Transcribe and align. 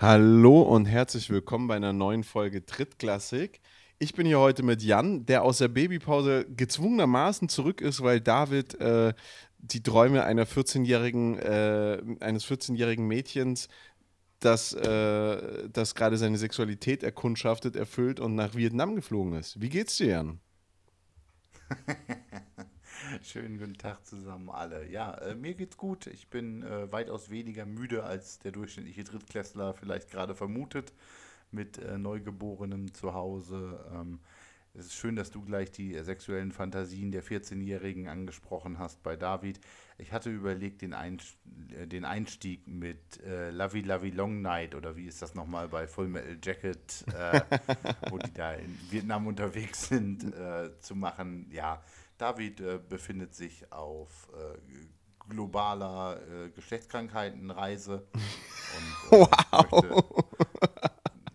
Hallo 0.00 0.62
und 0.62 0.84
herzlich 0.84 1.28
willkommen 1.28 1.66
bei 1.66 1.74
einer 1.74 1.92
neuen 1.92 2.22
Folge 2.22 2.60
Drittklassik. 2.60 3.60
Ich 3.98 4.14
bin 4.14 4.28
hier 4.28 4.38
heute 4.38 4.62
mit 4.62 4.80
Jan, 4.80 5.26
der 5.26 5.42
aus 5.42 5.58
der 5.58 5.66
Babypause 5.66 6.46
gezwungenermaßen 6.48 7.48
zurück 7.48 7.80
ist, 7.80 8.00
weil 8.00 8.20
David 8.20 8.80
äh, 8.80 9.12
die 9.58 9.82
Träume 9.82 10.22
einer 10.22 10.46
14-jährigen, 10.46 11.40
äh, 11.40 12.00
eines 12.20 12.46
14-jährigen 12.46 13.08
Mädchens, 13.08 13.68
das, 14.38 14.72
äh, 14.72 15.68
das 15.68 15.96
gerade 15.96 16.16
seine 16.16 16.38
Sexualität 16.38 17.02
erkundschaftet, 17.02 17.74
erfüllt 17.74 18.20
und 18.20 18.36
nach 18.36 18.54
Vietnam 18.54 18.94
geflogen 18.94 19.32
ist. 19.32 19.60
Wie 19.60 19.68
geht's 19.68 19.96
dir, 19.96 20.06
Jan? 20.06 20.40
Schönen 23.22 23.58
guten 23.58 23.76
Tag 23.76 24.04
zusammen 24.06 24.50
alle. 24.50 24.88
Ja, 24.88 25.14
äh, 25.14 25.34
mir 25.34 25.54
geht's 25.54 25.76
gut. 25.76 26.06
Ich 26.08 26.28
bin 26.28 26.62
äh, 26.62 26.90
weitaus 26.92 27.30
weniger 27.30 27.66
müde 27.66 28.04
als 28.04 28.38
der 28.38 28.52
durchschnittliche 28.52 29.04
Drittklässler 29.04 29.74
vielleicht 29.74 30.10
gerade 30.10 30.34
vermutet 30.34 30.92
mit 31.50 31.78
äh, 31.78 31.98
Neugeborenem 31.98 32.92
zu 32.94 33.14
Hause. 33.14 33.84
Ähm, 33.92 34.20
es 34.74 34.86
ist 34.86 34.94
schön, 34.94 35.16
dass 35.16 35.30
du 35.30 35.42
gleich 35.42 35.70
die 35.70 35.94
äh, 35.94 36.04
sexuellen 36.04 36.52
Fantasien 36.52 37.10
der 37.10 37.24
14-Jährigen 37.24 38.08
angesprochen 38.08 38.78
hast 38.78 39.02
bei 39.02 39.16
David. 39.16 39.60
Ich 39.96 40.12
hatte 40.12 40.30
überlegt, 40.30 40.82
den, 40.82 40.92
äh, 40.92 42.04
Einstieg 42.04 42.66
mit 42.68 43.22
äh, 43.24 43.50
Lovey 43.50 43.80
Lovey 43.80 44.10
Long 44.10 44.42
Night 44.42 44.74
oder 44.74 44.96
wie 44.96 45.06
ist 45.06 45.22
das 45.22 45.34
nochmal 45.34 45.68
bei 45.68 45.86
Full 45.86 46.08
Metal 46.08 46.38
Jacket, 46.42 47.04
äh, 47.14 47.40
wo 48.10 48.18
die 48.18 48.32
da 48.32 48.54
in 48.54 48.78
Vietnam 48.90 49.26
unterwegs 49.26 49.88
sind, 49.88 50.24
äh, 50.34 50.78
zu 50.80 50.94
machen. 50.94 51.50
Ja, 51.50 51.82
David 52.18 52.60
äh, 52.60 52.78
befindet 52.78 53.34
sich 53.34 53.72
auf 53.72 54.28
äh, 54.34 54.58
globaler 55.28 56.20
äh, 56.28 56.50
Geschlechtskrankheitenreise 56.50 58.06
und 58.12 59.12
äh, 59.12 59.26
wow. 59.70 59.82
möchte, 59.82 60.22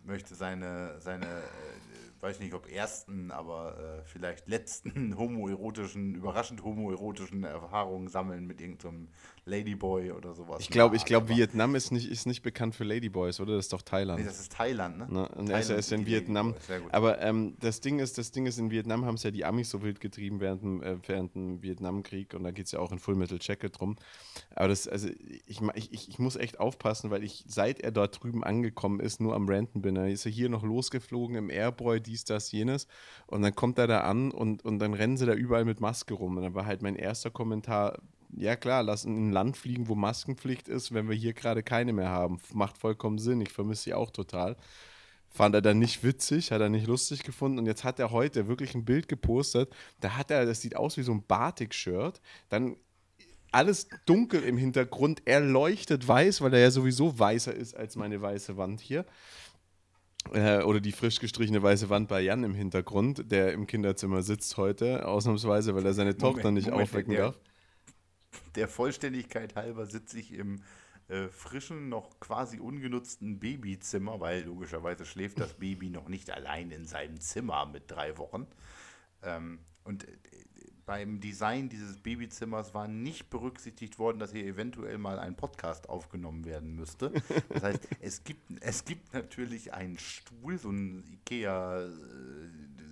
möchte, 0.04 0.36
seine, 0.36 1.00
seine 1.00 1.26
äh, 1.26 2.22
weiß 2.24 2.40
nicht 2.40 2.54
ob 2.54 2.72
ersten, 2.72 3.32
aber 3.32 3.78
äh, 3.78 4.06
vielleicht 4.06 4.48
letzten 4.48 5.16
homoerotischen, 5.18 6.16
überraschend 6.16 6.64
homoerotischen 6.64 7.44
Erfahrungen 7.44 8.08
sammeln 8.08 8.46
mit 8.46 8.62
irgendeinem 8.62 9.10
Ladyboy 9.46 10.12
oder 10.12 10.34
sowas. 10.34 10.62
Ich 10.62 10.70
glaube, 10.70 10.96
ich 10.96 11.04
glaube, 11.04 11.28
Vietnam 11.30 11.76
ist 11.76 11.92
nicht, 11.92 12.10
ist 12.10 12.26
nicht 12.26 12.44
bekannt 12.44 12.76
für 12.76 12.86
Ladyboys, 12.86 13.42
oder? 13.42 13.56
Das 13.56 13.66
ist 13.66 13.74
doch 13.74 13.82
Thailand. 13.82 14.20
Nee, 14.20 14.26
das 14.26 14.40
ist 14.40 14.54
Thailand, 14.54 14.98
ne? 14.98 15.08
ne? 15.10 15.28
Und 15.30 15.48
Thailand 15.48 15.70
er 15.70 15.78
ist 15.78 15.92
in 15.92 16.06
Vietnam. 16.06 16.56
Aber 16.92 17.22
ähm, 17.22 17.56
das 17.60 17.82
Ding 17.82 18.00
ist, 18.00 18.18
das 18.18 18.32
Ding 18.32 18.46
ist, 18.46 18.58
in 18.58 18.72
Vietnam 18.72 19.06
haben 19.06 19.16
es 19.16 19.24
ja 19.24 19.32
die 19.32 19.44
Amis 19.44 19.70
so 19.70 19.82
wild 19.82 20.00
getrieben 20.00 20.40
während 20.40 20.64
dem, 20.64 20.82
äh, 20.82 20.98
während 21.08 21.36
dem 21.36 21.62
Vietnamkrieg 21.62 22.34
und 22.34 22.44
da 22.44 22.52
geht 22.52 22.68
es 22.68 22.72
ja 22.72 22.80
auch 22.80 22.94
in 22.94 23.00
Full 23.00 23.16
Metal 23.16 23.38
Jacket 23.42 23.78
drum. 23.78 23.98
Aber 24.56 24.70
das, 24.70 24.88
also 24.88 25.10
ich, 25.46 25.60
ich, 25.76 26.10
ich 26.10 26.20
muss 26.20 26.38
echt 26.38 26.60
aufpassen, 26.62 27.12
weil 27.12 27.24
ich, 27.24 27.44
seit 27.48 27.82
er 27.82 27.92
dort 27.92 28.24
drüben 28.24 28.46
angekommen 28.46 29.02
ist, 29.02 29.20
nur 29.20 29.36
am 29.36 29.50
Ranten 29.50 29.82
bin. 29.82 29.98
Er 29.98 30.10
ist 30.10 30.24
ja 30.24 30.32
hier 30.32 30.48
noch 30.48 30.64
losgeflogen 30.64 31.36
im 31.36 31.50
Airboy, 31.50 32.00
dies, 32.00 32.24
das, 32.24 32.52
jenes. 32.52 32.88
Und 33.28 33.42
dann 33.42 33.56
kommt 33.56 33.78
er 33.78 33.88
da 33.88 34.02
an 34.02 34.32
und, 34.32 34.64
und 34.64 34.80
dann 34.80 34.94
rennen 34.94 35.18
sie 35.18 35.26
da 35.26 35.34
überall 35.34 35.66
mit 35.66 35.82
Maske 35.82 36.14
rum. 36.14 36.38
Und 36.38 36.44
dann 36.44 36.56
war 36.56 36.66
halt 36.66 36.82
mein 36.82 36.96
erster 36.96 37.30
Kommentar, 37.30 38.00
ja 38.36 38.56
klar, 38.56 38.84
lass 38.84 39.06
in 39.06 39.30
ein 39.30 39.32
Land 39.32 39.58
fliegen, 39.58 39.88
wo 39.88 39.96
Maskenpflicht 39.96 40.68
ist, 40.68 40.94
wenn 40.94 41.10
wir 41.10 41.16
hier 41.16 41.34
gerade 41.34 41.64
keine 41.64 41.94
mehr 41.94 42.10
haben. 42.10 42.40
Macht 42.54 42.78
vollkommen 42.78 43.18
Sinn. 43.18 43.42
Ich 43.42 43.52
vermisse 43.52 43.84
sie 43.84 43.94
auch 43.94 44.12
total. 44.12 44.56
Fand 45.30 45.56
er 45.56 45.62
dann 45.62 45.80
nicht 45.80 46.04
witzig, 46.04 46.52
hat 46.52 46.62
er 46.62 46.70
nicht 46.70 46.88
lustig 46.88 47.24
gefunden. 47.24 47.60
Und 47.60 47.66
jetzt 47.66 47.84
hat 47.84 48.00
er 48.00 48.12
heute 48.12 48.48
wirklich 48.48 48.76
ein 48.76 48.86
Bild 48.86 49.08
gepostet. 49.08 49.74
Da 50.00 50.16
hat 50.16 50.32
er, 50.32 50.46
das 50.46 50.62
sieht 50.62 50.76
aus 50.76 50.98
wie 50.98 51.04
so 51.04 51.12
ein 51.12 51.26
Batik-Shirt. 51.26 52.22
Dann 52.50 52.76
alles 53.52 53.88
dunkel 54.06 54.44
im 54.44 54.58
Hintergrund. 54.58 55.22
Er 55.26 55.40
leuchtet 55.40 56.08
weiß, 56.08 56.42
weil 56.42 56.54
er 56.54 56.60
ja 56.60 56.72
sowieso 56.72 57.18
weißer 57.18 57.54
ist 57.54 57.76
als 57.76 57.96
meine 57.96 58.22
weiße 58.22 58.58
Wand 58.58 58.82
hier. 58.82 59.06
Äh, 60.34 60.62
oder 60.64 60.80
die 60.80 60.92
frisch 60.92 61.20
gestrichene 61.20 61.62
weiße 61.62 61.90
Wand 61.90 62.08
bei 62.08 62.22
Jan 62.22 62.44
im 62.44 62.56
Hintergrund, 62.56 63.32
der 63.32 63.54
im 63.54 63.68
Kinderzimmer 63.68 64.24
sitzt 64.24 64.58
heute, 64.58 65.06
ausnahmsweise, 65.06 65.76
weil 65.76 65.86
er 65.86 65.94
seine 65.94 66.12
Moment, 66.12 66.22
Tochter 66.22 66.52
nicht 66.52 66.70
Moment, 66.70 66.84
aufwecken 66.84 67.14
der, 67.14 67.26
darf 67.26 67.36
der 68.56 68.68
Vollständigkeit 68.68 69.56
halber 69.56 69.86
sitze 69.86 70.20
ich 70.20 70.34
im 70.34 70.62
äh, 71.10 71.28
frischen, 71.28 71.90
noch 71.90 72.20
quasi 72.20 72.60
ungenutzten 72.60 73.40
Babyzimmer, 73.40 74.20
weil 74.20 74.44
logischerweise 74.44 75.06
schläft 75.06 75.40
das 75.40 75.54
Baby 75.54 75.90
noch 75.90 76.08
nicht 76.08 76.32
allein 76.32 76.72
in 76.72 76.86
seinem 76.86 77.20
Zimmer 77.20 77.66
mit 77.66 77.92
drei 77.92 78.18
Wochen. 78.18 78.48
Ähm, 79.22 79.60
und 79.84 80.08
äh, 80.08 80.12
beim 80.86 81.20
Design 81.20 81.70
dieses 81.70 81.98
Babyzimmers 81.98 82.74
war 82.74 82.88
nicht 82.88 83.30
berücksichtigt 83.30 84.00
worden, 84.00 84.20
dass 84.20 84.32
hier 84.32 84.46
eventuell 84.46 84.98
mal 84.98 85.20
ein 85.20 85.36
Podcast 85.36 85.90
aufgenommen 85.90 86.46
werden 86.46 86.76
müsste. 86.76 87.12
Das 87.50 87.64
heißt, 87.64 87.88
es 88.02 88.24
gibt, 88.24 88.42
es 88.62 88.84
gibt 88.84 89.14
natürlich 89.14 89.74
einen 89.74 89.98
Stuhl, 89.98 90.58
so 90.58 90.70
ein 90.70 91.04
IKEA 91.06 91.84
äh, 91.84 91.90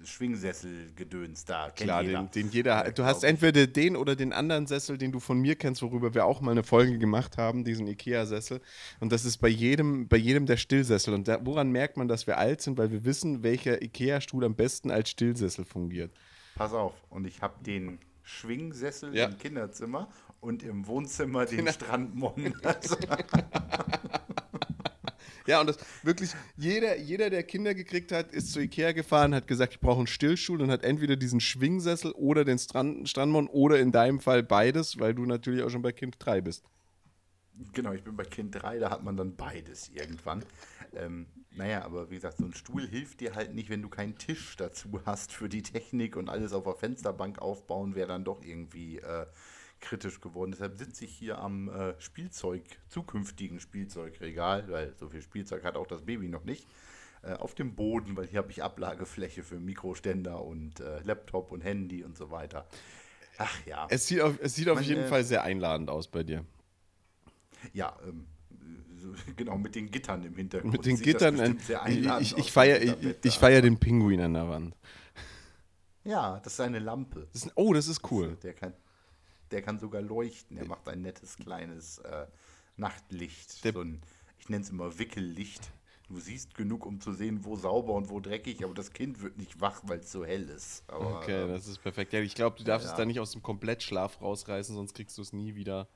Schwingsessel-Gedöns 0.06 1.46
da. 1.46 1.70
Klar, 1.72 2.04
jeder. 2.04 2.24
Den, 2.24 2.32
den 2.32 2.52
jeder. 2.52 2.92
du 2.92 3.04
hast 3.04 3.24
entweder 3.24 3.68
den 3.68 3.96
oder 3.96 4.16
den 4.16 4.34
anderen 4.34 4.68
Sessel, 4.68 4.98
den 4.98 5.12
du 5.12 5.20
von 5.20 5.40
mir 5.40 5.56
kennst, 5.56 5.82
worüber 5.82 6.14
wir 6.14 6.26
auch 6.26 6.42
mal 6.42 6.52
eine 6.52 6.64
Folge 6.64 6.98
gemacht 6.98 7.38
haben, 7.38 7.64
diesen 7.64 7.88
IKEA-Sessel. 7.88 8.62
Und 9.00 9.12
das 9.12 9.26
ist 9.26 9.38
bei 9.38 9.48
jedem, 9.48 10.08
bei 10.08 10.18
jedem 10.18 10.46
der 10.46 10.58
Stillsessel. 10.58 11.14
Und 11.14 11.28
da, 11.28 11.40
woran 11.46 11.72
merkt 11.72 11.98
man, 11.98 12.08
dass 12.08 12.28
wir 12.28 12.38
alt 12.38 12.62
sind? 12.62 12.78
Weil 12.78 12.92
wir 12.92 13.06
wissen, 13.06 13.44
welcher 13.44 13.82
IKEA-Stuhl 13.82 14.44
am 14.46 14.56
besten 14.56 14.92
als 14.92 15.10
Stillsessel 15.10 15.66
fungiert. 15.66 16.12
Pass 16.56 16.74
auf, 16.74 16.94
und 17.10 17.26
ich 17.26 17.42
habe 17.42 17.64
den 17.64 18.00
Schwingsessel 18.24 19.16
ja. 19.16 19.26
im 19.26 19.38
Kinderzimmer 19.38 20.10
und 20.40 20.64
im 20.64 20.88
Wohnzimmer 20.88 21.46
den. 21.46 21.68
Strandmon. 21.68 22.56
Also. 22.64 22.96
ja, 25.47 25.62
und 25.62 25.68
das 25.68 25.78
wirklich, 26.03 26.31
jeder, 26.57 26.97
jeder, 26.97 27.29
der 27.29 27.44
Kinder 27.44 27.74
gekriegt 27.74 28.12
hat, 28.12 28.31
ist 28.31 28.53
zu 28.53 28.59
Ikea 28.59 28.91
gefahren, 28.91 29.34
hat 29.34 29.47
gesagt, 29.47 29.74
ich 29.74 29.79
brauche 29.79 30.00
einen 30.00 30.07
Stillstuhl 30.07 30.62
und 30.62 30.72
hat 30.72 30.84
entweder 30.84 31.16
diesen 31.16 31.40
Schwingsessel 31.40 32.12
oder 32.12 32.46
den 32.46 32.59
Strand, 32.59 33.09
Strandmon 33.09 33.47
oder 33.47 33.79
in 33.79 33.91
deinem 33.91 34.19
Fall 34.19 34.44
beides, 34.44 35.00
weil 35.00 35.13
du 35.13 35.25
natürlich 35.25 35.63
auch 35.63 35.69
schon 35.69 35.81
bei 35.81 35.91
Kind 35.91 36.16
3 36.19 36.41
bist. 36.41 36.63
Genau, 37.74 37.91
ich 37.94 38.03
bin 38.03 38.16
bei 38.16 38.24
Kind 38.24 38.56
3, 38.56 38.79
da 38.79 38.90
hat 38.90 39.03
man 39.03 39.18
dann 39.18 39.35
beides 39.35 39.90
irgendwann. 39.90 40.44
Ähm, 40.96 41.28
naja, 41.52 41.84
aber 41.84 42.09
wie 42.09 42.16
gesagt, 42.16 42.38
so 42.38 42.46
ein 42.46 42.53
Stuhl 42.53 42.88
hilft 42.88 43.19
dir 43.19 43.35
halt 43.35 43.53
nicht, 43.53 43.69
wenn 43.69 43.81
du 43.81 43.90
keinen 43.90 44.18
Tisch 44.18 44.56
dazu 44.56 45.02
hast 45.06 45.31
für 45.31 45.50
die 45.50 45.62
Technik 45.62 46.16
und 46.16 46.29
alles 46.29 46.53
auf 46.53 46.63
der 46.63 46.75
Fensterbank 46.75 47.40
aufbauen, 47.40 47.96
wäre 47.96 48.08
dann 48.08 48.23
doch 48.23 48.41
irgendwie 48.41 49.00
äh, 49.00 49.25
kritisch 49.81 50.22
geworden. 50.22 50.52
Deshalb 50.52 50.78
sitze 50.78 51.06
ich 51.06 51.12
hier 51.12 51.40
am 51.40 51.69
äh, 51.69 52.00
Spielzeug, 52.00 52.64
zukünftigen 52.88 53.59
Spielzeugregal, 53.59 54.69
weil 54.69 54.94
so 54.97 55.09
viel 55.09 55.22
Spielzeug 55.22 55.64
hat 55.64 55.75
auch 55.75 55.88
das 55.88 56.03
Baby 56.03 56.30
noch 56.30 56.44
nicht, 56.44 56.68
äh, 57.24 57.34
auf 57.34 57.56
dem 57.56 57.75
Boden, 57.75 58.16
weil 58.16 58.28
hier 58.28 58.40
habe 58.40 58.52
ich 58.52 58.64
Ablagefläche 58.64 59.44
für 59.44 59.59
Mikroständer 59.59 60.44
und 60.44 60.80
äh, 60.80 61.02
Laptop 61.02 61.52
und 61.52 61.62
Handy 61.62 62.03
und 62.03 62.16
so 62.16 62.31
weiter. 62.31 62.66
Ach 63.38 63.66
ja. 63.66 63.88
Es 63.90 64.08
sieht 64.08 64.22
auf, 64.22 64.40
es 64.41 64.56
sieht 64.56 64.70
auf 64.70 64.81
jeden 64.81 65.08
Fall 65.08 65.24
sehr 65.24 65.44
einladend 65.44 65.90
aus 65.90 66.08
bei 66.08 66.24
dir. 66.24 66.46
Ja, 67.74 67.97
ähm, 68.08 68.25
genau, 69.36 69.58
mit 69.58 69.75
den 69.75 69.90
Gittern 69.90 70.24
im 70.24 70.36
Hintergrund. 70.36 70.74
Mit 70.74 70.86
den 70.86 70.97
Gittern, 70.97 71.59
ich, 72.20 72.38
ich 72.38 72.52
feiere 72.52 72.81
ich, 72.81 73.18
ich 73.24 73.38
feier 73.38 73.62
den 73.62 73.78
Pinguin 73.80 74.22
an 74.22 74.34
der 74.34 74.47
Wand. 74.47 74.75
Ja, 76.03 76.40
das 76.44 76.53
ist 76.53 76.59
eine 76.59 76.80
Lampe. 76.80 77.28
Das 77.34 77.46
ist, 77.46 77.52
oh, 77.56 77.74
das 77.74 77.88
ist 77.88 78.12
cool. 78.12 78.38
Der 78.41 78.53
kann, 78.53 78.74
der 79.52 79.62
kann 79.62 79.80
sogar 79.80 80.02
leuchten. 80.02 80.58
Der 80.58 80.66
macht 80.66 80.88
ein 80.88 81.02
nettes 81.02 81.38
kleines 81.38 82.00
äh, 82.00 82.28
Nachtlicht. 82.78 83.64
Der, 83.64 83.74
so 83.74 83.82
ein, 83.82 84.02
ich 84.40 84.50
nenne 84.50 84.64
es 84.64 84.70
immer 84.70 84.98
Wickellicht. 84.98 85.72
Du 86.10 86.20
siehst 86.20 86.56
genug, 86.56 86.86
um 86.86 87.00
zu 87.00 87.14
sehen, 87.14 87.46
wo 87.46 87.56
sauber 87.56 87.94
und 87.94 88.10
wo 88.10 88.20
dreckig, 88.20 88.66
aber 88.66 88.74
das 88.74 88.92
Kind 88.92 89.22
wird 89.22 89.38
nicht 89.38 89.62
wach, 89.62 89.82
weil 89.86 90.00
es 90.00 90.12
so 90.12 90.26
hell 90.26 90.50
ist. 90.50 90.84
Aber, 90.90 91.20
okay, 91.20 91.48
das 91.48 91.68
ist 91.68 91.82
perfekt. 91.82 92.12
Ja, 92.12 92.20
ich 92.20 92.36
glaube, 92.36 92.58
du 92.58 92.66
darfst 92.66 92.86
ja. 92.86 92.92
es 92.92 92.98
da 92.98 93.06
nicht 93.06 93.22
aus 93.22 93.32
dem 93.32 93.42
Komplettschlaf 93.42 94.22
rausreißen, 94.22 94.76
sonst 94.76 94.94
kriegst 94.94 95.18
du 95.18 95.22
es 95.22 95.32
nie 95.32 95.56
wieder 95.56 95.88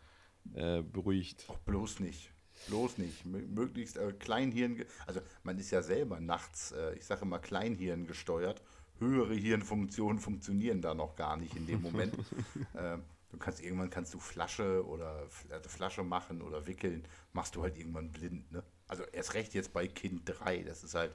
äh, 0.54 0.82
beruhigt. 0.82 1.46
Auch 1.50 1.58
bloß 1.60 2.00
nicht. 2.00 2.32
Bloß 2.68 2.98
nicht. 2.98 3.26
Möglichst 3.26 3.98
äh, 3.98 4.14
Kleinhirn, 4.14 4.86
also 5.06 5.20
man 5.44 5.58
ist 5.60 5.72
ja 5.72 5.82
selber 5.82 6.22
nachts, 6.22 6.72
äh, 6.72 6.96
ich 6.96 7.06
sage 7.06 7.24
immer 7.24 7.40
Kleinhirn 7.40 8.08
gesteuert. 8.08 8.62
Höhere 9.00 9.36
Hirnfunktionen 9.36 10.20
funktionieren 10.20 10.82
da 10.82 10.94
noch 10.94 11.18
gar 11.18 11.36
nicht 11.36 11.56
in 11.58 11.68
dem 11.68 11.82
Moment. 11.82 12.14
äh, 12.74 12.98
du 13.36 13.40
kannst 13.44 13.62
irgendwann 13.62 13.90
kannst 13.90 14.14
du 14.14 14.20
Flasche 14.20 14.86
oder 14.86 15.28
also 15.50 15.70
Flasche 15.70 16.04
machen 16.04 16.42
oder 16.42 16.66
wickeln, 16.68 17.06
machst 17.34 17.56
du 17.56 17.64
halt 17.64 17.78
irgendwann 17.78 18.12
blind, 18.12 18.52
ne? 18.52 18.64
Also 18.88 19.04
erst 19.12 19.34
recht 19.34 19.54
jetzt 19.54 19.74
bei 19.74 19.88
Kind 19.88 20.22
3, 20.26 20.64
das 20.64 20.84
ist 20.84 20.96
halt, 20.96 21.14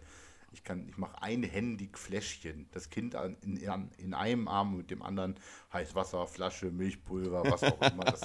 ich 0.52 0.64
kann, 0.64 0.86
ich 0.88 0.98
mache 0.98 1.22
einhändig 1.22 1.96
Fläschchen. 1.96 2.68
Das 2.72 2.90
Kind 2.90 3.14
an, 3.14 3.36
in, 3.42 3.56
in, 3.98 4.14
einem 4.14 4.48
Arm 4.48 4.76
mit 4.76 4.90
dem 4.90 5.02
anderen 5.02 5.36
Heißwasser, 5.72 6.26
Flasche, 6.26 6.72
Milchpulver, 6.72 7.44
was 7.44 7.62
auch 7.62 7.80
immer. 7.80 8.04
Das, 8.04 8.20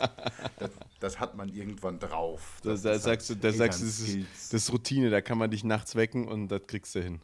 das, 0.58 0.72
das 1.00 1.20
hat 1.20 1.36
man 1.36 1.50
irgendwann 1.50 2.00
drauf. 2.00 2.60
Das, 2.64 2.82
da, 2.82 2.94
da 2.94 3.00
sagst 3.00 3.30
halt 3.30 3.44
du, 3.44 3.48
da 3.48 3.54
sagst 3.54 3.82
du, 3.82 3.86
das 3.86 4.00
ist, 4.00 4.54
das 4.54 4.54
ist 4.54 4.74
Routine, 4.74 5.12
da 5.12 5.22
kann 5.22 5.38
man 5.38 5.52
dich 5.52 5.64
nachts 5.64 5.96
wecken 5.96 6.28
und 6.28 6.48
das 6.48 6.66
kriegst 6.66 6.96
du 6.96 7.04
hin. 7.04 7.22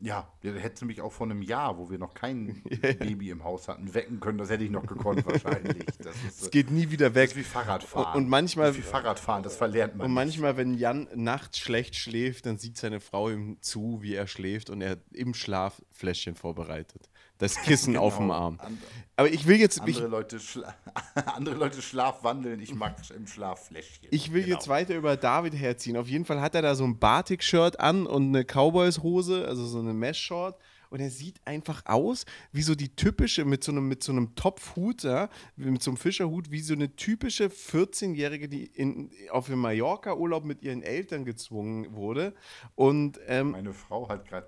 Ja, 0.00 0.30
der 0.42 0.54
hätte 0.58 0.84
mich 0.84 1.00
auch 1.00 1.12
vor 1.12 1.26
einem 1.26 1.40
Jahr, 1.40 1.78
wo 1.78 1.90
wir 1.90 1.98
noch 1.98 2.12
kein 2.12 2.62
Baby 2.98 3.30
im 3.30 3.44
Haus 3.44 3.66
hatten, 3.66 3.94
wecken 3.94 4.20
können. 4.20 4.36
Das 4.36 4.50
hätte 4.50 4.64
ich 4.64 4.70
noch 4.70 4.86
gekonnt 4.86 5.24
wahrscheinlich. 5.26 5.84
Das 5.98 6.14
es 6.42 6.50
geht 6.50 6.70
nie 6.70 6.90
wieder 6.90 7.14
weg. 7.14 7.30
Das 7.30 7.36
ist 7.36 7.38
wie 7.38 7.42
Fahrradfahren. 7.42 8.14
Und, 8.14 8.24
und 8.24 8.28
manchmal, 8.28 8.68
das 8.68 8.76
ist 8.76 8.84
wie 8.84 8.88
Fahrradfahren, 8.88 9.42
das 9.42 9.56
verlernt 9.56 9.96
man. 9.96 10.06
Und 10.06 10.12
manchmal, 10.12 10.52
nicht. 10.52 10.58
wenn 10.58 10.74
Jan 10.74 11.08
nachts 11.14 11.58
schlecht 11.58 11.96
schläft, 11.96 12.46
dann 12.46 12.58
sieht 12.58 12.76
seine 12.76 13.00
Frau 13.00 13.30
ihm 13.30 13.56
zu, 13.62 14.02
wie 14.02 14.14
er 14.14 14.26
schläft 14.26 14.70
und 14.70 14.82
er 14.82 14.98
im 15.12 15.34
Schlaf 15.34 15.82
Fläschchen 15.90 16.34
vorbereitet. 16.34 17.08
Das 17.38 17.56
Kissen 17.62 17.92
genau. 17.94 18.06
auf 18.06 18.16
dem 18.16 18.30
Arm. 18.30 18.58
Aber 19.16 19.28
ich 19.30 19.46
will 19.46 19.56
jetzt. 19.56 19.80
Andere, 19.80 20.04
ich, 20.04 20.10
Leute, 20.10 20.40
schla 20.40 20.74
andere 21.34 21.54
Leute 21.54 21.80
schlafwandeln, 21.80 22.60
ich 22.60 22.74
mag 22.74 22.96
im 23.14 23.26
Schlaf 23.26 23.66
Fläschchen. 23.66 24.08
Ich 24.10 24.32
will 24.32 24.42
genau. 24.42 24.56
jetzt 24.56 24.68
weiter 24.68 24.94
über 24.94 25.16
David 25.16 25.54
herziehen. 25.54 25.96
Auf 25.96 26.08
jeden 26.08 26.24
Fall 26.24 26.40
hat 26.40 26.54
er 26.54 26.62
da 26.62 26.74
so 26.74 26.84
ein 26.84 26.98
Batik-Shirt 26.98 27.80
an 27.80 28.06
und 28.06 28.28
eine 28.28 28.44
Cowboys-Hose, 28.44 29.46
also 29.46 29.64
so 29.66 29.78
eine 29.78 29.94
Mesh-Short 29.94 30.58
und 30.90 31.00
er 31.00 31.10
sieht 31.10 31.40
einfach 31.46 31.82
aus 31.86 32.24
wie 32.52 32.62
so 32.62 32.74
die 32.74 32.94
typische, 32.94 33.44
mit 33.44 33.64
so 33.64 33.72
einem, 33.72 33.88
mit 33.88 34.02
so 34.02 34.12
einem 34.12 34.34
Topfhut, 34.34 35.02
ja, 35.02 35.28
mit 35.56 35.82
so 35.82 35.90
einem 35.90 35.98
Fischerhut, 35.98 36.50
wie 36.50 36.60
so 36.60 36.74
eine 36.74 36.94
typische 36.96 37.46
14-Jährige, 37.46 38.48
die 38.48 38.66
in, 38.66 39.10
auf 39.30 39.46
dem 39.46 39.60
Mallorca-Urlaub 39.60 40.44
mit 40.44 40.62
ihren 40.62 40.82
Eltern 40.82 41.24
gezwungen 41.24 41.94
wurde. 41.94 42.34
Und, 42.74 43.18
ähm, 43.26 43.52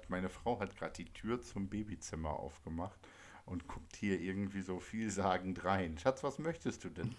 meine 0.09 0.29
Frau 0.29 0.59
hat 0.61 0.77
gerade 0.77 0.93
die 0.97 1.13
Tür 1.13 1.41
zum 1.41 1.69
Babyzimmer 1.69 2.31
aufgemacht 2.31 2.99
und 3.45 3.67
guckt 3.67 3.97
hier 3.97 4.21
irgendwie 4.21 4.63
so 4.63 4.79
vielsagend 4.79 5.65
rein. 5.65 5.99
Schatz, 5.99 6.23
was 6.23 6.39
möchtest 6.39 6.85
du 6.85 6.91
denn? 6.91 7.15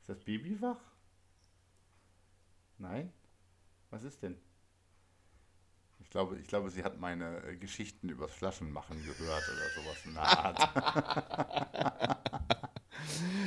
Ist 0.00 0.08
das 0.08 0.20
Baby 0.20 0.60
wach? 0.60 0.80
Nein? 2.78 3.12
Was 3.90 4.04
ist 4.04 4.22
denn? 4.22 4.36
Ich 6.08 6.12
glaube, 6.12 6.38
ich 6.38 6.46
glaube, 6.46 6.70
sie 6.70 6.84
hat 6.84 6.98
meine 6.98 7.42
äh, 7.44 7.56
Geschichten 7.56 8.08
übers 8.08 8.32
Flaschenmachen 8.32 8.96
gehört 9.04 9.42
oder 9.46 9.68
sowas 9.76 10.06
in 10.06 10.14
der 10.14 10.22
Art. 10.22 10.58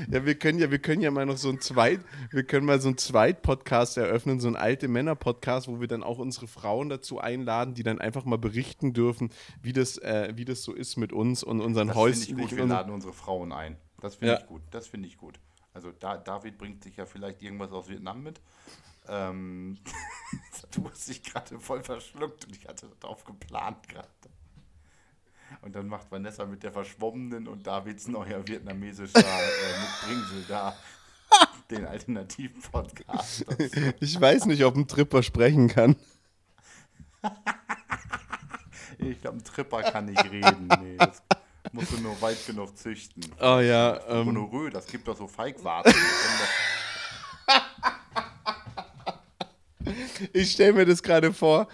Ja, 0.10 0.26
wir 0.26 0.36
können 0.36 0.60
ja, 0.60 0.72
wir 0.72 0.80
können 0.80 1.02
ja 1.02 1.12
mal 1.12 1.26
noch 1.26 1.38
so 1.38 1.50
ein 1.50 1.60
Zweit, 1.60 2.00
wir 2.32 2.44
können 2.44 2.66
mal 2.66 2.80
so 2.80 2.90
ein 2.90 2.98
Zweit-Podcast 2.98 3.98
eröffnen, 3.98 4.40
so 4.40 4.48
ein 4.48 4.56
alte 4.56 4.88
Männer-Podcast, 4.88 5.68
wo 5.68 5.80
wir 5.80 5.88
dann 5.88 6.04
auch 6.04 6.20
unsere 6.20 6.48
Frauen 6.48 6.90
dazu 6.90 7.20
einladen, 7.20 7.74
die 7.74 7.84
dann 7.84 8.00
einfach 8.00 8.26
mal 8.26 8.38
berichten 8.38 8.94
dürfen, 8.94 9.30
wie 9.62 9.74
das, 9.74 9.98
äh, 9.98 10.34
wie 10.36 10.46
das 10.46 10.64
so 10.64 10.74
ist 10.74 10.98
mit 10.98 11.14
uns 11.14 11.44
und 11.44 11.62
unseren 11.62 11.94
Häusern. 11.96 12.38
Wir 12.38 12.66
laden 12.66 12.94
unsere 12.94 13.14
Frauen 13.14 13.52
ein. 13.52 13.78
Das 14.00 14.16
finde 14.16 14.34
ja. 14.34 14.40
ich 14.40 14.48
gut. 14.48 14.62
Das 14.72 14.88
finde 14.88 15.08
ich 15.08 15.18
gut. 15.18 15.40
Also 15.74 15.92
da, 15.92 16.18
David 16.18 16.58
bringt 16.58 16.84
sich 16.84 16.98
ja 16.98 17.06
vielleicht 17.06 17.42
irgendwas 17.42 17.72
aus 17.72 17.90
Vietnam 17.90 18.24
mit. 18.24 18.42
Ähm, 19.12 19.78
du 20.72 20.90
hast 20.90 21.10
dich 21.10 21.22
gerade 21.22 21.60
voll 21.60 21.84
verschluckt 21.84 22.46
und 22.46 22.56
ich 22.56 22.66
hatte 22.66 22.90
darauf 23.02 23.26
geplant 23.26 23.90
gerade. 23.90 24.08
Und 25.62 25.76
dann 25.76 25.88
macht 25.88 26.10
Vanessa 26.10 26.46
mit 26.46 26.64
der 26.64 26.72
Verschwommenen 26.72 27.50
und 27.50 27.68
Davids 27.68 28.08
neuer 28.08 28.48
vietnamesischer 28.48 29.20
äh, 29.20 29.80
Mitbringsel 29.82 30.46
da 30.48 30.74
den 31.70 31.86
alternativen 31.86 32.62
Podcast. 32.62 33.46
Ich 34.00 34.20
weiß 34.20 34.46
nicht, 34.46 34.64
ob 34.64 34.76
ein 34.76 34.88
Tripper 34.88 35.24
sprechen 35.24 35.68
kann. 35.68 35.96
ich 38.98 39.22
glaube, 39.22 39.38
ein 39.38 39.44
Tripper 39.44 39.84
kann 39.84 40.06
nicht 40.06 40.24
reden. 40.24 40.70
Nee, 40.82 40.98
das 40.98 41.22
musst 41.72 41.92
du 41.92 41.98
nur 41.98 42.20
weit 42.22 42.46
genug 42.46 42.78
züchten. 42.78 43.24
Oh 43.40 43.60
ja. 43.60 44.00
Ähm, 44.08 44.26
Gonorrhoe, 44.26 44.70
das 44.70 44.86
gibt 44.86 45.08
doch 45.08 45.18
so 45.18 45.28
Feigwarten. 45.28 45.94
Ich 50.34 50.52
stelle 50.52 50.74
mir 50.74 50.86
das 50.86 51.02
gerade 51.04 51.34
vor. 51.34 51.68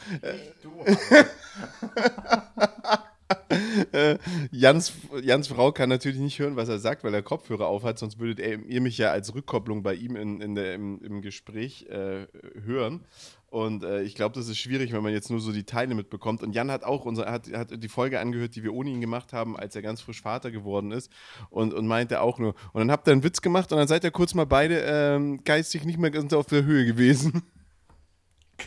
äh, 3.91 4.17
Jans, 4.51 4.93
Jans 5.21 5.47
Frau 5.47 5.71
kann 5.71 5.89
natürlich 5.89 6.19
nicht 6.19 6.39
hören, 6.39 6.55
was 6.55 6.69
er 6.69 6.79
sagt, 6.79 7.03
weil 7.03 7.13
er 7.13 7.21
Kopfhörer 7.21 7.67
aufhat, 7.67 7.99
sonst 7.99 8.19
würdet 8.19 8.39
ihr 8.67 8.81
mich 8.81 8.97
ja 8.97 9.11
als 9.11 9.33
Rückkopplung 9.33 9.83
bei 9.83 9.93
ihm 9.95 10.15
in, 10.15 10.41
in 10.41 10.55
der, 10.55 10.73
im, 10.73 11.01
im 11.01 11.21
Gespräch 11.21 11.87
äh, 11.89 12.27
hören. 12.63 13.05
Und 13.49 13.83
äh, 13.83 14.01
ich 14.01 14.15
glaube, 14.15 14.35
das 14.35 14.49
ist 14.49 14.57
schwierig, 14.57 14.91
wenn 14.91 15.03
man 15.03 15.13
jetzt 15.13 15.29
nur 15.29 15.39
so 15.39 15.53
die 15.53 15.63
Teile 15.63 15.95
mitbekommt. 15.95 16.43
Und 16.43 16.53
Jan 16.53 16.69
hat 16.69 16.83
auch 16.83 17.05
unser, 17.05 17.31
hat, 17.31 17.49
hat 17.53 17.81
die 17.81 17.87
Folge 17.87 18.19
angehört, 18.19 18.55
die 18.55 18.63
wir 18.63 18.73
ohne 18.73 18.89
ihn 18.89 18.99
gemacht 18.99 19.31
haben, 19.31 19.57
als 19.57 19.73
er 19.75 19.81
ganz 19.81 20.01
frisch 20.01 20.21
Vater 20.21 20.51
geworden 20.51 20.91
ist. 20.91 21.09
Und, 21.49 21.73
und 21.73 21.87
meinte 21.87 22.19
auch 22.19 22.39
nur. 22.39 22.55
Und 22.73 22.79
dann 22.81 22.91
habt 22.91 23.07
ihr 23.07 23.13
einen 23.13 23.23
Witz 23.23 23.41
gemacht 23.41 23.71
und 23.71 23.77
dann 23.77 23.87
seid 23.87 24.03
ihr 24.03 24.11
kurz 24.11 24.33
mal 24.33 24.45
beide 24.45 24.81
ähm, 24.81 25.43
geistig 25.45 25.85
nicht 25.85 25.97
mehr 25.97 26.11
ganz 26.11 26.33
auf 26.33 26.47
der 26.47 26.65
Höhe 26.65 26.85
gewesen. 26.85 27.43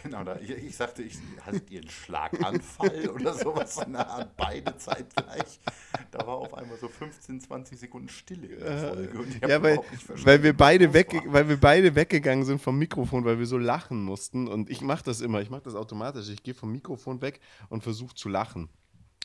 Genau, 0.02 0.22
da, 0.22 0.38
ich, 0.40 0.50
ich 0.50 0.76
sagte, 0.76 1.02
ich, 1.02 1.18
hattet 1.44 1.70
ihr 1.70 1.80
einen 1.80 1.90
Schlaganfall 1.90 3.08
oder 3.14 3.34
sowas 3.34 3.76
in 3.84 3.92
der 3.92 4.08
Art, 4.08 4.36
beide 4.36 4.76
zeitgleich. 4.76 5.60
Da 6.10 6.26
war 6.26 6.36
auf 6.36 6.54
einmal 6.54 6.78
so 6.78 6.88
15, 6.88 7.40
20 7.40 7.78
Sekunden 7.78 8.08
Stille 8.08 8.46
in 8.46 8.60
der 8.60 8.78
Folge. 8.78 9.24
ja, 9.46 9.62
weil, 9.62 9.80
weil, 10.24 10.42
wir 10.42 10.56
beide 10.56 10.92
weg, 10.92 11.22
weil 11.26 11.48
wir 11.48 11.56
beide 11.56 11.94
weggegangen 11.94 12.44
sind 12.44 12.60
vom 12.60 12.78
Mikrofon, 12.78 13.24
weil 13.24 13.38
wir 13.38 13.46
so 13.46 13.58
lachen 13.58 14.02
mussten. 14.02 14.48
Und 14.48 14.70
ich 14.70 14.80
mache 14.80 15.04
das 15.04 15.20
immer, 15.20 15.40
ich 15.40 15.50
mache 15.50 15.62
das 15.62 15.74
automatisch. 15.74 16.28
Ich 16.28 16.42
gehe 16.42 16.54
vom 16.54 16.72
Mikrofon 16.72 17.20
weg 17.20 17.40
und 17.68 17.82
versuche 17.82 18.14
zu 18.14 18.28
lachen. 18.28 18.68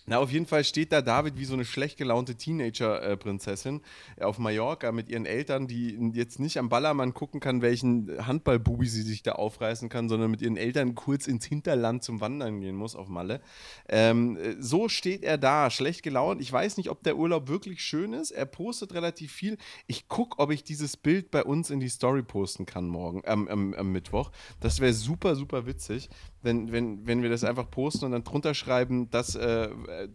Na, 0.07 0.19
auf 0.19 0.31
jeden 0.31 0.45
Fall 0.45 0.63
steht 0.63 0.91
da 0.91 1.01
David 1.01 1.37
wie 1.37 1.45
so 1.45 1.55
eine 1.55 1.65
schlecht 1.65 1.97
gelaunte 1.97 2.35
Teenager-Prinzessin 2.35 3.81
auf 4.19 4.37
Mallorca 4.37 4.91
mit 4.91 5.09
ihren 5.09 5.25
Eltern, 5.25 5.67
die 5.67 5.97
jetzt 6.13 6.39
nicht 6.39 6.59
am 6.59 6.69
Ballermann 6.69 7.15
gucken 7.15 7.39
kann, 7.39 7.63
welchen 7.63 8.25
Handballbubi 8.25 8.87
sie 8.87 9.01
sich 9.01 9.23
da 9.23 9.33
aufreißen 9.33 9.89
kann, 9.89 10.07
sondern 10.07 10.29
mit 10.29 10.43
ihren 10.43 10.57
Eltern 10.57 10.93
kurz 10.93 11.25
ins 11.25 11.45
Hinterland 11.45 12.03
zum 12.03 12.21
Wandern 12.21 12.61
gehen 12.61 12.75
muss 12.75 12.95
auf 12.95 13.07
Malle. 13.07 13.41
Ähm, 13.89 14.37
so 14.59 14.89
steht 14.89 15.23
er 15.23 15.39
da, 15.39 15.71
schlecht 15.71 16.03
gelaunt. 16.03 16.39
Ich 16.39 16.53
weiß 16.53 16.77
nicht, 16.77 16.89
ob 16.89 17.01
der 17.01 17.17
Urlaub 17.17 17.47
wirklich 17.47 17.83
schön 17.83 18.13
ist. 18.13 18.29
Er 18.29 18.45
postet 18.45 18.93
relativ 18.93 19.31
viel. 19.31 19.57
Ich 19.87 20.07
gucke, 20.07 20.37
ob 20.37 20.51
ich 20.51 20.63
dieses 20.63 20.97
Bild 20.97 21.31
bei 21.31 21.43
uns 21.43 21.71
in 21.71 21.79
die 21.79 21.89
Story 21.89 22.21
posten 22.21 22.67
kann 22.67 22.87
morgen, 22.87 23.23
ähm, 23.25 23.47
am, 23.47 23.73
am 23.73 23.91
Mittwoch. 23.91 24.31
Das 24.59 24.79
wäre 24.79 24.93
super, 24.93 25.35
super 25.35 25.65
witzig 25.65 26.09
wenn, 26.45 26.71
wenn, 26.71 27.05
wenn 27.05 27.21
wir 27.21 27.29
das 27.29 27.43
einfach 27.43 27.69
posten 27.69 28.05
und 28.05 28.11
dann 28.11 28.23
drunter 28.23 28.53
schreiben, 28.53 29.09
dass 29.09 29.35
äh, 29.35 29.67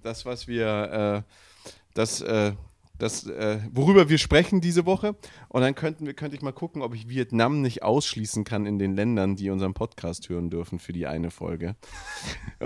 das, 0.03 0.25
was 0.25 0.49
wir, 0.49 1.25
äh, 1.27 1.32
das, 1.93 2.23
äh, 2.23 2.53
das, 3.00 3.26
äh, 3.26 3.58
worüber 3.73 4.08
wir 4.08 4.19
sprechen 4.19 4.61
diese 4.61 4.87
Woche. 4.87 5.17
Und 5.49 5.62
dann 5.62 5.75
könnten 5.75 6.06
wir, 6.06 6.14
könnte 6.14 6.37
ich 6.37 6.43
mal 6.43 6.52
gucken, 6.52 6.82
ob 6.82 6.94
ich 6.94 7.08
Vietnam 7.08 7.61
nicht 7.62 7.82
ausschließen 7.82 8.44
kann 8.44 8.67
in 8.67 8.79
den 8.79 8.94
Ländern, 8.94 9.37
die 9.37 9.50
unseren 9.50 9.75
Podcast 9.75 10.29
hören 10.29 10.50
dürfen 10.50 10.79
für 10.79 10.93
die 10.93 11.06
eine 11.06 11.31
Folge. 11.31 11.76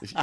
ich, 0.00 0.14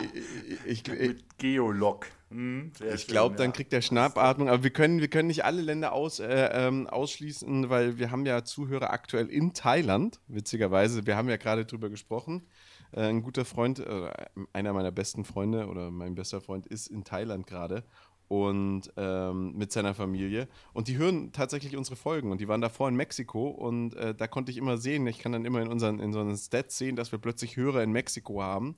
ich, 0.65 0.87
ich, 0.87 0.87
Mit 0.87 1.37
Geolog. 1.37 2.07
Hm, 2.29 2.73
ich 2.93 3.07
glaube, 3.07 3.35
dann 3.35 3.53
kriegt 3.53 3.71
er 3.71 3.81
Schnappatmung. 3.81 4.49
Aber 4.49 4.63
wir 4.63 4.71
können, 4.71 4.99
wir 4.99 5.07
können 5.07 5.27
nicht 5.27 5.45
alle 5.45 5.61
Länder 5.61 5.93
aus, 5.93 6.19
äh, 6.19 6.49
ähm, 6.51 6.87
ausschließen, 6.87 7.69
weil 7.69 7.97
wir 7.97 8.11
haben 8.11 8.25
ja 8.25 8.43
Zuhörer 8.43 8.91
aktuell 8.91 9.27
in 9.27 9.53
Thailand, 9.53 10.19
witzigerweise. 10.27 11.05
Wir 11.05 11.15
haben 11.15 11.29
ja 11.29 11.37
gerade 11.37 11.65
drüber 11.65 11.89
gesprochen. 11.89 12.45
Äh, 12.91 13.01
ein 13.07 13.21
guter 13.21 13.45
Freund, 13.45 13.79
äh, 13.79 14.11
einer 14.53 14.73
meiner 14.73 14.91
besten 14.91 15.25
Freunde 15.25 15.67
oder 15.67 15.91
mein 15.91 16.15
bester 16.15 16.41
Freund 16.41 16.67
ist 16.67 16.87
in 16.87 17.03
Thailand 17.03 17.47
gerade 17.47 17.83
und 18.27 18.91
ähm, 18.97 19.53
mit 19.55 19.71
seiner 19.71 19.93
Familie. 19.93 20.47
Und 20.73 20.87
die 20.87 20.97
hören 20.97 21.31
tatsächlich 21.31 21.77
unsere 21.77 21.95
Folgen. 21.95 22.31
Und 22.31 22.41
die 22.41 22.47
waren 22.47 22.61
davor 22.61 22.89
in 22.89 22.95
Mexiko 22.95 23.49
und 23.49 23.95
äh, 23.95 24.13
da 24.13 24.27
konnte 24.27 24.51
ich 24.51 24.57
immer 24.57 24.77
sehen, 24.77 25.07
ich 25.07 25.19
kann 25.19 25.31
dann 25.31 25.45
immer 25.45 25.61
in 25.61 25.69
unseren, 25.69 25.99
in 25.99 26.07
unseren 26.07 26.35
Stats 26.35 26.77
sehen, 26.77 26.95
dass 26.95 27.11
wir 27.11 27.19
plötzlich 27.19 27.55
Hörer 27.55 27.83
in 27.83 27.91
Mexiko 27.91 28.41
haben. 28.41 28.75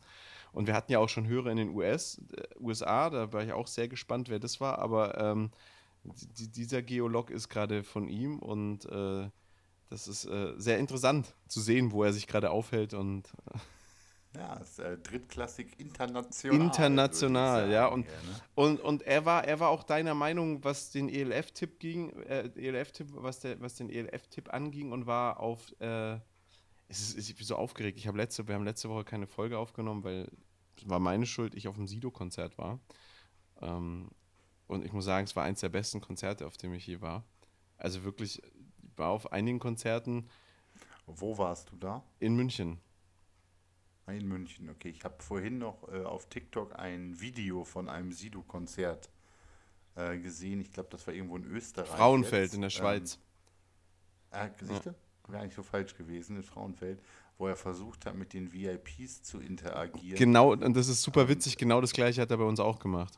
Und 0.51 0.68
wir 0.68 0.74
hatten 0.74 0.92
ja 0.92 1.00
auch 1.00 1.10
schon 1.10 1.28
Hörer 1.28 1.51
in 1.51 1.58
den 1.58 1.70
US, 1.70 2.22
äh, 2.36 2.44
USA, 2.60 3.10
da 3.10 3.34
war 3.34 3.44
ich 3.44 3.54
auch 3.54 3.68
sehr 3.68 3.88
gespannt, 3.88 4.30
wer 4.30 4.39
das 4.39 4.62
war. 4.62 4.80
Aber 4.80 5.18
ähm, 5.18 5.51
dieser 6.04 6.82
Geolog 6.82 7.30
ist 7.30 7.50
gerade 7.50 7.84
von 7.84 8.08
ihm 8.08 8.39
und 8.39 8.86
äh, 8.86 9.30
das 9.89 10.08
ist 10.08 10.22
sehr 10.58 10.78
interessant 10.78 11.34
zu 11.48 11.60
sehen, 11.62 11.92
wo 11.92 12.04
er 12.04 12.13
sich 12.13 12.28
gerade 12.28 12.51
aufhält 12.51 12.94
und 12.94 13.28
ja, 14.36 14.53
ist 14.57 14.79
äh, 14.79 14.98
drittklassig 14.98 15.79
international. 15.79 16.62
International, 16.62 17.71
ja. 17.71 17.88
Und, 17.88 18.05
ja, 18.05 18.12
ne? 18.12 18.41
und, 18.55 18.79
und 18.79 19.01
er 19.03 19.25
war, 19.25 19.43
er 19.45 19.59
war 19.59 19.69
auch 19.69 19.83
deiner 19.83 20.13
Meinung, 20.13 20.63
was 20.63 20.91
den 20.91 21.09
ELF-Tipp 21.09 21.79
ging, 21.79 22.12
äh, 22.24 22.50
ELF-Tipp, 22.55 23.07
was, 23.12 23.39
der, 23.39 23.59
was 23.59 23.75
den 23.75 23.89
ELF-Tipp 23.89 24.53
anging 24.53 24.91
und 24.91 25.07
war 25.07 25.39
auf, 25.39 25.74
äh, 25.79 26.19
es 26.88 27.15
ist, 27.15 27.29
ich 27.29 27.36
bin 27.36 27.45
so 27.45 27.55
aufgeregt. 27.55 27.98
Ich 27.98 28.07
habe 28.07 28.17
letzte, 28.17 28.48
wir 28.48 28.55
haben 28.55 28.65
letzte 28.65 28.89
Woche 28.89 29.03
keine 29.03 29.25
Folge 29.25 29.57
aufgenommen, 29.57 30.03
weil 30.03 30.29
es 30.77 30.88
war 30.88 31.00
meine 31.00 31.25
Schuld, 31.25 31.55
ich 31.55 31.67
auf 31.67 31.75
dem 31.75 31.88
Sido-Konzert 31.88 32.57
war. 32.57 32.79
Ähm, 33.62 34.09
und 34.67 34.86
ich 34.86 34.93
muss 34.93 35.05
sagen, 35.05 35.25
es 35.25 35.36
war 35.36 35.43
eins 35.43 35.62
der 35.62 35.69
besten 35.69 36.01
Konzerte, 36.01 36.45
auf 36.45 36.55
dem 36.55 36.74
ich 36.74 36.86
je 36.86 37.01
war. 37.01 37.24
Also 37.77 38.03
wirklich, 38.03 38.43
ich 38.43 38.98
war 38.98 39.09
auf 39.09 39.31
einigen 39.31 39.57
Konzerten. 39.57 40.29
Wo 41.07 41.38
warst 41.39 41.71
du 41.71 41.75
da? 41.77 42.03
In 42.19 42.36
München. 42.36 42.79
In 44.12 44.28
München, 44.28 44.70
okay. 44.70 44.89
Ich 44.89 45.04
habe 45.04 45.16
vorhin 45.20 45.60
noch 45.60 45.88
äh, 45.92 46.04
auf 46.04 46.28
TikTok 46.30 46.78
ein 46.78 47.20
Video 47.20 47.63
von 47.63 47.89
einem 47.89 48.12
Sido-Konzert 48.12 49.10
äh, 49.96 50.18
gesehen. 50.18 50.62
Ich 50.62 50.72
glaube, 50.72 50.89
das 50.92 51.06
war 51.06 51.13
irgendwo 51.13 51.38
in 51.38 51.46
Österreich. 51.46 51.89
Frauenfeld 51.89 52.44
jetzt. 52.46 52.54
in 52.56 52.62
der 52.62 52.70
Schweiz. 52.70 53.20
Ähm, 54.32 54.48
äh, 54.48 54.60
Gesichter? 54.60 54.92
Ja. 54.92 55.32
Wäre 55.32 55.44
eigentlich 55.44 55.56
so 55.56 55.63
falsch 55.63 55.96
gewesen, 55.96 56.38
in 56.38 56.44
Frauenfeld. 56.44 57.01
wo 57.38 57.48
er 57.48 57.56
versucht 57.56 58.06
hat, 58.06 58.16
mit 58.16 58.34
den 58.34 58.51
VIPs 58.51 59.24
zu 59.24 59.39
interagieren. 59.39 60.18
Genau, 60.18 60.51
und 60.51 60.75
das 60.75 60.89
ist 60.89 61.01
super 61.01 61.30
witzig, 61.30 61.58
genau 61.58 61.80
das 61.80 61.94
gleiche 61.94 62.22
hat 62.22 62.32
er 62.32 62.38
bei 62.38 62.44
uns 62.44 62.60
auch 62.60 62.80
gemacht. 62.80 63.18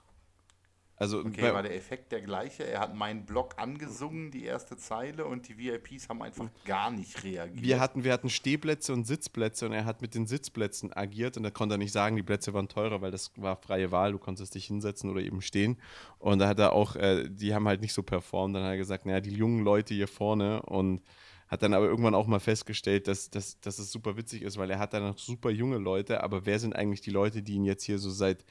Also 1.02 1.22
okay, 1.22 1.52
war 1.52 1.64
der 1.64 1.76
Effekt 1.76 2.12
der 2.12 2.22
gleiche. 2.22 2.64
Er 2.64 2.80
hat 2.80 2.96
meinen 2.96 3.26
Blog 3.26 3.56
angesungen, 3.58 4.30
die 4.30 4.46
erste 4.46 4.78
Zeile, 4.78 5.26
und 5.26 5.48
die 5.48 5.58
VIPs 5.58 6.10
haben 6.10 6.22
einfach 6.22 6.48
gar 6.64 6.92
nicht 6.92 7.24
reagiert. 7.24 7.66
Wir 7.66 7.80
hatten, 7.80 8.04
wir 8.04 8.14
hatten 8.14 8.30
Stehplätze 8.30 8.94
und 8.94 9.08
Sitzplätze 9.08 9.66
und 9.66 9.74
er 9.74 9.86
hat 9.86 10.04
mit 10.04 10.14
den 10.14 10.28
Sitzplätzen 10.28 10.94
agiert 10.96 11.38
und 11.38 11.44
da 11.44 11.50
konnte 11.50 11.74
er 11.74 11.78
nicht 11.80 11.92
sagen, 11.92 12.18
die 12.18 12.22
Plätze 12.22 12.54
waren 12.54 12.68
teurer, 12.68 13.02
weil 13.02 13.10
das 13.10 13.32
war 13.36 13.56
freie 13.56 13.92
Wahl, 13.92 14.12
du 14.12 14.20
konntest 14.20 14.54
dich 14.54 14.66
hinsetzen 14.66 15.10
oder 15.10 15.22
eben 15.22 15.42
stehen. 15.42 15.80
Und 16.20 16.38
da 16.38 16.48
hat 16.48 16.60
er 16.60 16.74
auch, 16.74 16.96
äh, 16.96 17.28
die 17.28 17.56
haben 17.56 17.68
halt 17.68 17.82
nicht 17.82 17.94
so 17.94 18.04
performt. 18.04 18.56
Dann 18.56 18.62
hat 18.62 18.74
er 18.74 18.78
gesagt, 18.78 19.08
naja, 19.08 19.22
die 19.22 19.34
jungen 19.34 19.64
Leute 19.64 19.96
hier 19.96 20.08
vorne 20.08 20.62
und 20.62 21.02
hat 21.48 21.64
dann 21.64 21.74
aber 21.74 21.88
irgendwann 21.88 22.14
auch 22.14 22.28
mal 22.28 22.40
festgestellt, 22.40 23.08
dass, 23.08 23.32
dass, 23.32 23.60
dass 23.60 23.80
es 23.80 23.92
super 23.92 24.18
witzig 24.18 24.44
ist, 24.44 24.58
weil 24.58 24.70
er 24.70 24.78
hat 24.78 24.94
dann 24.94 25.02
noch 25.02 25.18
super 25.18 25.50
junge 25.50 25.80
Leute, 25.80 26.24
aber 26.24 26.46
wer 26.46 26.60
sind 26.60 26.76
eigentlich 26.76 27.02
die 27.02 27.10
Leute, 27.10 27.42
die 27.42 27.56
ihn 27.56 27.66
jetzt 27.66 27.86
hier 27.86 27.98
so 27.98 28.12
seit 28.12 28.46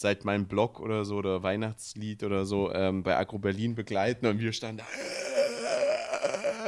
seit 0.00 0.24
meinem 0.24 0.46
Blog 0.46 0.80
oder 0.80 1.04
so 1.04 1.16
oder 1.16 1.42
Weihnachtslied 1.42 2.22
oder 2.22 2.44
so 2.44 2.72
ähm, 2.72 3.02
bei 3.02 3.16
Agro 3.16 3.38
Berlin 3.38 3.74
begleiten 3.74 4.26
und 4.26 4.38
wir 4.38 4.52
standen 4.52 4.78
da. 4.78 4.84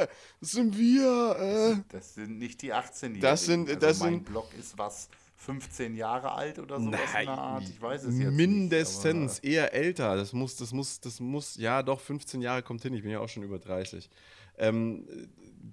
Äh, 0.01 0.07
das 0.39 0.51
sind 0.51 0.77
wir. 0.77 1.35
Äh. 1.39 1.83
Das 1.89 2.15
sind 2.15 2.39
nicht 2.39 2.61
die 2.61 2.73
18-Jährigen. 2.73 3.21
Das 3.21 3.45
sind, 3.45 3.69
also 3.69 3.79
das 3.79 3.99
mein 3.99 4.13
sind, 4.13 4.25
Blog 4.25 4.47
ist 4.57 4.77
was 4.77 5.09
15 5.37 5.95
Jahre 5.95 6.33
alt 6.33 6.59
oder 6.59 6.77
Nein, 6.77 6.93
in 6.93 7.25
der 7.25 7.29
Art. 7.29 7.63
Ich 7.63 7.81
weiß 7.81 8.03
es 8.03 8.17
jetzt 8.17 8.31
mindestens 8.31 9.41
nicht. 9.41 9.53
eher 9.53 9.73
älter. 9.73 10.15
Das 10.15 10.33
muss, 10.33 10.55
das 10.55 10.71
muss, 10.71 10.99
das 10.99 11.19
muss, 11.19 11.55
ja 11.55 11.81
doch, 11.81 11.99
15 11.99 12.41
Jahre 12.41 12.61
kommt 12.61 12.83
hin. 12.83 12.93
Ich 12.93 13.01
bin 13.01 13.11
ja 13.11 13.19
auch 13.19 13.29
schon 13.29 13.43
über 13.43 13.57
30. 13.57 14.09
Ähm, 14.57 15.07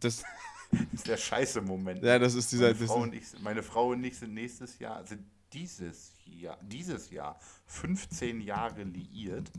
das, 0.00 0.22
das 0.70 0.80
ist 0.92 1.06
der 1.08 1.16
scheiße 1.18 1.60
Moment. 1.60 2.02
Ja, 2.02 2.18
das 2.18 2.34
ist 2.34 2.50
dieser. 2.50 2.72
Meine 2.72 2.86
Frau, 2.86 3.02
und 3.02 3.14
ich, 3.14 3.24
meine 3.42 3.62
Frau 3.62 3.88
und 3.90 4.04
ich 4.04 4.18
sind 4.18 4.32
nächstes 4.32 4.78
Jahr, 4.78 5.04
sind 5.06 5.22
dieses 5.52 6.12
Jahr, 6.32 6.58
dieses 6.62 7.10
Jahr 7.10 7.38
15 7.66 8.40
Jahre 8.40 8.82
liiert, 8.82 9.50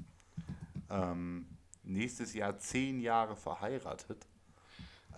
ähm, 0.90 1.48
nächstes 1.84 2.34
Jahr 2.34 2.58
10 2.58 3.00
Jahre 3.00 3.36
verheiratet. 3.36 4.28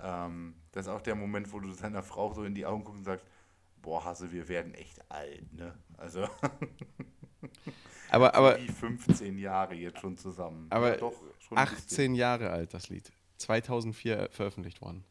Ähm, 0.03 0.55
das 0.71 0.87
ist 0.87 0.91
auch 0.91 1.01
der 1.01 1.15
Moment, 1.15 1.51
wo 1.51 1.59
du 1.59 1.71
deiner 1.73 2.03
Frau 2.03 2.33
so 2.33 2.43
in 2.43 2.55
die 2.55 2.65
Augen 2.65 2.83
guckst 2.83 2.99
und 2.99 3.05
sagst, 3.05 3.25
boah, 3.81 4.03
Hasse, 4.03 4.31
wir 4.31 4.47
werden 4.47 4.73
echt 4.73 4.99
alt, 5.11 5.53
ne? 5.53 5.73
Also 5.97 6.27
aber, 8.09 8.33
aber, 8.35 8.57
wie 8.59 8.67
15 8.67 9.37
Jahre 9.37 9.75
jetzt 9.75 9.99
schon 9.99 10.17
zusammen. 10.17 10.67
Aber 10.69 10.91
ja, 10.91 10.97
doch, 10.97 11.15
schon 11.39 11.57
ein 11.57 11.67
18 11.67 12.15
Jahre 12.15 12.49
alt, 12.49 12.73
das 12.73 12.89
Lied. 12.89 13.11
2004 13.37 14.29
veröffentlicht 14.31 14.81
worden. 14.81 15.03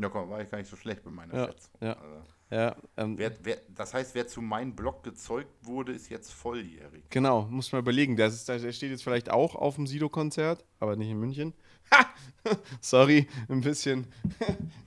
Ja, 0.00 0.08
komm, 0.08 0.30
war 0.30 0.40
ich 0.40 0.50
gar 0.50 0.58
nicht 0.58 0.70
so 0.70 0.76
schlecht 0.76 1.04
mit 1.04 1.14
meiner 1.14 1.34
Ja, 1.34 1.46
Schätzung. 1.46 1.70
ja. 1.80 1.92
Also, 1.94 2.22
Ja, 2.50 2.76
ähm, 2.96 3.18
wer, 3.18 3.32
wer, 3.42 3.58
das 3.68 3.92
heißt, 3.94 4.14
wer 4.14 4.26
zu 4.28 4.40
meinem 4.40 4.74
Blog 4.74 5.02
gezeugt 5.02 5.52
wurde, 5.62 5.92
ist 5.92 6.08
jetzt 6.08 6.32
volljährig. 6.32 7.04
Genau, 7.10 7.42
muss 7.50 7.72
man 7.72 7.80
überlegen. 7.82 8.16
Das 8.16 8.32
ist, 8.34 8.48
der 8.48 8.58
steht 8.72 8.90
jetzt 8.90 9.02
vielleicht 9.02 9.30
auch 9.30 9.54
auf 9.54 9.74
dem 9.74 9.86
Sido-Konzert, 9.86 10.64
aber 10.80 10.96
nicht 10.96 11.10
in 11.10 11.18
München. 11.18 11.52
Ha! 11.92 12.06
Sorry, 12.80 13.26
ein 13.48 13.60
bisschen. 13.60 14.06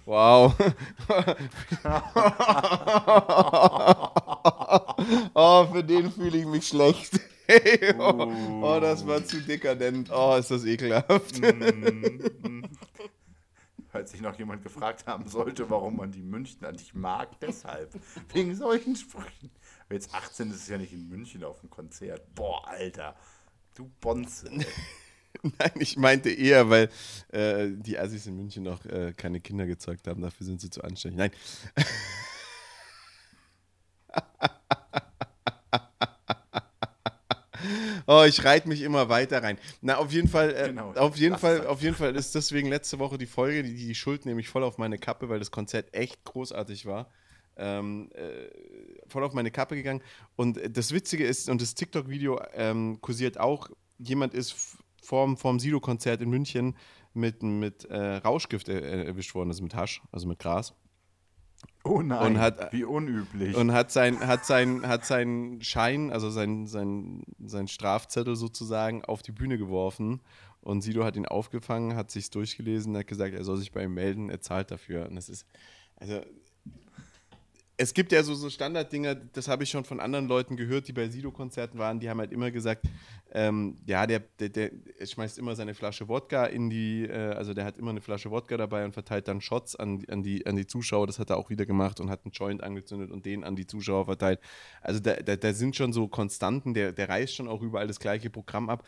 Wow. 0.06 0.56
oh, 5.34 5.66
für 5.72 5.84
den 5.84 6.12
fühle 6.12 6.38
ich 6.40 6.46
mich 6.46 6.68
schlecht. 6.68 7.20
oh, 8.00 8.32
oh, 8.64 8.80
das 8.82 9.06
war 9.06 9.24
zu 9.24 9.42
dekadent. 9.42 10.10
Oh, 10.12 10.36
ist 10.36 10.52
das 10.52 10.66
ekelhaft. 10.66 11.40
Falls 13.92 14.12
sich 14.12 14.22
noch 14.22 14.40
jemand 14.40 14.64
gefragt 14.64 15.06
haben 15.06 15.28
sollte, 15.28 15.70
warum 15.70 15.98
man 15.98 16.12
die 16.12 16.22
Münchner 16.22 16.72
nicht 16.72 16.96
mag, 16.96 17.38
deshalb. 17.42 17.94
Wegen 18.32 18.56
solchen 18.56 18.96
Sprüchen. 18.96 19.52
Aber 19.86 19.96
jetzt 19.96 20.14
18 20.14 20.50
ist 20.50 20.56
es 20.56 20.70
ja 20.70 20.78
nicht 20.78 20.94
in 20.94 21.10
München 21.10 21.44
auf 21.44 21.60
dem 21.60 21.70
Konzert. 21.70 22.34
Boah, 22.34 22.66
Alter. 22.70 23.18
Du 23.76 23.92
Bonze. 24.00 24.50
Nein, 25.44 25.72
ich 25.76 25.98
meinte 25.98 26.30
eher, 26.30 26.70
weil 26.70 26.90
äh, 27.34 27.68
die 27.72 28.00
Assis 28.00 28.28
in 28.28 28.38
München 28.38 28.64
noch 28.64 28.86
äh, 28.86 29.12
keine 29.12 29.42
Kinder 29.42 29.66
gezeugt 29.66 30.08
haben. 30.08 30.22
Dafür 30.22 30.46
sind 30.46 30.62
sie 30.62 30.70
zu 30.70 30.82
anständig. 30.84 31.18
Nein. 31.18 31.32
Oh, 38.14 38.26
ich 38.28 38.44
reite 38.44 38.68
mich 38.68 38.82
immer 38.82 39.08
weiter 39.08 39.42
rein. 39.42 39.58
Na, 39.80 39.96
auf 39.98 40.12
jeden 40.12 40.28
Fall, 40.28 40.54
äh, 40.54 40.68
Genau, 40.68 40.92
auf 40.92 41.16
jeden 41.16 41.38
Fall, 41.38 41.60
ist- 41.60 41.66
auf 41.66 41.82
jeden 41.82 41.96
Fall 41.96 42.14
ist 42.14 42.36
deswegen 42.36 42.68
letzte 42.68 43.00
Woche 43.00 43.18
die 43.18 43.26
Folge, 43.26 43.64
die, 43.64 43.74
die 43.74 43.96
Schuld 43.96 44.26
nehme 44.26 44.42
ich 44.42 44.50
voll 44.50 44.64
auf 44.66 44.78
meine 44.78 44.98
Kappe, 44.98 45.30
weil 45.30 45.40
das 45.40 45.50
Konzert 45.50 45.94
echt 45.94 46.22
großartig 46.26 46.86
war. 46.86 47.10
Ähm, 47.56 48.10
äh, 48.14 48.50
voll 49.08 49.24
auf 49.24 49.34
meine 49.34 49.50
Kappe 49.50 49.76
gegangen. 49.78 50.02
Und 50.36 50.60
das 50.76 50.92
Witzige 50.92 51.26
ist, 51.26 51.48
und 51.50 51.62
das 51.62 51.74
TikTok-Video 51.74 52.42
ähm, 52.54 53.00
kursiert 53.00 53.40
auch, 53.40 53.70
jemand 53.98 54.34
ist 54.34 54.56
vorm, 55.02 55.38
vorm 55.38 55.60
Sido-Konzert 55.60 56.22
in 56.22 56.30
München 56.30 56.76
mit, 57.14 57.44
mit 57.44 57.86
äh, 57.86 57.98
Rauschgift 58.18 58.68
äh, 58.68 59.06
erwischt 59.06 59.36
worden, 59.36 59.50
also 59.52 59.64
mit 59.64 59.74
Hasch, 59.74 60.02
also 60.12 60.28
mit 60.28 60.40
Gras. 60.40 60.74
Oh 61.84 62.02
nein, 62.02 62.34
Und 62.36 62.40
hat- 62.40 62.72
wie 62.74 62.84
unüblich. 62.84 63.56
Und 63.56 63.72
hat 63.74 63.92
sein, 63.92 64.20
hat 64.28 64.46
sein, 64.46 64.88
hat 64.88 65.06
seinen 65.06 65.62
Schein, 65.62 66.12
also 66.12 66.30
sein, 66.30 66.68
sein, 66.68 67.24
sein 67.44 67.68
Strafzettel 67.68 68.36
sozusagen, 68.36 69.04
auf 69.06 69.22
die 69.22 69.32
Bühne 69.32 69.58
geworfen. 69.58 70.22
Und 70.62 70.82
Sido 70.82 71.04
hat 71.04 71.16
ihn 71.16 71.26
aufgefangen, 71.26 71.96
hat 71.96 72.12
sich's 72.12 72.30
durchgelesen, 72.30 72.96
hat 72.96 73.08
gesagt, 73.08 73.34
er 73.34 73.44
soll 73.44 73.58
sich 73.58 73.72
bei 73.72 73.84
ihm 73.84 73.94
melden, 73.96 74.30
er 74.30 74.42
zahlt 74.42 74.70
dafür. 74.70 75.08
Und 75.08 75.16
das 75.16 75.28
ist, 75.28 75.48
also, 75.96 76.22
es 77.82 77.96
gibt 77.96 78.12
ja 78.12 78.22
so, 78.22 78.36
so 78.36 78.50
Standarddinger, 78.50 79.16
das 79.16 79.48
habe 79.48 79.64
ich 79.64 79.72
schon 79.72 79.84
von 79.86 80.00
anderen 80.00 80.28
Leuten 80.28 80.56
gehört, 80.56 80.88
die 80.88 80.94
bei 80.94 81.10
Sido-Konzerten 81.10 81.80
waren, 81.80 82.00
die 82.00 82.12
haben 82.12 82.20
halt 82.20 82.32
immer 82.32 82.52
gesagt, 82.52 82.86
ähm, 83.34 83.76
ja, 83.88 84.06
der, 84.06 84.20
der, 84.40 84.50
der 84.50 84.72
er 85.00 85.08
schmeißt 85.08 85.40
immer 85.40 85.56
seine 85.56 85.74
Flasche 85.74 86.08
Wodka 86.08 86.46
in 86.46 86.70
die, 86.70 87.06
äh, 87.06 87.34
also 87.34 87.56
der 87.56 87.66
hat 87.66 87.80
immer 87.80 87.90
eine 87.90 88.02
Flasche 88.02 88.30
Wodka 88.30 88.56
dabei 88.56 88.86
und 88.86 88.94
verteilt 88.94 89.28
dann 89.28 89.42
Shots 89.42 89.76
an, 89.76 90.06
an, 90.10 90.22
die, 90.22 90.46
an 90.46 90.56
die 90.56 90.68
Zuschauer, 90.68 91.08
das 91.08 91.18
hat 91.18 91.32
er 91.32 91.38
auch 91.38 91.50
wieder 91.50 91.66
gemacht 91.66 92.00
und 92.00 92.12
hat 92.12 92.24
einen 92.24 92.34
Joint 92.34 92.62
angezündet 92.62 93.10
und 93.10 93.26
den 93.26 93.44
an 93.44 93.56
die 93.56 93.66
Zuschauer 93.66 94.06
verteilt. 94.06 94.40
Also 94.82 95.00
da, 95.00 95.16
da, 95.16 95.36
da 95.36 95.54
sind 95.54 95.76
schon 95.76 95.92
so 95.92 96.08
Konstanten, 96.08 96.76
der, 96.76 96.92
der 96.92 97.10
reißt 97.10 97.34
schon 97.34 97.48
auch 97.48 97.64
überall 97.64 97.88
das 97.88 98.00
gleiche 98.00 98.30
Programm 98.30 98.70
ab. 98.70 98.86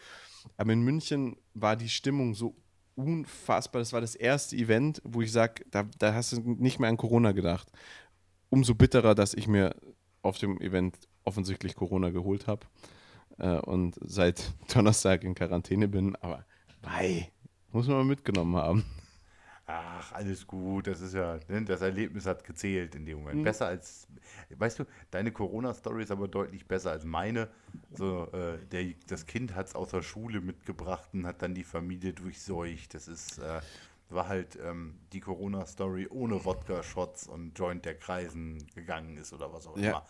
Aber 0.55 0.71
in 0.71 0.81
München 0.81 1.37
war 1.55 1.75
die 1.75 1.89
Stimmung 1.89 2.35
so 2.35 2.55
unfassbar. 2.95 3.81
Das 3.81 3.91
war 3.91 4.01
das 4.01 4.13
erste 4.13 4.55
Event, 4.55 5.01
wo 5.03 5.21
ich 5.21 5.31
sage, 5.31 5.65
da, 5.71 5.83
da 5.97 6.13
hast 6.13 6.33
du 6.33 6.41
nicht 6.41 6.79
mehr 6.79 6.89
an 6.89 6.97
Corona 6.97 7.31
gedacht. 7.31 7.71
Umso 8.53 8.75
bitterer, 8.75 9.15
dass 9.15 9.33
ich 9.33 9.47
mir 9.47 9.75
auf 10.21 10.37
dem 10.37 10.61
Event 10.61 10.99
offensichtlich 11.23 11.75
Corona 11.75 12.11
geholt 12.11 12.45
habe 12.45 12.67
äh, 13.39 13.57
und 13.57 13.97
seit 13.99 14.53
Donnerstag 14.71 15.23
in 15.23 15.33
Quarantäne 15.33 15.87
bin. 15.87 16.15
Aber 16.17 16.45
mei, 16.83 17.31
muss 17.71 17.87
man 17.87 17.97
mal 17.97 18.03
mitgenommen 18.03 18.55
haben. 18.55 18.85
Ach, 19.65 20.11
alles 20.11 20.45
gut. 20.45 20.85
Das 20.85 21.01
ist 21.01 21.15
ja, 21.15 21.39
ne, 21.47 21.65
das 21.65 21.81
Erlebnis 21.81 22.27
hat 22.27 22.43
gezählt 22.43 22.93
in 22.93 23.07
dem 23.07 23.21
Moment. 23.21 23.39
Mhm. 23.39 23.43
Besser 23.43 23.65
als, 23.65 24.07
weißt 24.55 24.77
du, 24.77 24.83
deine 25.09 25.31
Corona-Story 25.31 26.03
ist 26.03 26.11
aber 26.11 26.27
deutlich 26.27 26.67
besser 26.67 26.91
als 26.91 27.05
meine. 27.05 27.47
So, 27.95 28.27
äh, 28.33 28.63
der, 28.71 28.93
das 29.07 29.25
Kind 29.25 29.55
hat 29.55 29.69
es 29.69 29.73
aus 29.73 29.89
der 29.89 30.03
Schule 30.03 30.41
mitgebracht 30.41 31.09
und 31.13 31.25
hat 31.25 31.41
dann 31.41 31.55
die 31.55 31.63
Familie 31.63 32.13
durchseucht. 32.13 32.93
Das 32.93 33.07
ist, 33.07 33.39
äh, 33.39 33.61
war 34.09 34.27
halt 34.27 34.57
ähm, 34.61 34.99
die 35.11 35.19
Corona-Story 35.19 36.07
ohne 36.09 36.43
Wodka-Shots 36.45 37.27
und 37.27 37.57
Joint, 37.57 37.85
der 37.85 37.97
kreisen 37.97 38.65
gegangen 38.75 39.17
ist 39.17 39.33
oder 39.33 39.51
was 39.53 39.67
auch 39.67 39.77
Ja. 39.77 39.89
immer. 39.89 40.05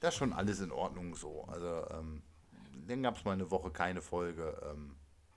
Das 0.00 0.14
ist 0.14 0.14
schon 0.16 0.32
alles 0.32 0.60
in 0.60 0.72
Ordnung 0.72 1.14
so. 1.14 1.44
Also, 1.44 1.86
ähm, 1.90 2.22
dann 2.86 3.02
gab 3.02 3.16
es 3.16 3.24
mal 3.24 3.32
eine 3.32 3.50
Woche 3.50 3.70
keine 3.70 4.00
Folge. 4.02 4.60
Ähm, 4.70 4.96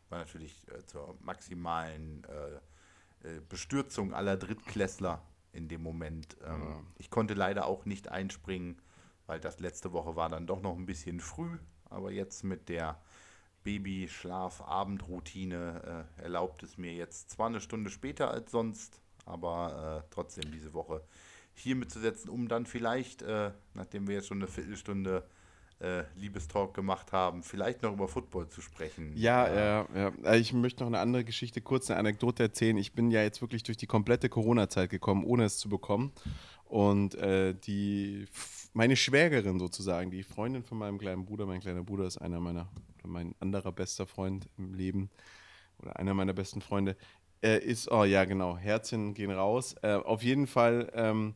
war 0.09 0.19
natürlich 0.19 0.65
äh, 0.69 0.85
zur 0.85 1.15
maximalen 1.21 2.23
äh, 2.25 3.27
äh, 3.27 3.41
Bestürzung 3.47 4.13
aller 4.13 4.37
Drittklässler 4.37 5.21
in 5.51 5.67
dem 5.67 5.83
Moment. 5.83 6.37
Ähm, 6.43 6.87
Ich 6.97 7.09
konnte 7.09 7.33
leider 7.33 7.65
auch 7.65 7.85
nicht 7.85 8.09
einspringen, 8.09 8.81
weil 9.27 9.39
das 9.39 9.59
letzte 9.59 9.93
Woche 9.93 10.15
war 10.15 10.29
dann 10.29 10.47
doch 10.47 10.61
noch 10.61 10.75
ein 10.75 10.85
bisschen 10.85 11.19
früh. 11.19 11.57
Aber 11.89 12.11
jetzt 12.11 12.43
mit 12.43 12.67
der 12.69 12.99
Babyschlaf-Abendroutine 13.65 16.05
äh, 16.19 16.23
erlaubt 16.23 16.63
es 16.63 16.77
mir 16.77 16.93
jetzt 16.93 17.31
zwar 17.31 17.47
eine 17.47 17.59
Stunde 17.59 17.89
später 17.89 18.31
als 18.31 18.51
sonst, 18.51 19.01
aber 19.25 20.03
äh, 20.05 20.07
trotzdem 20.13 20.51
diese 20.51 20.73
Woche 20.73 21.01
hier 21.53 21.75
mitzusetzen, 21.75 22.29
um 22.29 22.47
dann 22.47 22.65
vielleicht, 22.65 23.21
äh, 23.21 23.51
nachdem 23.73 24.07
wir 24.07 24.15
jetzt 24.15 24.27
schon 24.27 24.37
eine 24.37 24.47
Viertelstunde 24.47 25.23
äh, 25.79 26.03
Liebestalk 26.15 26.73
gemacht 26.73 27.11
haben, 27.11 27.43
vielleicht 27.43 27.81
noch 27.81 27.91
über 27.93 28.07
Football 28.07 28.47
zu 28.49 28.61
sprechen. 28.61 29.11
Ja, 29.15 29.45
Äh, 29.45 29.55
ja, 29.55 29.87
ja. 29.95 30.11
Äh, 30.23 30.39
Ich 30.39 30.53
möchte 30.53 30.83
noch 30.83 30.87
eine 30.87 30.99
andere 30.99 31.25
Geschichte, 31.25 31.61
kurz 31.61 31.89
eine 31.89 31.99
Anekdote 31.99 32.43
erzählen. 32.43 32.77
Ich 32.77 32.93
bin 32.93 33.11
ja 33.11 33.23
jetzt 33.23 33.41
wirklich 33.41 33.63
durch 33.63 33.77
die 33.77 33.87
komplette 33.87 34.29
Corona-Zeit 34.29 34.89
gekommen, 34.89 35.25
ohne 35.25 35.45
es 35.45 35.57
zu 35.57 35.69
bekommen. 35.69 36.13
Und 36.65 37.15
äh, 37.15 37.53
die, 37.53 38.27
meine 38.73 38.95
Schwägerin 38.95 39.59
sozusagen, 39.59 40.11
die 40.11 40.23
Freundin 40.23 40.63
von 40.63 40.77
meinem 40.77 40.97
kleinen 40.97 41.25
Bruder, 41.25 41.45
mein 41.45 41.61
kleiner 41.61 41.83
Bruder 41.83 42.05
ist 42.05 42.17
einer 42.17 42.39
meiner, 42.39 42.67
mein 43.05 43.35
anderer 43.39 43.71
bester 43.71 44.07
Freund 44.07 44.47
im 44.57 44.73
Leben 44.73 45.09
oder 45.79 45.97
einer 45.97 46.13
meiner 46.13 46.33
besten 46.33 46.61
Freunde, 46.61 46.95
äh, 47.41 47.59
ist, 47.59 47.91
oh 47.91 48.03
ja, 48.03 48.25
genau, 48.25 48.57
Herzchen 48.57 49.13
gehen 49.13 49.31
raus. 49.31 49.75
Äh, 49.81 49.93
auf 49.93 50.23
jeden 50.23 50.47
Fall, 50.47 50.91
ähm, 50.93 51.35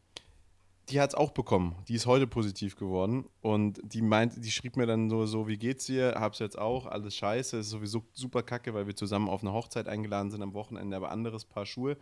die 0.90 1.00
hat 1.00 1.12
es 1.12 1.16
auch 1.16 1.32
bekommen. 1.32 1.76
Die 1.88 1.94
ist 1.94 2.08
heute 2.08 2.26
positiv 2.26 2.76
geworden. 2.76 3.26
Und 3.42 3.80
die 3.84 4.02
meint, 4.02 4.44
die 4.44 4.52
schrieb 4.52 4.76
mir 4.76 4.88
dann 4.88 5.10
so, 5.10 5.26
so, 5.26 5.48
wie 5.48 5.58
geht's 5.58 5.86
dir? 5.86 6.16
Hab's 6.16 6.40
jetzt 6.40 6.58
auch, 6.58 6.88
alles 6.88 7.16
scheiße. 7.16 7.58
Ist 7.58 7.70
sowieso 7.70 8.04
super 8.14 8.42
kacke, 8.42 8.74
weil 8.74 8.88
wir 8.88 8.96
zusammen 8.96 9.30
auf 9.30 9.42
eine 9.42 9.54
Hochzeit 9.54 9.88
eingeladen 9.88 10.32
sind 10.32 10.42
am 10.42 10.54
Wochenende, 10.54 10.98
aber 10.98 11.12
anderes 11.12 11.46
Paar 11.46 11.66
Schuhe. 11.66 11.98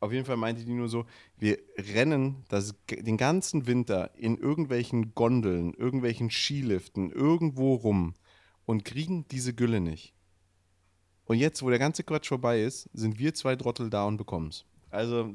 Auf 0.00 0.12
jeden 0.12 0.26
Fall 0.26 0.36
meinte 0.36 0.64
die 0.64 0.74
nur 0.74 0.88
so, 0.88 1.06
wir 1.38 1.58
rennen 1.76 2.44
das, 2.48 2.74
den 2.90 3.16
ganzen 3.16 3.66
Winter 3.66 4.10
in 4.16 4.36
irgendwelchen 4.36 5.14
Gondeln, 5.14 5.72
irgendwelchen 5.72 6.30
Skiliften, 6.30 7.10
irgendwo 7.10 7.74
rum 7.74 8.14
und 8.66 8.84
kriegen 8.84 9.26
diese 9.28 9.54
Gülle 9.54 9.80
nicht. 9.80 10.14
Und 11.26 11.38
jetzt, 11.38 11.62
wo 11.62 11.70
der 11.70 11.78
ganze 11.78 12.04
Quatsch 12.04 12.28
vorbei 12.28 12.62
ist, 12.62 12.88
sind 12.92 13.18
wir 13.18 13.34
zwei 13.34 13.56
Trottel 13.56 13.90
da 13.90 14.04
und 14.04 14.16
bekommen's. 14.16 14.64
Also 14.90 15.34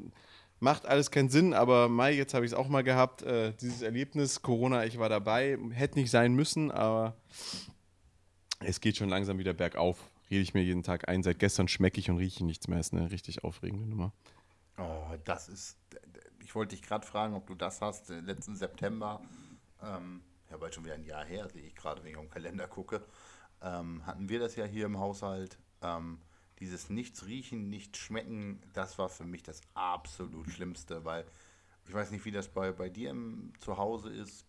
macht 0.60 0.86
alles 0.86 1.12
keinen 1.12 1.30
Sinn, 1.30 1.54
aber 1.54 1.90
Mai, 1.90 2.14
jetzt 2.14 2.34
habe 2.34 2.46
ich 2.46 2.52
es 2.52 2.58
auch 2.58 2.68
mal 2.68 2.84
gehabt. 2.84 3.24
Äh, 3.24 3.54
dieses 3.60 3.82
Erlebnis, 3.82 4.42
Corona, 4.42 4.86
ich 4.86 5.00
war 5.00 5.10
dabei, 5.10 5.58
hätte 5.72 6.00
nicht 6.00 6.12
sein 6.12 6.34
müssen, 6.34 6.72
aber 6.72 7.16
es 8.60 8.82
geht 8.82 8.98
schon 8.98 9.10
langsam 9.10 9.38
wieder 9.38 9.54
bergauf. 9.54 9.98
Rede 10.30 10.42
ich 10.42 10.54
mir 10.54 10.62
jeden 10.62 10.84
Tag 10.84 11.10
ein. 11.10 11.24
Seit 11.24 11.40
gestern 11.40 11.68
schmecke 11.68 12.00
ich 12.00 12.10
und 12.10 12.18
rieche 12.18 12.46
nichts 12.46 12.68
mehr. 12.68 12.80
Ist 12.80 12.94
eine 12.94 13.10
richtig 13.10 13.44
aufregende 13.44 13.88
Nummer. 13.88 14.14
Oh, 14.78 15.16
das 15.26 15.50
ist. 15.50 15.78
Ich 16.44 16.54
wollte 16.56 16.76
dich 16.76 16.84
gerade 16.84 17.06
fragen, 17.06 17.34
ob 17.34 17.48
du 17.48 17.56
das 17.56 17.82
hast. 17.82 18.10
Äh, 18.10 18.20
letzten 18.20 18.56
September, 18.56 19.22
ähm, 19.82 20.22
ja, 20.50 20.58
bald 20.58 20.74
schon 20.74 20.86
wieder 20.86 20.96
ein 20.96 21.04
Jahr 21.04 21.26
her, 21.26 21.48
sehe 21.50 21.64
ich 21.64 21.76
gerade, 21.76 22.04
wenn 22.04 22.12
ich 22.12 22.18
auf 22.18 22.26
den 22.26 22.32
Kalender 22.32 22.68
gucke, 22.68 23.04
ähm, 23.62 24.06
hatten 24.06 24.30
wir 24.30 24.40
das 24.40 24.56
ja 24.56 24.66
hier 24.66 24.86
im 24.86 25.00
Haushalt. 25.00 25.58
Ähm, 25.82 26.20
dieses 26.60 26.90
Nichts 26.90 27.26
riechen, 27.26 27.70
nicht 27.70 27.96
schmecken, 27.96 28.62
das 28.74 28.98
war 28.98 29.08
für 29.10 29.24
mich 29.24 29.44
das 29.44 29.62
absolut 29.76 30.50
Schlimmste, 30.50 31.06
weil 31.06 31.26
ich 31.88 31.94
weiß 31.94 32.12
nicht, 32.12 32.26
wie 32.26 32.32
das 32.32 32.50
bei, 32.50 32.72
bei 32.72 32.90
dir 32.90 33.12
im 33.12 33.54
Zuhause 33.60 34.12
ist, 34.12 34.46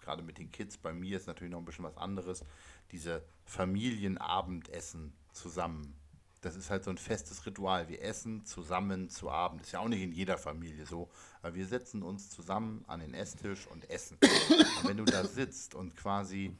gerade 0.00 0.22
mit 0.22 0.38
den 0.38 0.50
Kids. 0.50 0.76
Bei 0.76 0.92
mir 0.92 1.16
ist 1.16 1.26
natürlich 1.26 1.52
noch 1.52 1.60
ein 1.60 1.64
bisschen 1.64 1.84
was 1.84 1.96
anderes. 1.96 2.44
Diese 2.92 3.22
Familienabendessen 3.44 5.12
zusammen. 5.32 5.94
Das 6.40 6.56
ist 6.56 6.70
halt 6.70 6.84
so 6.84 6.90
ein 6.90 6.98
festes 6.98 7.46
Ritual. 7.46 7.88
Wir 7.88 8.02
essen 8.02 8.44
zusammen 8.44 9.10
zu 9.10 9.30
Abend. 9.30 9.62
Ist 9.62 9.72
ja 9.72 9.80
auch 9.80 9.88
nicht 9.88 10.02
in 10.02 10.12
jeder 10.12 10.38
Familie 10.38 10.86
so. 10.86 11.10
Aber 11.42 11.54
wir 11.54 11.66
setzen 11.66 12.02
uns 12.02 12.30
zusammen 12.30 12.84
an 12.86 13.00
den 13.00 13.14
Esstisch 13.14 13.66
und 13.66 13.90
essen. 13.90 14.18
Und 14.82 14.88
wenn 14.88 14.96
du 14.96 15.04
da 15.04 15.24
sitzt 15.24 15.74
und 15.74 15.96
quasi 15.96 16.56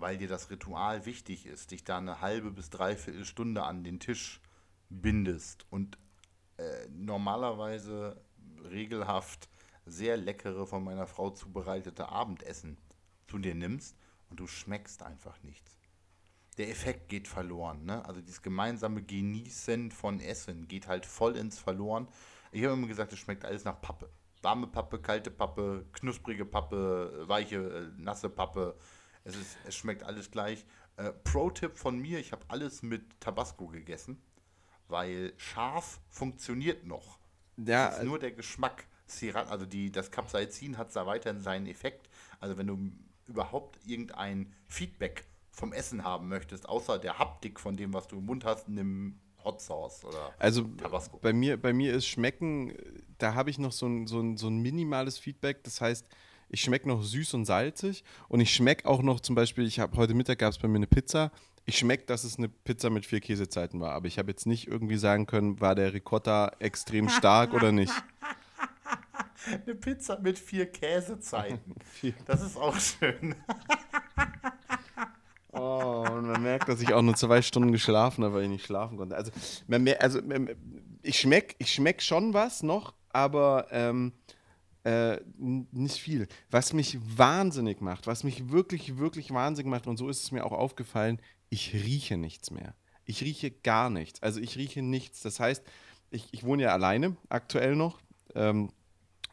weil 0.00 0.16
dir 0.16 0.28
das 0.28 0.50
Ritual 0.50 1.04
wichtig 1.06 1.46
ist, 1.46 1.70
dich 1.70 1.84
da 1.84 1.98
eine 1.98 2.20
halbe 2.20 2.50
bis 2.50 2.70
dreiviertel 2.70 3.24
Stunde 3.24 3.62
an 3.64 3.84
den 3.84 4.00
Tisch 4.00 4.40
bindest 4.88 5.66
und 5.70 5.98
äh, 6.56 6.88
normalerweise 6.90 8.20
regelhaft 8.70 9.48
sehr 9.86 10.16
leckere 10.16 10.66
von 10.66 10.84
meiner 10.84 11.06
Frau 11.06 11.30
zubereitete 11.30 12.08
Abendessen 12.08 12.78
zu 13.28 13.38
dir 13.38 13.54
nimmst 13.54 13.96
und 14.28 14.40
du 14.40 14.46
schmeckst 14.46 15.02
einfach 15.02 15.42
nichts. 15.42 15.79
Der 16.58 16.68
Effekt 16.68 17.08
geht 17.08 17.28
verloren. 17.28 17.84
Ne? 17.84 18.04
Also 18.04 18.20
dieses 18.20 18.42
gemeinsame 18.42 19.02
Genießen 19.02 19.90
von 19.90 20.20
Essen 20.20 20.68
geht 20.68 20.88
halt 20.88 21.06
voll 21.06 21.36
ins 21.36 21.58
Verloren. 21.58 22.08
Ich 22.52 22.64
habe 22.64 22.74
immer 22.74 22.88
gesagt, 22.88 23.12
es 23.12 23.18
schmeckt 23.18 23.44
alles 23.44 23.64
nach 23.64 23.80
Pappe. 23.80 24.10
Warme 24.42 24.66
Pappe, 24.66 25.00
kalte 25.00 25.30
Pappe, 25.30 25.86
knusprige 25.92 26.44
Pappe, 26.44 27.24
weiche, 27.28 27.56
äh, 27.56 28.02
nasse 28.02 28.30
Pappe, 28.30 28.76
es, 29.24 29.36
ist, 29.36 29.58
es 29.66 29.76
schmeckt 29.76 30.02
alles 30.02 30.30
gleich. 30.30 30.64
Äh, 30.96 31.12
Pro-Tipp 31.12 31.76
von 31.76 31.98
mir: 31.98 32.18
Ich 32.18 32.32
habe 32.32 32.44
alles 32.48 32.82
mit 32.82 33.20
Tabasco 33.20 33.66
gegessen, 33.68 34.22
weil 34.88 35.32
scharf 35.36 36.00
funktioniert 36.08 36.86
noch. 36.86 37.18
Ja, 37.56 37.90
es 37.90 37.98
ist 37.98 38.04
nur 38.04 38.18
der 38.18 38.32
Geschmack. 38.32 38.86
Also 39.34 39.66
die, 39.66 39.90
das 39.90 40.12
Capsaicin 40.12 40.78
hat 40.78 40.94
da 40.94 41.04
weiterhin 41.04 41.40
seinen 41.40 41.66
Effekt. 41.66 42.08
Also 42.38 42.56
wenn 42.56 42.68
du 42.68 42.92
überhaupt 43.26 43.80
irgendein 43.84 44.54
Feedback 44.68 45.24
vom 45.50 45.72
Essen 45.72 46.04
haben 46.04 46.28
möchtest, 46.28 46.68
außer 46.68 46.98
der 46.98 47.18
Haptik 47.18 47.60
von 47.60 47.76
dem, 47.76 47.92
was 47.92 48.08
du 48.08 48.18
im 48.18 48.26
Mund 48.26 48.44
hast, 48.44 48.68
nimm 48.68 49.18
Hot 49.44 49.60
Sauce 49.60 50.04
oder 50.04 50.34
also 50.38 50.62
Tabasco. 50.62 51.18
Bei 51.18 51.32
mir, 51.32 51.56
bei 51.56 51.72
mir 51.72 51.94
ist 51.94 52.06
Schmecken, 52.06 52.74
da 53.18 53.34
habe 53.34 53.50
ich 53.50 53.58
noch 53.58 53.72
so 53.72 53.86
ein, 53.86 54.06
so, 54.06 54.20
ein, 54.20 54.36
so 54.36 54.48
ein 54.48 54.58
minimales 54.58 55.18
Feedback. 55.18 55.64
Das 55.64 55.80
heißt, 55.80 56.06
ich 56.48 56.60
schmecke 56.60 56.88
noch 56.88 57.02
süß 57.02 57.34
und 57.34 57.44
salzig 57.44 58.04
und 58.28 58.40
ich 58.40 58.54
schmecke 58.54 58.86
auch 58.88 59.02
noch 59.02 59.20
zum 59.20 59.34
Beispiel, 59.34 59.66
ich 59.66 59.80
habe 59.80 59.96
heute 59.96 60.14
Mittag 60.14 60.38
gab 60.40 60.50
es 60.50 60.58
bei 60.58 60.68
mir 60.68 60.76
eine 60.76 60.86
Pizza. 60.86 61.30
Ich 61.64 61.78
schmecke, 61.78 62.04
dass 62.06 62.24
es 62.24 62.38
eine 62.38 62.48
Pizza 62.48 62.90
mit 62.90 63.06
vier 63.06 63.20
Käsezeiten 63.20 63.80
war, 63.80 63.92
aber 63.92 64.08
ich 64.08 64.18
habe 64.18 64.30
jetzt 64.30 64.46
nicht 64.46 64.66
irgendwie 64.66 64.96
sagen 64.96 65.26
können, 65.26 65.60
war 65.60 65.74
der 65.74 65.92
Ricotta 65.92 66.52
extrem 66.58 67.08
stark 67.08 67.54
oder 67.54 67.70
nicht. 67.72 67.92
Eine 69.46 69.74
Pizza 69.74 70.18
mit 70.20 70.38
vier 70.38 70.66
Käsezeiten. 70.66 71.74
Das 72.26 72.42
ist 72.42 72.56
auch 72.56 72.78
schön. 72.78 73.34
Man 76.30 76.42
merkt, 76.42 76.68
dass 76.68 76.80
ich 76.80 76.92
auch 76.92 77.02
nur 77.02 77.16
zwei 77.16 77.42
Stunden 77.42 77.72
geschlafen 77.72 78.24
habe, 78.24 78.34
weil 78.34 78.42
ich 78.44 78.48
nicht 78.48 78.66
schlafen 78.66 78.96
konnte. 78.96 79.16
Also, 79.16 79.32
man, 79.66 79.88
also 79.98 80.20
ich 81.02 81.18
schmecke 81.18 81.54
ich 81.58 81.72
schmeck 81.72 82.02
schon 82.02 82.34
was 82.34 82.62
noch, 82.62 82.94
aber 83.08 83.66
ähm, 83.70 84.12
äh, 84.84 85.18
nicht 85.36 85.98
viel. 85.98 86.28
Was 86.50 86.72
mich 86.72 86.98
wahnsinnig 87.16 87.80
macht, 87.80 88.06
was 88.06 88.24
mich 88.24 88.50
wirklich, 88.50 88.98
wirklich 88.98 89.32
wahnsinnig 89.32 89.70
macht, 89.70 89.86
und 89.86 89.96
so 89.96 90.08
ist 90.08 90.22
es 90.22 90.32
mir 90.32 90.44
auch 90.44 90.52
aufgefallen, 90.52 91.20
ich 91.48 91.74
rieche 91.74 92.16
nichts 92.16 92.50
mehr. 92.50 92.74
Ich 93.04 93.22
rieche 93.22 93.50
gar 93.50 93.90
nichts. 93.90 94.22
Also 94.22 94.40
ich 94.40 94.56
rieche 94.56 94.82
nichts. 94.82 95.20
Das 95.20 95.40
heißt, 95.40 95.64
ich, 96.10 96.28
ich 96.32 96.44
wohne 96.44 96.62
ja 96.62 96.72
alleine 96.72 97.16
aktuell 97.28 97.74
noch. 97.74 98.00
Ähm, 98.34 98.70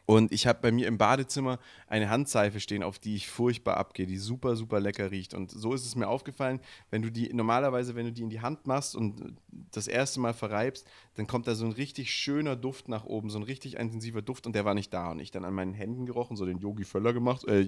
und 0.08 0.32
ich 0.32 0.46
habe 0.46 0.60
bei 0.62 0.72
mir 0.72 0.88
im 0.88 0.96
Badezimmer 0.96 1.58
eine 1.86 2.08
Handseife 2.08 2.60
stehen, 2.60 2.82
auf 2.82 2.98
die 2.98 3.14
ich 3.14 3.28
furchtbar 3.28 3.76
abgehe, 3.76 4.06
die 4.06 4.16
super, 4.16 4.56
super 4.56 4.80
lecker 4.80 5.10
riecht. 5.10 5.34
Und 5.34 5.50
so 5.50 5.74
ist 5.74 5.84
es 5.84 5.96
mir 5.96 6.08
aufgefallen, 6.08 6.60
wenn 6.88 7.02
du 7.02 7.10
die, 7.10 7.30
normalerweise, 7.34 7.94
wenn 7.94 8.06
du 8.06 8.12
die 8.12 8.22
in 8.22 8.30
die 8.30 8.40
Hand 8.40 8.66
machst 8.66 8.96
und 8.96 9.36
das 9.70 9.86
erste 9.86 10.18
Mal 10.20 10.32
verreibst, 10.32 10.88
dann 11.16 11.26
kommt 11.26 11.46
da 11.46 11.54
so 11.54 11.66
ein 11.66 11.72
richtig 11.72 12.10
schöner 12.10 12.56
Duft 12.56 12.88
nach 12.88 13.04
oben, 13.04 13.28
so 13.28 13.38
ein 13.38 13.42
richtig 13.42 13.76
intensiver 13.76 14.22
Duft 14.22 14.46
und 14.46 14.54
der 14.54 14.64
war 14.64 14.72
nicht 14.72 14.94
da. 14.94 15.10
Und 15.10 15.20
ich 15.20 15.30
dann 15.30 15.44
an 15.44 15.52
meinen 15.52 15.74
Händen 15.74 16.06
gerochen, 16.06 16.38
so 16.38 16.46
den 16.46 16.58
Yogi 16.58 16.84
Völler 16.84 17.12
gemacht, 17.12 17.46
äh, 17.46 17.66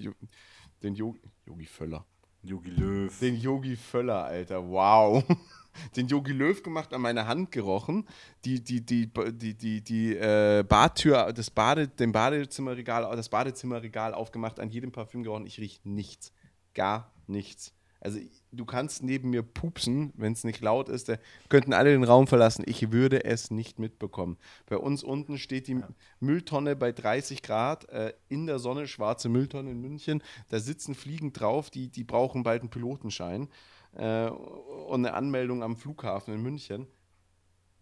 den 0.83 0.95
Yogi, 0.95 1.21
Yogi 1.45 1.67
Völler. 1.67 2.07
Yogi 2.43 2.71
Löw. 2.71 3.19
Den 3.21 3.37
Yogi 3.37 3.77
Völler, 3.77 4.25
Alter, 4.25 4.69
wow. 4.69 5.23
den 5.97 6.09
Yogi 6.09 6.33
Löw 6.33 6.63
gemacht, 6.63 6.93
an 6.93 7.01
meiner 7.01 7.27
Hand 7.27 7.53
gerochen, 7.53 8.07
die, 8.45 8.63
die, 8.63 8.85
die, 8.85 9.11
die, 9.13 9.55
die, 9.55 9.81
die 9.83 10.17
äh, 10.17 10.65
Badtür, 10.67 11.33
das 11.33 11.51
Bade, 11.51 11.89
den 11.89 12.13
Badezimmerregal, 12.13 13.15
das 13.17 13.29
Badezimmerregal 13.29 14.15
aufgemacht, 14.15 14.61
an 14.61 14.71
jedem 14.71 14.93
Parfüm 14.93 15.23
gerochen. 15.23 15.47
Ich 15.47 15.59
rieche 15.59 15.81
nichts. 15.85 16.33
Gar 16.75 17.13
nichts. 17.27 17.75
Also 18.01 18.19
du 18.53 18.65
kannst 18.65 19.03
neben 19.03 19.31
mir 19.31 19.43
pupsen, 19.43 20.13
wenn 20.17 20.33
es 20.33 20.45
nicht 20.45 20.61
laut 20.61 20.89
ist. 20.89 21.09
Da 21.09 21.17
könnten 21.49 21.73
alle 21.73 21.91
den 21.91 22.05
Raum 22.05 22.27
verlassen. 22.27 22.65
Ich 22.67 22.91
würde 22.93 23.25
es 23.25 23.51
nicht 23.51 23.79
mitbekommen. 23.79 24.39
Bei 24.67 24.77
uns 24.77 25.03
unten 25.03 25.39
steht 25.39 25.69
die 25.69 25.75
ja. 25.75 25.89
Mülltonne 26.21 26.77
bei 26.77 26.93
30 26.93 27.43
Grad 27.43 27.89
äh, 27.91 28.13
in 28.29 28.47
der 28.47 28.59
Sonne, 28.59 28.87
schwarze 28.87 29.29
Mülltonne 29.29 29.71
in 29.71 29.81
München. 29.81 30.23
Da 30.49 30.59
sitzen 30.61 30.95
Fliegen 30.95 31.33
drauf, 31.33 31.71
die, 31.71 31.89
die 31.89 32.05
brauchen 32.05 32.43
bald 32.43 32.63
einen 32.63 32.71
Pilotenschein 32.71 33.49
äh, 33.95 34.29
und 34.29 35.07
eine 35.07 35.15
Anmeldung 35.15 35.63
am 35.63 35.77
Flughafen 35.77 36.35
in 36.35 36.43
München. 36.43 36.87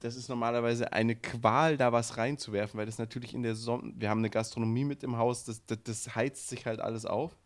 Das 0.01 0.15
ist 0.15 0.29
normalerweise 0.29 0.93
eine 0.93 1.17
Qual, 1.17 1.77
da 1.77 1.93
was 1.93 2.17
reinzuwerfen, 2.17 2.79
weil 2.79 2.87
das 2.87 2.99
natürlich 2.99 3.35
in 3.35 3.43
der 3.43 3.57
Sonne, 3.57 3.93
wir 3.97 4.11
haben 4.11 4.19
eine 4.19 4.31
Gastronomie 4.31 4.85
mit 4.85 5.03
im 5.03 5.17
Haus, 5.17 5.45
das, 5.45 5.65
das, 5.67 5.79
das 5.83 6.15
heizt 6.15 6.49
sich 6.49 6.67
halt 6.67 6.81
alles 6.81 7.05
auf. 7.05 7.37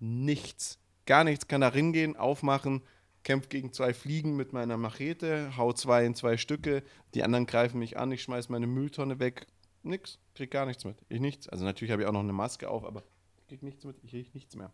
Nichts, 0.00 0.80
gar 1.08 1.24
nichts 1.24 1.48
kann 1.48 1.62
da 1.62 1.72
hingehen, 1.72 2.16
aufmachen, 2.16 2.82
kämpft 3.24 3.48
gegen 3.48 3.72
zwei 3.72 3.94
Fliegen 3.94 4.36
mit 4.36 4.52
meiner 4.52 4.76
Machete, 4.76 5.56
hau 5.56 5.72
zwei 5.72 6.04
in 6.04 6.14
zwei 6.14 6.36
Stücke, 6.36 6.82
die 7.14 7.24
anderen 7.24 7.46
greifen 7.46 7.78
mich 7.78 7.96
an, 7.96 8.12
ich 8.12 8.22
schmeiß 8.22 8.50
meine 8.50 8.66
Mülltonne 8.66 9.18
weg, 9.18 9.46
nix, 9.82 10.18
krieg 10.34 10.50
gar 10.50 10.66
nichts 10.66 10.84
mit. 10.84 11.02
Ich 11.08 11.20
nichts. 11.20 11.48
Also 11.48 11.64
natürlich 11.64 11.90
habe 11.92 12.02
ich 12.02 12.08
auch 12.08 12.12
noch 12.12 12.20
eine 12.20 12.34
Maske 12.34 12.68
auf, 12.68 12.84
aber 12.84 13.02
ich 13.38 13.46
krieg 13.46 13.62
nichts 13.62 13.84
mit, 13.84 13.96
ich 14.04 14.12
riech 14.12 14.34
nichts 14.34 14.54
mehr. 14.54 14.70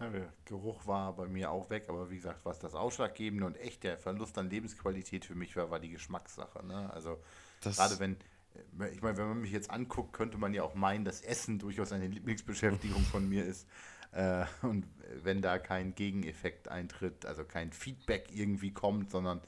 Ja, 0.00 0.10
der 0.10 0.32
Geruch 0.44 0.86
war 0.86 1.16
bei 1.16 1.26
mir 1.26 1.50
auch 1.50 1.68
weg, 1.68 1.86
aber 1.88 2.08
wie 2.08 2.16
gesagt, 2.16 2.44
was 2.44 2.60
das 2.60 2.76
Ausschlaggebende 2.76 3.44
und 3.44 3.56
echt 3.56 3.82
der 3.82 3.98
Verlust 3.98 4.38
an 4.38 4.48
Lebensqualität 4.48 5.24
für 5.24 5.34
mich 5.34 5.56
war, 5.56 5.72
war 5.72 5.80
die 5.80 5.90
Geschmackssache. 5.90 6.64
Ne? 6.64 6.88
Also 6.92 7.18
das 7.62 7.76
gerade 7.76 7.98
wenn, 7.98 8.16
ich 8.92 9.02
meine, 9.02 9.16
wenn 9.16 9.28
man 9.28 9.40
mich 9.40 9.52
jetzt 9.52 9.70
anguckt, 9.70 10.12
könnte 10.12 10.38
man 10.38 10.54
ja 10.54 10.62
auch 10.62 10.74
meinen, 10.74 11.04
dass 11.04 11.20
Essen 11.20 11.58
durchaus 11.58 11.92
eine 11.92 12.06
Lieblingsbeschäftigung 12.06 13.02
von 13.02 13.28
mir 13.28 13.44
ist. 13.44 13.66
Äh, 14.12 14.44
und 14.62 14.86
wenn 15.22 15.42
da 15.42 15.58
kein 15.58 15.94
Gegeneffekt 15.94 16.68
eintritt, 16.68 17.26
also 17.26 17.44
kein 17.44 17.72
Feedback 17.72 18.28
irgendwie 18.32 18.72
kommt, 18.72 19.10
sondern 19.10 19.40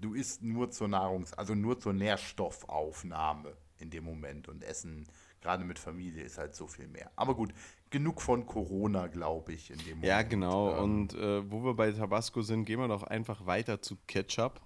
du 0.00 0.14
isst 0.14 0.42
nur 0.42 0.70
zur 0.70 0.88
Nahrungs-, 0.88 1.34
also 1.34 1.54
nur 1.54 1.78
zur 1.78 1.92
Nährstoffaufnahme 1.92 3.56
in 3.78 3.90
dem 3.90 4.04
Moment 4.04 4.48
und 4.48 4.62
Essen 4.62 5.06
gerade 5.40 5.64
mit 5.64 5.78
Familie 5.78 6.22
ist 6.22 6.38
halt 6.38 6.54
so 6.54 6.66
viel 6.66 6.86
mehr. 6.88 7.10
Aber 7.16 7.34
gut, 7.34 7.52
genug 7.90 8.20
von 8.20 8.46
Corona, 8.46 9.06
glaube 9.06 9.52
ich, 9.52 9.70
in 9.70 9.78
dem 9.78 9.98
Moment. 9.98 10.04
Ja, 10.04 10.22
genau. 10.22 10.76
Ähm, 10.76 10.82
und 10.82 11.14
äh, 11.14 11.50
wo 11.50 11.64
wir 11.64 11.74
bei 11.74 11.90
Tabasco 11.92 12.42
sind, 12.42 12.64
gehen 12.64 12.78
wir 12.78 12.88
doch 12.88 13.02
einfach 13.02 13.46
weiter 13.46 13.80
zu 13.80 13.96
Ketchup. 14.06 14.60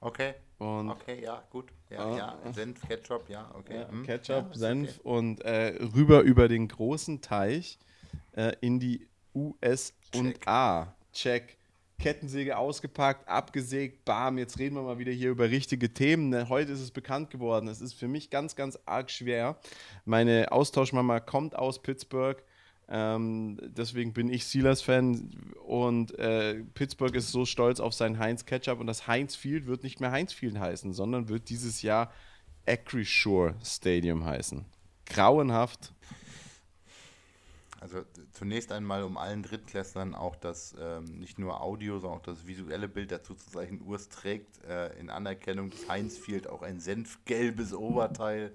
Okay. 0.00 0.34
Und 0.58 0.90
okay, 0.90 1.22
ja, 1.22 1.42
gut. 1.50 1.72
Ja, 1.90 2.04
Ah, 2.04 2.16
ja. 2.44 2.52
Senf, 2.52 2.86
Ketchup, 2.86 3.28
ja, 3.28 3.50
okay. 3.54 3.80
Ja, 3.80 3.88
hm, 3.88 4.04
Ketchup, 4.04 4.46
ja, 4.52 4.54
Senf 4.54 4.98
okay. 4.98 5.08
und 5.08 5.40
äh, 5.42 5.74
rüber 5.94 6.20
über 6.22 6.48
den 6.48 6.68
großen 6.68 7.20
Teich 7.20 7.78
äh, 8.32 8.52
in 8.60 8.78
die 8.78 9.06
US 9.34 9.94
und 10.14 10.34
Check. 10.34 10.48
A. 10.48 10.94
Check. 11.12 11.56
Kettensäge 11.98 12.56
ausgepackt, 12.56 13.28
abgesägt, 13.28 14.06
bam, 14.06 14.38
jetzt 14.38 14.58
reden 14.58 14.74
wir 14.74 14.82
mal 14.82 14.98
wieder 14.98 15.12
hier 15.12 15.30
über 15.30 15.50
richtige 15.50 15.92
Themen. 15.92 16.30
Ne? 16.30 16.48
Heute 16.48 16.72
ist 16.72 16.80
es 16.80 16.90
bekannt 16.90 17.30
geworden. 17.30 17.68
Es 17.68 17.82
ist 17.82 17.92
für 17.92 18.08
mich 18.08 18.30
ganz, 18.30 18.56
ganz 18.56 18.78
arg 18.86 19.10
schwer. 19.10 19.58
Meine 20.06 20.50
Austauschmama 20.50 21.20
kommt 21.20 21.54
aus 21.54 21.82
Pittsburgh. 21.82 22.42
Ähm, 22.92 23.56
deswegen 23.62 24.12
bin 24.12 24.28
ich 24.28 24.42
Steelers-Fan 24.42 25.54
und 25.64 26.18
äh, 26.18 26.64
Pittsburgh 26.74 27.14
ist 27.14 27.30
so 27.30 27.44
stolz 27.44 27.78
auf 27.78 27.94
seinen 27.94 28.18
Heinz 28.18 28.46
Ketchup 28.46 28.80
und 28.80 28.88
das 28.88 29.06
Heinz 29.06 29.36
Field 29.36 29.66
wird 29.66 29.84
nicht 29.84 30.00
mehr 30.00 30.10
Heinz 30.10 30.32
Field 30.32 30.58
heißen, 30.58 30.92
sondern 30.92 31.28
wird 31.28 31.50
dieses 31.50 31.82
Jahr 31.82 32.12
Acrisure 32.66 33.54
Stadium 33.62 34.24
heißen. 34.24 34.64
Grauenhaft. 35.06 35.92
Also 37.80 38.02
zunächst 38.32 38.72
einmal, 38.72 39.04
um 39.04 39.16
allen 39.16 39.42
Drittklässlern 39.42 40.14
auch 40.14 40.36
das 40.36 40.74
ähm, 40.78 41.18
nicht 41.18 41.38
nur 41.38 41.62
Audio, 41.62 41.98
sondern 41.98 42.18
auch 42.18 42.24
das 42.24 42.46
visuelle 42.46 42.88
Bild 42.88 43.12
dazu 43.12 43.34
zu 43.34 43.48
zeichnen. 43.50 43.80
Urs 43.82 44.08
trägt 44.08 44.62
äh, 44.64 44.98
in 44.98 45.08
Anerkennung 45.10 45.70
des 45.70 45.88
Heinz 45.88 46.18
Field 46.18 46.46
auch 46.48 46.62
ein 46.62 46.80
senfgelbes 46.80 47.72
Oberteil 47.72 48.52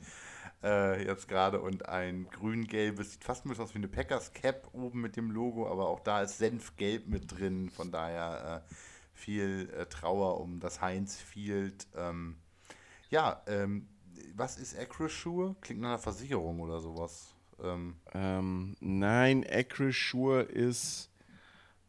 äh, 0.66 1.06
jetzt 1.06 1.28
gerade 1.28 1.62
und 1.62 1.88
ein 1.88 2.28
grün-gelbes, 2.32 3.14
sieht 3.14 3.24
fast 3.24 3.46
ein 3.46 3.50
bisschen 3.50 3.64
aus 3.64 3.74
wie 3.74 3.78
eine 3.78 3.88
Packers 3.88 4.34
Cap 4.34 4.68
oben 4.74 5.00
mit 5.02 5.16
dem 5.16 5.32
Logo, 5.32 5.70
aber 5.70 5.88
auch 5.88 6.00
da 6.00 6.24
ist 6.24 6.40
senfgelb 6.40 7.08
mit 7.08 7.38
drin, 7.38 7.70
von 7.70 7.92
daher 7.92 8.66
äh, 8.68 8.74
viel 9.14 9.70
äh, 9.78 9.86
Trauer 9.86 10.42
um 10.42 10.60
das 10.60 10.82
Heinz 10.82 11.18
Field. 11.18 11.88
Ähm, 11.96 12.38
ja, 13.10 13.42
ähm, 13.48 13.88
was 14.36 14.58
ist 14.58 14.78
Acrisure? 14.78 15.56
Klingt 15.62 15.82
nach 15.82 15.90
einer 15.90 16.00
Versicherung 16.00 16.60
oder 16.60 16.80
sowas. 16.80 17.34
Ähm, 17.64 17.96
Ähm, 18.14 18.76
nein, 18.80 19.46
Acrisure 19.50 20.42
ist 20.42 21.10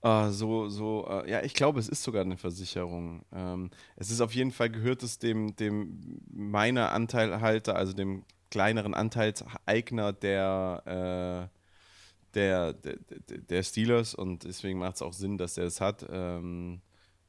äh, 0.02 0.28
so, 0.30 0.68
so, 0.68 1.08
äh, 1.08 1.30
ja, 1.30 1.42
ich 1.42 1.54
glaube, 1.54 1.80
es 1.80 1.88
ist 1.88 2.02
sogar 2.02 2.22
eine 2.22 2.36
Versicherung. 2.36 3.24
Ähm, 3.32 3.70
es 3.96 4.10
ist 4.10 4.20
auf 4.20 4.34
jeden 4.34 4.52
Fall, 4.52 4.70
gehört 4.70 5.02
es 5.02 5.18
dem, 5.18 5.56
dem 5.56 6.20
meiner 6.30 6.92
Anteilhalter, 6.92 7.74
also 7.74 7.92
dem 7.92 8.24
kleineren 8.50 8.94
Anteilseigner 8.94 10.12
der, 10.12 11.50
äh, 11.52 11.58
der, 12.34 12.72
der, 12.74 12.96
der- 13.38 13.62
Steelers 13.62 14.14
und 14.14 14.44
deswegen 14.44 14.78
macht 14.78 14.96
es 14.96 15.02
auch 15.02 15.12
Sinn, 15.12 15.38
dass 15.38 15.58
er 15.58 15.64
es 15.64 15.80
hat. 15.80 16.06
Ähm, 16.10 16.80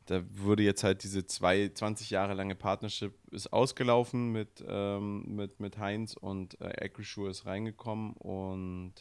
da 0.06 0.24
wurde 0.32 0.64
jetzt 0.64 0.84
halt 0.84 1.04
diese 1.04 1.26
zwei, 1.26 1.70
20 1.70 2.10
Jahre 2.10 2.34
lange 2.34 2.56
Partnership 2.56 3.14
ist 3.32 3.52
ausgelaufen 3.54 4.32
mit, 4.32 4.64
ähm, 4.68 5.24
mit, 5.36 5.60
mit 5.60 5.78
Heinz 5.78 6.14
und 6.16 6.60
äh, 6.62 6.86
Acrisure 6.86 7.30
ist 7.30 7.46
reingekommen 7.46 8.14
und 8.14 8.94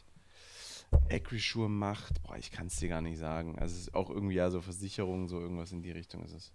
Acrisure 1.10 1.68
macht, 1.68 2.22
boah, 2.22 2.36
ich 2.36 2.50
kann 2.50 2.68
es 2.68 2.76
dir 2.76 2.88
gar 2.88 3.00
nicht 3.00 3.18
sagen. 3.18 3.58
Also 3.58 3.74
es 3.74 3.82
ist 3.82 3.94
auch 3.94 4.10
irgendwie 4.10 4.34
ja 4.36 4.50
so 4.50 4.60
Versicherung, 4.60 5.28
so 5.28 5.40
irgendwas 5.40 5.72
in 5.72 5.82
die 5.82 5.90
Richtung 5.92 6.24
ist 6.24 6.32
es. 6.34 6.52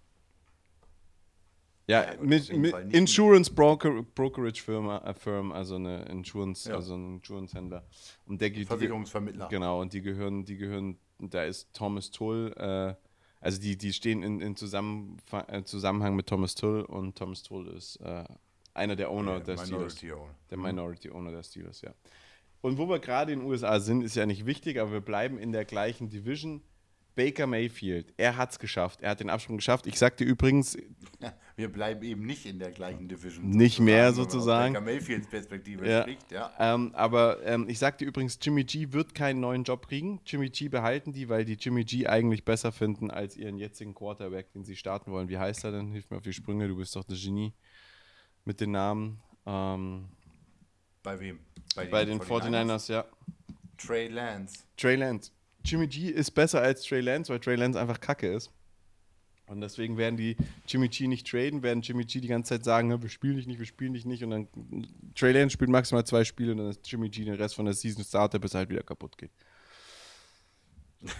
Ja, 1.92 2.14
mit, 2.20 2.52
mit 2.56 2.74
Insurance 2.92 3.52
Broker, 3.52 4.02
Brokerage 4.14 4.62
Firma, 4.62 4.98
äh, 4.98 5.14
Firm, 5.14 5.52
also 5.52 5.76
eine 5.76 6.04
Insurance, 6.06 6.68
Ja. 6.68 6.76
also 6.76 6.94
ein 6.94 7.16
Insurance-Händler. 7.16 7.84
Und 8.26 8.40
der 8.40 8.50
geht 8.50 8.66
Versicherungsvermittler. 8.66 9.48
Genau, 9.48 9.80
und 9.80 9.92
die 9.92 10.02
gehören, 10.02 10.44
die 10.44 10.56
gehören, 10.56 10.98
da 11.18 11.44
ist 11.44 11.72
Thomas 11.72 12.10
Tull, 12.10 12.52
äh, 12.56 12.94
also 13.40 13.60
die, 13.60 13.76
die 13.76 13.92
stehen 13.92 14.22
in, 14.22 14.40
in 14.40 14.56
Zusammenfa 14.56 15.44
äh, 15.48 15.64
Zusammenhang 15.64 16.14
mit 16.14 16.28
Thomas 16.28 16.54
Tull 16.54 16.82
und 16.82 17.16
Thomas 17.16 17.42
Tull 17.42 17.68
ist 17.68 17.96
äh, 17.96 18.24
einer 18.74 18.96
der 18.96 19.10
Owner 19.10 19.40
der 19.40 19.56
Steelers. 19.58 19.70
Minority 19.70 20.12
Owner. 20.12 20.34
Der 20.50 20.58
Minority 20.58 21.10
Owner 21.10 21.30
der 21.32 21.42
Steelers, 21.42 21.80
ja. 21.82 21.92
Und 22.60 22.78
wo 22.78 22.88
wir 22.88 23.00
gerade 23.00 23.32
in 23.32 23.40
den 23.40 23.48
USA 23.48 23.80
sind, 23.80 24.02
ist 24.02 24.14
ja 24.14 24.24
nicht 24.24 24.46
wichtig, 24.46 24.78
aber 24.78 24.92
wir 24.92 25.00
bleiben 25.00 25.38
in 25.38 25.50
der 25.50 25.64
gleichen 25.64 26.08
Division. 26.08 26.62
Baker 27.14 27.46
Mayfield, 27.46 28.12
er 28.16 28.36
hat 28.36 28.52
es 28.52 28.58
geschafft. 28.58 29.02
Er 29.02 29.10
hat 29.10 29.20
den 29.20 29.28
Absprung 29.30 29.56
geschafft. 29.58 29.86
Ich 29.86 29.98
sagte 29.98 30.24
übrigens, 30.24 30.76
wir 31.56 31.70
bleiben 31.70 32.02
eben 32.02 32.24
nicht 32.24 32.46
in 32.46 32.58
der 32.58 32.70
gleichen 32.70 33.08
Division. 33.08 33.50
Nicht 33.50 33.80
mehr 33.80 34.12
sozusagen. 34.12 34.72
Baker 34.74 34.84
Mayfields 34.84 35.28
Perspektive 35.28 35.86
Ja. 35.88 36.02
spricht, 36.02 36.32
ja. 36.32 36.52
Ähm, 36.58 36.90
aber 36.94 37.44
ähm, 37.44 37.68
ich 37.68 37.78
sagte 37.78 38.04
übrigens, 38.04 38.38
Jimmy 38.40 38.64
G 38.64 38.92
wird 38.92 39.14
keinen 39.14 39.40
neuen 39.40 39.64
Job 39.64 39.86
kriegen. 39.88 40.20
Jimmy 40.26 40.48
G 40.48 40.68
behalten 40.68 41.12
die, 41.12 41.28
weil 41.28 41.44
die 41.44 41.54
Jimmy 41.54 41.84
G 41.84 42.06
eigentlich 42.06 42.44
besser 42.44 42.72
finden 42.72 43.10
als 43.10 43.36
ihren 43.36 43.58
jetzigen 43.58 43.94
Quarterback, 43.94 44.52
den 44.52 44.64
sie 44.64 44.76
starten 44.76 45.12
wollen. 45.12 45.28
Wie 45.28 45.38
heißt 45.38 45.64
er 45.64 45.72
denn? 45.72 45.92
Hilf 45.92 46.08
mir 46.10 46.16
auf 46.16 46.22
die 46.22 46.32
Sprünge, 46.32 46.68
du 46.68 46.76
bist 46.76 46.96
doch 46.96 47.04
der 47.04 47.16
Genie 47.18 47.52
mit 48.44 48.60
den 48.60 48.70
Namen. 48.72 49.20
Ähm, 49.46 50.08
Bei 51.02 51.18
wem? 51.20 51.38
bei 51.90 52.04
den 52.04 52.20
49ers, 52.20 52.90
ja. 52.92 53.04
Trey 53.78 54.08
Lance. 54.08 54.64
Trey 54.76 54.96
Lance. 54.96 55.30
Jimmy 55.64 55.86
G 55.86 56.08
ist 56.08 56.32
besser 56.32 56.60
als 56.60 56.82
Trey 56.82 57.00
Lance, 57.00 57.32
weil 57.32 57.40
Trey 57.40 57.56
Lance 57.56 57.80
einfach 57.80 58.00
kacke 58.00 58.32
ist. 58.32 58.50
Und 59.46 59.60
deswegen 59.60 59.96
werden 59.98 60.16
die 60.16 60.36
Jimmy 60.66 60.88
G 60.88 61.08
nicht 61.08 61.26
traden, 61.26 61.62
werden 61.62 61.82
Jimmy 61.82 62.04
G 62.04 62.20
die 62.20 62.28
ganze 62.28 62.50
Zeit 62.50 62.64
sagen, 62.64 62.90
"Ja, 62.90 63.02
wir 63.02 63.08
spielen 63.08 63.36
dich 63.36 63.46
nicht, 63.46 63.58
wir 63.58 63.66
spielen 63.66 63.92
dich 63.92 64.04
nicht. 64.04 64.24
Und 64.24 64.30
dann 64.30 64.48
Trey 65.14 65.32
Lance 65.32 65.52
spielt 65.52 65.70
maximal 65.70 66.04
zwei 66.04 66.24
Spiele 66.24 66.52
und 66.52 66.58
dann 66.58 66.70
ist 66.70 66.90
Jimmy 66.90 67.08
G 67.10 67.24
den 67.24 67.34
Rest 67.34 67.54
von 67.56 67.66
der 67.66 67.74
Season 67.74 68.04
Starter, 68.04 68.38
bis 68.38 68.54
er 68.54 68.58
halt 68.58 68.70
wieder 68.70 68.82
kaputt 68.82 69.18
geht. 69.18 69.30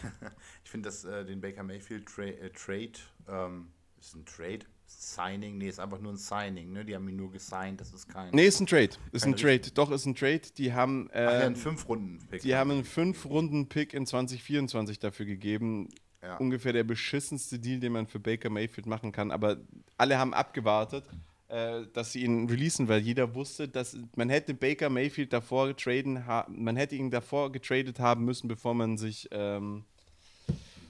Ich 0.64 0.70
finde, 0.70 0.88
dass 0.88 1.04
äh, 1.04 1.24
den 1.26 1.40
Baker 1.40 1.62
Mayfield 1.62 2.06
Tra 2.06 2.22
äh, 2.22 2.50
Trade, 2.50 2.92
ähm, 3.28 3.68
ist 4.00 4.14
ein 4.14 4.24
Trade? 4.24 4.60
Signing? 4.98 5.58
Nee, 5.58 5.68
ist 5.68 5.80
einfach 5.80 6.00
nur 6.00 6.12
ein 6.12 6.16
Signing, 6.16 6.72
ne? 6.72 6.84
Die 6.84 6.94
haben 6.94 7.08
ihn 7.08 7.16
nur 7.16 7.30
gesigned, 7.30 7.80
das 7.80 7.92
ist 7.92 8.08
kein. 8.08 8.30
Nee, 8.32 8.46
ist 8.46 8.60
ein 8.60 8.66
Trade. 8.66 8.90
Ist 9.12 9.24
ein 9.24 9.36
Trade. 9.36 9.70
Doch, 9.74 9.90
ist 9.90 10.06
ein 10.06 10.14
Trade. 10.14 10.42
Die 10.56 10.72
haben, 10.72 11.08
Ach 11.12 11.16
ja, 11.16 11.40
äh, 11.40 11.46
ein 11.46 11.56
Fünf-Runden-Pick. 11.56 12.42
die 12.42 12.54
haben 12.54 12.70
einen 12.70 12.84
5-Runden-Pick 12.84 13.94
in 13.94 14.06
2024 14.06 14.98
dafür 14.98 15.26
gegeben. 15.26 15.88
Ja. 16.22 16.36
Ungefähr 16.36 16.72
der 16.72 16.84
beschissenste 16.84 17.58
Deal, 17.58 17.80
den 17.80 17.92
man 17.92 18.06
für 18.06 18.20
Baker 18.20 18.48
Mayfield 18.48 18.86
machen 18.86 19.10
kann. 19.10 19.32
Aber 19.32 19.56
alle 19.96 20.18
haben 20.18 20.34
abgewartet, 20.34 21.04
äh, 21.48 21.82
dass 21.92 22.12
sie 22.12 22.22
ihn 22.24 22.48
releasen, 22.48 22.88
weil 22.88 23.00
jeder 23.00 23.34
wusste, 23.34 23.68
dass 23.68 23.96
man 24.16 24.30
hätte 24.30 24.54
Baker 24.54 24.88
Mayfield 24.88 25.32
davor 25.32 25.66
getraden, 25.68 26.24
man 26.48 26.76
hätte 26.76 26.94
ihn 26.94 27.10
davor 27.10 27.50
getradet 27.50 27.98
haben 27.98 28.24
müssen, 28.24 28.48
bevor 28.48 28.72
man 28.72 28.96
sich 28.96 29.28
ähm, 29.32 29.84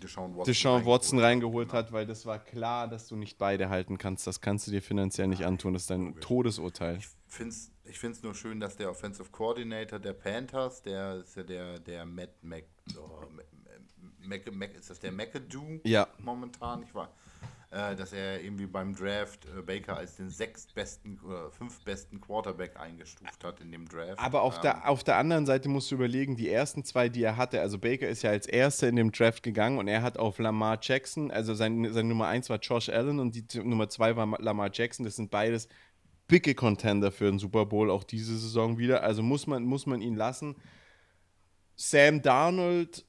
Deshaun 0.02 0.36
Watson, 0.36 0.44
Deshaun 0.52 0.86
Watson 0.86 1.18
reingeholt 1.18 1.72
hat, 1.72 1.92
weil 1.92 2.06
das 2.06 2.26
war 2.26 2.38
klar, 2.38 2.88
dass 2.88 3.08
du 3.08 3.16
nicht 3.16 3.38
beide 3.38 3.68
halten 3.68 3.98
kannst. 3.98 4.26
Das 4.26 4.40
kannst 4.40 4.66
du 4.66 4.70
dir 4.70 4.82
finanziell 4.82 5.28
nicht 5.28 5.44
antun. 5.44 5.72
Das 5.72 5.82
ist 5.82 5.90
dein 5.90 6.18
Todesurteil. 6.20 6.96
Ich 6.96 7.08
finde 7.28 7.50
es 7.54 7.72
ich 7.84 7.98
find's 7.98 8.22
nur 8.22 8.34
schön, 8.34 8.60
dass 8.60 8.76
der 8.76 8.90
Offensive 8.90 9.30
Coordinator 9.30 9.98
der 9.98 10.12
Panthers, 10.12 10.82
der 10.82 11.16
ist 11.16 11.36
ja 11.36 11.42
der, 11.42 11.78
der 11.80 12.06
Matt 12.06 12.30
Mac, 12.42 12.64
oh, 12.96 13.26
Mac, 13.30 13.46
Mac, 14.20 14.54
Mac, 14.54 14.74
ist 14.74 14.88
das 14.90 15.00
der 15.00 15.12
McAdoo 15.12 15.80
Ja. 15.84 16.06
momentan? 16.18 16.84
Ich 16.84 16.94
war, 16.94 17.12
dass 17.72 18.12
er 18.12 18.42
irgendwie 18.42 18.66
beim 18.66 18.94
Draft 18.94 19.46
äh, 19.46 19.62
Baker 19.62 19.96
als 19.96 20.16
den 20.16 20.28
sechstbesten 20.28 21.18
oder 21.20 21.50
fünftbesten 21.50 22.20
Quarterback 22.20 22.78
eingestuft 22.78 23.42
hat 23.42 23.61
in 23.61 23.72
dem 23.72 23.88
Draft. 23.88 24.18
Aber 24.18 24.42
auf, 24.42 24.56
Ähm, 24.56 24.62
der, 24.62 24.88
auf 24.88 25.02
der 25.02 25.16
anderen 25.16 25.46
Seite 25.46 25.70
musst 25.70 25.90
du 25.90 25.94
überlegen, 25.94 26.37
die 26.37 26.50
ersten 26.50 26.85
zwei, 26.85 27.08
die 27.08 27.22
er 27.22 27.38
hatte, 27.38 27.61
also 27.61 27.78
Baker 27.78 28.06
ist 28.08 28.22
ja 28.22 28.30
als 28.30 28.46
Erster 28.46 28.88
in 28.88 28.96
dem 28.96 29.11
Draft 29.11 29.42
gegangen 29.42 29.78
und 29.78 29.88
er 29.88 30.02
hat 30.02 30.18
auf 30.18 30.38
Lamar 30.38 30.78
Jackson, 30.82 31.30
also 31.30 31.54
sein, 31.54 31.90
sein 31.92 32.08
Nummer 32.08 32.26
1 32.26 32.50
war 32.50 32.58
Josh 32.58 32.90
Allen 32.90 33.18
und 33.18 33.35
die 33.35 33.58
Nummer 33.61 33.88
2 33.88 34.16
war 34.16 34.38
Lamar 34.40 34.70
Jackson. 34.70 35.04
Das 35.04 35.16
sind 35.16 35.30
beides 35.30 35.68
bigge 36.28 36.54
Contender 36.54 37.11
für 37.11 37.24
den 37.24 37.38
Super 37.38 37.66
Bowl, 37.66 37.90
auch 37.90 38.04
diese 38.04 38.37
Saison 38.37 38.78
wieder. 38.78 39.02
Also 39.02 39.22
muss 39.22 39.46
man, 39.46 39.64
muss 39.64 39.87
man 39.87 40.02
ihn 40.02 40.14
lassen. 40.14 40.56
Sam 41.74 42.22
Darnold 42.22 43.06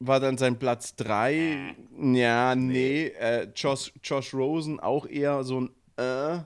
war 0.00 0.18
dann 0.18 0.38
sein 0.38 0.58
Platz 0.58 0.96
3. 0.96 1.76
Ja, 2.00 2.54
nee. 2.56 3.08
Äh, 3.08 3.48
Josh, 3.54 3.92
Josh 4.02 4.34
Rosen 4.34 4.80
auch 4.80 5.06
eher 5.06 5.44
so 5.44 5.60
ein 5.60 5.70
äh. 5.96 6.40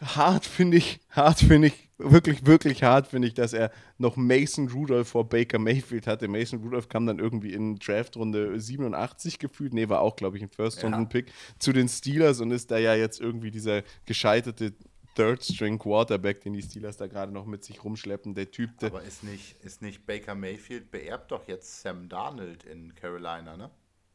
Hart 0.00 0.44
finde 0.44 0.78
ich, 0.78 0.98
hart 1.10 1.38
finde 1.38 1.68
ich, 1.68 1.88
wirklich, 1.98 2.44
wirklich 2.44 2.82
hart 2.82 3.06
finde 3.06 3.28
ich, 3.28 3.34
dass 3.34 3.52
er 3.52 3.70
noch 3.96 4.16
Mason 4.16 4.68
Rudolph 4.68 5.08
vor 5.08 5.28
Baker 5.28 5.60
Mayfield 5.60 6.08
hatte. 6.08 6.26
Mason 6.26 6.60
Rudolph 6.60 6.88
kam 6.88 7.06
dann 7.06 7.20
irgendwie 7.20 7.52
in 7.52 7.76
Draftrunde 7.76 8.58
87 8.58 9.38
gefühlt. 9.38 9.72
Nee, 9.72 9.88
war 9.88 10.00
auch, 10.00 10.16
glaube 10.16 10.36
ich, 10.36 10.42
ein 10.42 10.48
First-Runden-Pick 10.48 11.32
zu 11.60 11.72
den 11.72 11.88
Steelers 11.88 12.40
und 12.40 12.50
ist 12.50 12.72
da 12.72 12.78
ja 12.78 12.94
jetzt 12.96 13.20
irgendwie 13.20 13.52
dieser 13.52 13.82
gescheiterte 14.04 14.74
Third-String-Quarterback, 15.14 16.40
den 16.42 16.52
die 16.52 16.62
Steelers 16.62 16.96
da 16.96 17.06
gerade 17.06 17.32
noch 17.32 17.46
mit 17.46 17.64
sich 17.64 17.82
rumschleppen. 17.84 18.34
Der 18.34 18.50
Typ, 18.50 18.78
der, 18.78 18.90
aber 18.90 19.02
ist 19.02 19.22
nicht, 19.22 19.56
ist 19.64 19.82
nicht 19.82 20.06
Baker 20.06 20.34
Mayfield 20.34 20.90
beerbt 20.90 21.30
doch 21.30 21.46
jetzt 21.48 21.82
Sam 21.82 22.08
Darnold 22.08 22.64
in 22.64 22.94
Carolina, 22.94 23.56
ne? 23.56 23.70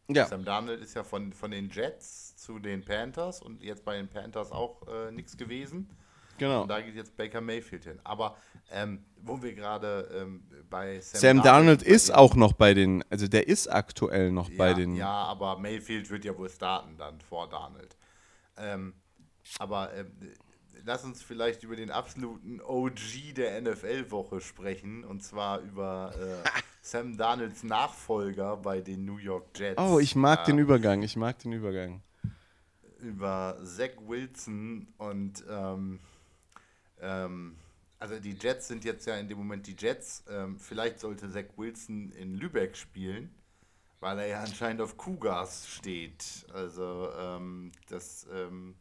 ja, 0.10 0.26
Sam 0.26 0.44
Darnold 0.44 0.82
ist 0.82 0.96
ja 0.96 1.04
von, 1.04 1.34
von 1.34 1.52
den 1.52 1.70
Jets 1.70 2.36
zu 2.36 2.60
den 2.60 2.84
Panthers 2.84 3.42
und 3.42 3.64
jetzt 3.64 3.86
bei 3.86 3.96
den 3.96 4.08
Panthers 4.08 4.52
auch 4.52 4.88
äh, 4.88 5.12
nichts 5.12 5.38
gewesen. 5.38 5.90
genau. 6.38 6.64
Und 6.64 6.68
da 6.68 6.82
geht 6.82 6.96
jetzt 6.96 7.16
Baker 7.16 7.42
Mayfield 7.42 7.84
hin. 7.84 8.00
Aber 8.04 8.36
ähm, 8.72 9.06
wo 9.22 9.42
wir 9.42 9.54
gerade 9.54 10.10
ähm, 10.14 10.44
bei 10.70 11.00
Sam, 11.00 11.22
Sam 11.22 11.44
Darnold 11.44 11.84
ist 11.84 12.14
auch 12.14 12.36
noch 12.36 12.54
bei 12.54 12.74
den, 12.74 13.04
also 13.10 13.28
der 13.28 13.48
ist 13.48 13.68
aktuell 13.68 14.32
noch 14.32 14.50
ja, 14.50 14.58
bei 14.58 14.74
den. 14.74 14.96
Ja, 14.96 15.24
aber 15.26 15.60
Mayfield 15.60 16.10
wird 16.10 16.26
ja 16.26 16.38
wohl 16.38 16.50
starten 16.50 16.98
dann 16.98 17.22
vor 17.22 17.48
Darnold. 17.50 17.96
Ähm, 18.58 18.94
Aber 19.58 19.94
äh, 19.94 20.06
lass 20.86 21.04
uns 21.04 21.22
vielleicht 21.22 21.64
über 21.64 21.76
den 21.76 21.92
absoluten 21.92 22.62
OG 22.62 23.34
der 23.36 23.62
NFL-Woche 23.62 24.42
sprechen. 24.42 25.04
Und 25.04 25.24
zwar 25.24 25.60
über 25.60 26.14
äh, 26.16 26.50
Sam 26.82 27.18
Darnolds 27.18 27.64
Nachfolger 27.64 28.58
bei 28.58 28.82
den 28.82 29.06
New 29.06 29.18
York 29.18 29.48
Jets. 29.56 29.80
Oh, 29.80 30.00
ich 30.00 30.16
mag 30.16 30.40
ja. 30.40 30.46
den 30.46 30.60
Übergang. 30.60 31.02
Ich 31.02 31.16
mag 31.16 31.40
den 31.40 31.54
Übergang. 31.54 32.02
Über 33.00 33.58
Zach 33.64 33.92
Wilson 34.08 34.88
und 34.98 35.44
ähm, 35.50 36.00
ähm, 37.00 37.56
also 37.98 38.20
die 38.20 38.34
Jets 38.34 38.68
sind 38.68 38.86
jetzt 38.86 39.06
ja 39.08 39.18
in 39.18 39.28
dem 39.28 39.38
Moment 39.38 39.68
die 39.68 39.76
Jets. 39.78 40.24
Ähm, 40.30 40.58
vielleicht 40.58 41.00
sollte 41.00 41.30
Zach 41.30 41.46
Wilson 41.58 42.12
in 42.14 42.36
Lübeck 42.36 42.76
spielen, 42.76 43.34
weil 44.00 44.20
er 44.20 44.28
ja 44.28 44.40
anscheinend 44.42 44.82
auf 44.82 44.98
Cougars 44.98 45.68
steht. 45.68 46.46
Also 46.54 47.10
ähm, 47.18 47.72
das 47.88 48.28
ähm, 48.34 48.76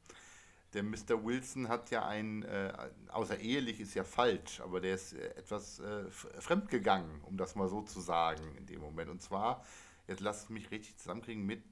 der 0.74 0.82
Mr. 0.82 1.24
Wilson 1.24 1.68
hat 1.68 1.90
ja 1.90 2.06
ein, 2.06 2.42
äh, 2.42 2.72
außerehelich 3.08 3.80
ist 3.80 3.94
ja 3.94 4.04
falsch, 4.04 4.60
aber 4.60 4.80
der 4.80 4.94
ist 4.94 5.14
äh, 5.14 5.28
etwas 5.36 5.80
äh, 5.80 6.04
fremdgegangen, 6.10 7.22
um 7.22 7.36
das 7.36 7.54
mal 7.54 7.68
so 7.68 7.82
zu 7.82 8.00
sagen 8.00 8.42
in 8.56 8.66
dem 8.66 8.80
Moment. 8.80 9.10
Und 9.10 9.22
zwar, 9.22 9.64
jetzt 10.06 10.20
lasst 10.20 10.50
mich 10.50 10.70
richtig 10.70 10.96
zusammenkriegen, 10.98 11.44
mit 11.44 11.62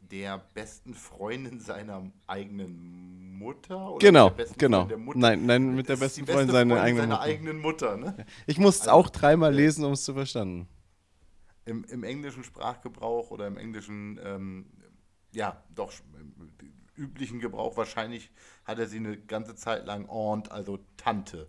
der 0.00 0.38
besten 0.54 0.94
Freundin 0.94 1.60
seiner 1.60 2.10
eigenen 2.26 3.38
Mutter? 3.38 3.96
genau, 3.98 4.32
genau. 4.56 4.88
Nein, 5.14 5.46
nein, 5.46 5.74
mit 5.74 5.88
der 5.88 5.96
besten 5.96 6.24
beste 6.24 6.32
Freundin 6.32 6.52
seiner, 6.52 6.80
eigenen, 6.80 7.02
seiner 7.02 7.16
Mutter. 7.16 7.22
eigenen 7.22 7.58
Mutter. 7.58 7.96
Ne? 7.96 8.26
Ich 8.46 8.58
muss 8.58 8.76
es 8.76 8.80
also, 8.82 8.92
auch 8.92 9.10
dreimal 9.10 9.52
lesen, 9.52 9.84
um 9.84 9.92
es 9.92 10.04
zu 10.04 10.14
verstanden. 10.14 10.68
Im, 11.64 11.84
Im 11.84 12.04
englischen 12.04 12.44
Sprachgebrauch 12.44 13.30
oder 13.30 13.46
im 13.46 13.58
englischen, 13.58 14.18
ähm, 14.24 14.66
ja, 15.32 15.62
doch, 15.74 15.92
üblichen 16.96 17.40
Gebrauch. 17.40 17.76
Wahrscheinlich 17.76 18.30
hat 18.64 18.78
er 18.78 18.86
sie 18.86 18.98
eine 18.98 19.16
ganze 19.16 19.54
Zeit 19.54 19.86
lang 19.86 20.08
Aunt, 20.08 20.50
also 20.50 20.78
Tante, 20.96 21.48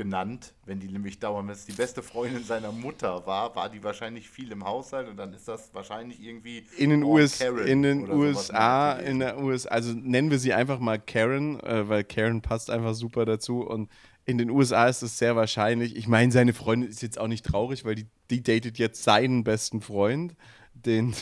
genannt. 0.00 0.54
Wenn 0.64 0.80
die 0.80 0.88
nämlich 0.88 1.18
dauernd, 1.18 1.48
wenn 1.48 1.54
es 1.54 1.66
die 1.66 1.72
beste 1.72 2.02
Freundin 2.02 2.42
seiner 2.42 2.72
Mutter 2.72 3.26
war, 3.26 3.54
war 3.54 3.68
die 3.68 3.82
wahrscheinlich 3.84 4.30
viel 4.30 4.50
im 4.50 4.64
Haushalt 4.64 5.08
und 5.08 5.18
dann 5.18 5.34
ist 5.34 5.46
das 5.46 5.74
wahrscheinlich 5.74 6.22
irgendwie 6.22 6.64
in 6.78 6.88
den, 6.88 7.02
US, 7.02 7.40
in 7.40 7.82
den 7.82 8.10
USA, 8.10 8.92
in 8.94 9.18
der 9.18 9.38
US, 9.38 9.66
also 9.66 9.92
nennen 9.92 10.30
wir 10.30 10.38
sie 10.38 10.54
einfach 10.54 10.78
mal 10.78 10.98
Karen, 10.98 11.60
äh, 11.60 11.86
weil 11.86 12.04
Karen 12.04 12.40
passt 12.40 12.70
einfach 12.70 12.94
super 12.94 13.26
dazu 13.26 13.60
und 13.60 13.90
in 14.24 14.38
den 14.38 14.48
USA 14.48 14.86
ist 14.86 15.02
es 15.02 15.18
sehr 15.18 15.36
wahrscheinlich. 15.36 15.96
Ich 15.96 16.08
meine, 16.08 16.32
seine 16.32 16.54
Freundin 16.54 16.88
ist 16.88 17.02
jetzt 17.02 17.18
auch 17.18 17.28
nicht 17.28 17.44
traurig, 17.44 17.84
weil 17.84 17.96
die, 17.96 18.06
die 18.30 18.42
datet 18.42 18.78
jetzt 18.78 19.02
seinen 19.02 19.44
besten 19.44 19.82
Freund, 19.82 20.34
den 20.72 21.14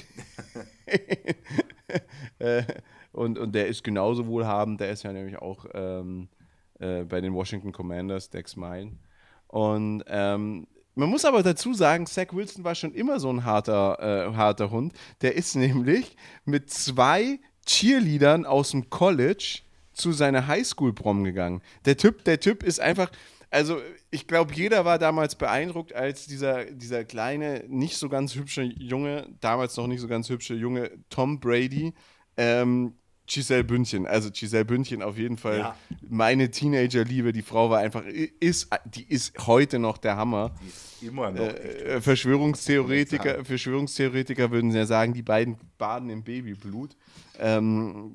äh, 2.39 2.63
und, 3.13 3.39
und 3.39 3.55
der 3.55 3.67
ist 3.69 3.85
genauso 3.85 4.27
wohlhabend. 4.27 4.81
Der 4.81 4.91
ist 4.91 5.03
ja 5.03 5.13
nämlich 5.13 5.39
auch 5.39 5.67
ähm, 5.75 6.29
äh, 6.79 7.05
bei 7.05 7.21
den 7.21 7.35
Washington 7.35 7.73
Commanders, 7.73 8.31
Dex 8.31 8.57
Mine. 8.57 8.99
Und 9.49 10.05
ähm, 10.07 10.67
man 10.95 11.09
muss 11.09 11.25
aber 11.25 11.43
dazu 11.43 11.75
sagen, 11.75 12.07
Zach 12.07 12.33
Wilson 12.33 12.65
war 12.65 12.75
schon 12.75 12.93
immer 12.93 13.21
so 13.21 13.31
ein 13.31 13.45
harter, 13.45 13.99
äh, 14.01 14.35
harter 14.35 14.71
Hund. 14.71 14.93
Der 15.23 15.37
ist 15.37 15.55
nämlich 15.55 16.17
mit 16.45 16.71
zwei 16.71 17.41
Cheerleadern 17.67 18.45
aus 18.45 18.73
dem 18.73 18.91
College 18.91 19.61
zu 19.93 20.13
seiner 20.13 20.47
Highschool-Prom 20.47 21.25
gegangen. 21.25 21.63
Der 21.85 21.97
Typ, 21.97 22.25
der 22.25 22.41
Typ 22.41 22.63
ist 22.63 22.81
einfach, 22.81 23.11
also 23.51 23.81
ich 24.11 24.27
glaube, 24.27 24.55
jeder 24.55 24.85
war 24.85 24.99
damals 24.99 25.35
beeindruckt, 25.35 25.95
als 25.95 26.27
dieser, 26.27 26.65
dieser 26.67 27.05
kleine, 27.05 27.65
nicht 27.69 27.97
so 27.97 28.09
ganz 28.09 28.35
hübsche 28.35 28.63
Junge, 28.63 29.29
damals 29.41 29.77
noch 29.77 29.87
nicht 29.87 30.01
so 30.01 30.09
ganz 30.09 30.29
hübsche 30.29 30.55
Junge 30.55 30.91
Tom 31.11 31.41
Brady, 31.41 31.95
ähm, 32.39 32.95
Giselle 33.29 33.63
Bündchen, 33.63 34.07
also 34.07 34.31
Giselle 34.31 34.65
Bündchen 34.65 35.03
auf 35.03 35.19
jeden 35.19 35.37
Fall 35.37 35.59
ja. 35.59 35.77
meine 36.09 36.51
Teenager-Liebe. 36.51 37.33
Die 37.33 37.43
Frau 37.43 37.69
war 37.69 37.81
einfach, 37.81 38.05
ist, 38.07 38.71
die 38.87 39.05
ist 39.05 39.47
heute 39.47 39.79
noch 39.79 39.99
der 39.99 40.17
Hammer. 40.17 40.55
Die 40.63 40.69
ist 40.69 41.03
immer 41.03 41.31
noch. 41.31 41.41
Äh, 41.41 42.01
Verschwörungstheoretiker, 42.01 43.45
Verschwörungstheoretiker 43.45 44.51
würden 44.51 44.71
ja 44.71 44.87
sagen, 44.87 45.13
die 45.13 45.23
beiden 45.23 45.59
baden 45.77 46.09
im 46.09 46.23
Babyblut. 46.25 46.97
Ähm, 47.39 48.15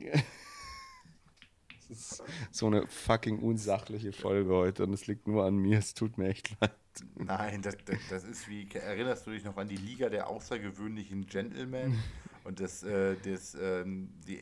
so 2.51 2.65
eine 2.65 2.87
fucking 2.87 3.37
unsachliche 3.37 4.13
Folge 4.13 4.51
heute 4.51 4.83
und 4.83 4.93
es 4.93 5.05
liegt 5.05 5.27
nur 5.27 5.45
an 5.45 5.57
mir. 5.57 5.77
Es 5.77 5.93
tut 5.93 6.17
mir 6.17 6.29
echt 6.29 6.59
leid. 6.59 6.71
Nein, 7.15 7.61
das, 7.61 7.77
das, 7.85 7.97
das 8.09 8.23
ist 8.23 8.49
wie, 8.49 8.67
erinnerst 8.73 9.27
du 9.27 9.31
dich 9.31 9.43
noch 9.43 9.57
an 9.57 9.67
die 9.67 9.77
Liga 9.77 10.09
der 10.09 10.27
außergewöhnlichen 10.27 11.27
Gentlemen? 11.27 11.99
Und 12.43 12.59
das, 12.59 12.83
äh, 12.83 13.15
das, 13.23 13.55
äh, 13.55 13.83
die, 13.85 14.39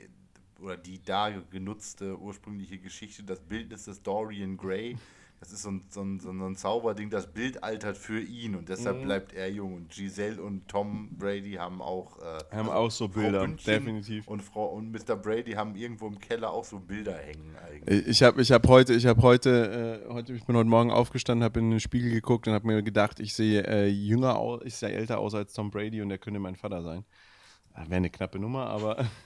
oder 0.60 0.78
die 0.78 1.02
da 1.04 1.30
genutzte 1.50 2.20
ursprüngliche 2.20 2.78
Geschichte, 2.78 3.24
das 3.24 3.40
Bildnis 3.40 3.86
des 3.86 4.02
Dorian 4.02 4.58
Gray, 4.58 4.98
das 5.42 5.52
ist 5.52 5.64
so 5.64 5.72
ein, 5.72 5.82
so 5.90 6.02
ein, 6.04 6.20
so 6.20 6.30
ein 6.30 6.56
Zauberding, 6.56 7.10
das 7.10 7.26
Bild 7.26 7.64
altert 7.64 7.98
für 7.98 8.22
ihn 8.22 8.56
und 8.56 8.70
deshalb 8.70 9.00
mhm. 9.00 9.06
bleibt 9.06 9.34
er 9.34 9.50
jung. 9.50 9.74
Und 9.74 9.90
Giselle 9.90 10.40
und 10.40 10.68
Tom 10.68 11.18
Brady 11.18 11.54
haben 11.54 11.82
auch, 11.82 12.20
äh, 12.20 12.56
haben 12.56 12.70
also 12.70 12.72
auch 12.74 12.92
so 12.92 13.08
Bilder, 13.08 13.48
definitiv. 13.48 14.28
Und 14.28 14.44
Frau 14.44 14.68
und 14.68 14.92
Mr. 14.92 15.16
Brady 15.16 15.54
haben 15.54 15.76
irgendwo 15.76 16.06
im 16.06 16.20
Keller 16.20 16.52
auch 16.52 16.64
so 16.64 16.80
Bilder 16.80 17.18
hängen 17.18 17.56
eigentlich. 17.56 18.08
Ich 18.08 18.22
habe 18.22 18.40
ich 18.40 18.52
hab 18.52 18.68
heute, 18.68 18.94
ich 18.94 19.08
habe 19.08 19.20
heute, 19.24 20.04
äh, 20.06 20.14
heute, 20.14 20.34
ich 20.34 20.46
bin 20.46 20.56
heute 20.56 20.70
Morgen 20.70 20.92
aufgestanden, 20.92 21.44
habe 21.44 21.60
in 21.60 21.72
den 21.72 21.80
Spiegel 21.80 22.12
geguckt 22.12 22.48
und 22.48 22.54
habe 22.54 22.68
mir 22.68 22.84
gedacht, 22.84 23.20
ich 23.20 23.34
sehe 23.34 23.66
äh, 23.66 23.88
jünger 23.88 24.38
aus, 24.38 24.62
ich 24.64 24.76
sehe 24.76 24.92
älter 24.92 25.18
aus 25.18 25.34
als 25.34 25.54
Tom 25.54 25.72
Brady 25.72 26.04
und 26.04 26.12
er 26.12 26.20
könnte 26.20 26.40
mein 26.40 26.56
Vater 26.56 26.84
sein. 26.84 27.04
Wäre 27.76 27.96
eine 27.96 28.10
knappe 28.10 28.40
Nummer, 28.40 28.68
aber. 28.68 29.08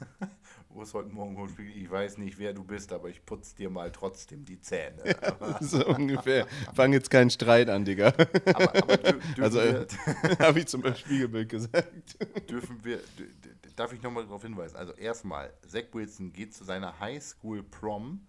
Wo 0.68 0.82
ist 0.82 0.92
heute 0.94 1.10
Morgen 1.10 1.36
Ich 1.74 1.90
weiß 1.90 2.18
nicht, 2.18 2.38
wer 2.38 2.52
du 2.52 2.62
bist, 2.64 2.92
aber 2.92 3.08
ich 3.08 3.24
putze 3.24 3.56
dir 3.56 3.70
mal 3.70 3.90
trotzdem 3.90 4.44
die 4.44 4.60
Zähne. 4.60 5.02
so 5.60 5.86
ungefähr. 5.86 6.46
Fang 6.74 6.92
jetzt 6.92 7.10
keinen 7.10 7.30
Streit 7.30 7.70
an, 7.70 7.84
Digga. 7.84 8.12
Aber, 8.46 8.74
aber 8.74 8.98
also, 9.40 9.60
habe 10.38 10.58
ich 10.58 10.66
zum 10.66 10.82
Spiegelbild 10.94 11.48
gesagt. 11.48 12.18
Dürfen 12.50 12.84
wir, 12.84 13.00
darf 13.76 13.92
ich 13.92 14.02
nochmal 14.02 14.24
darauf 14.24 14.42
hinweisen? 14.42 14.76
Also, 14.76 14.92
erstmal, 14.92 15.54
Zach 15.66 15.84
Wilson 15.92 16.32
geht 16.32 16.54
zu 16.54 16.64
seiner 16.64 16.98
Highschool-Prom 17.00 18.26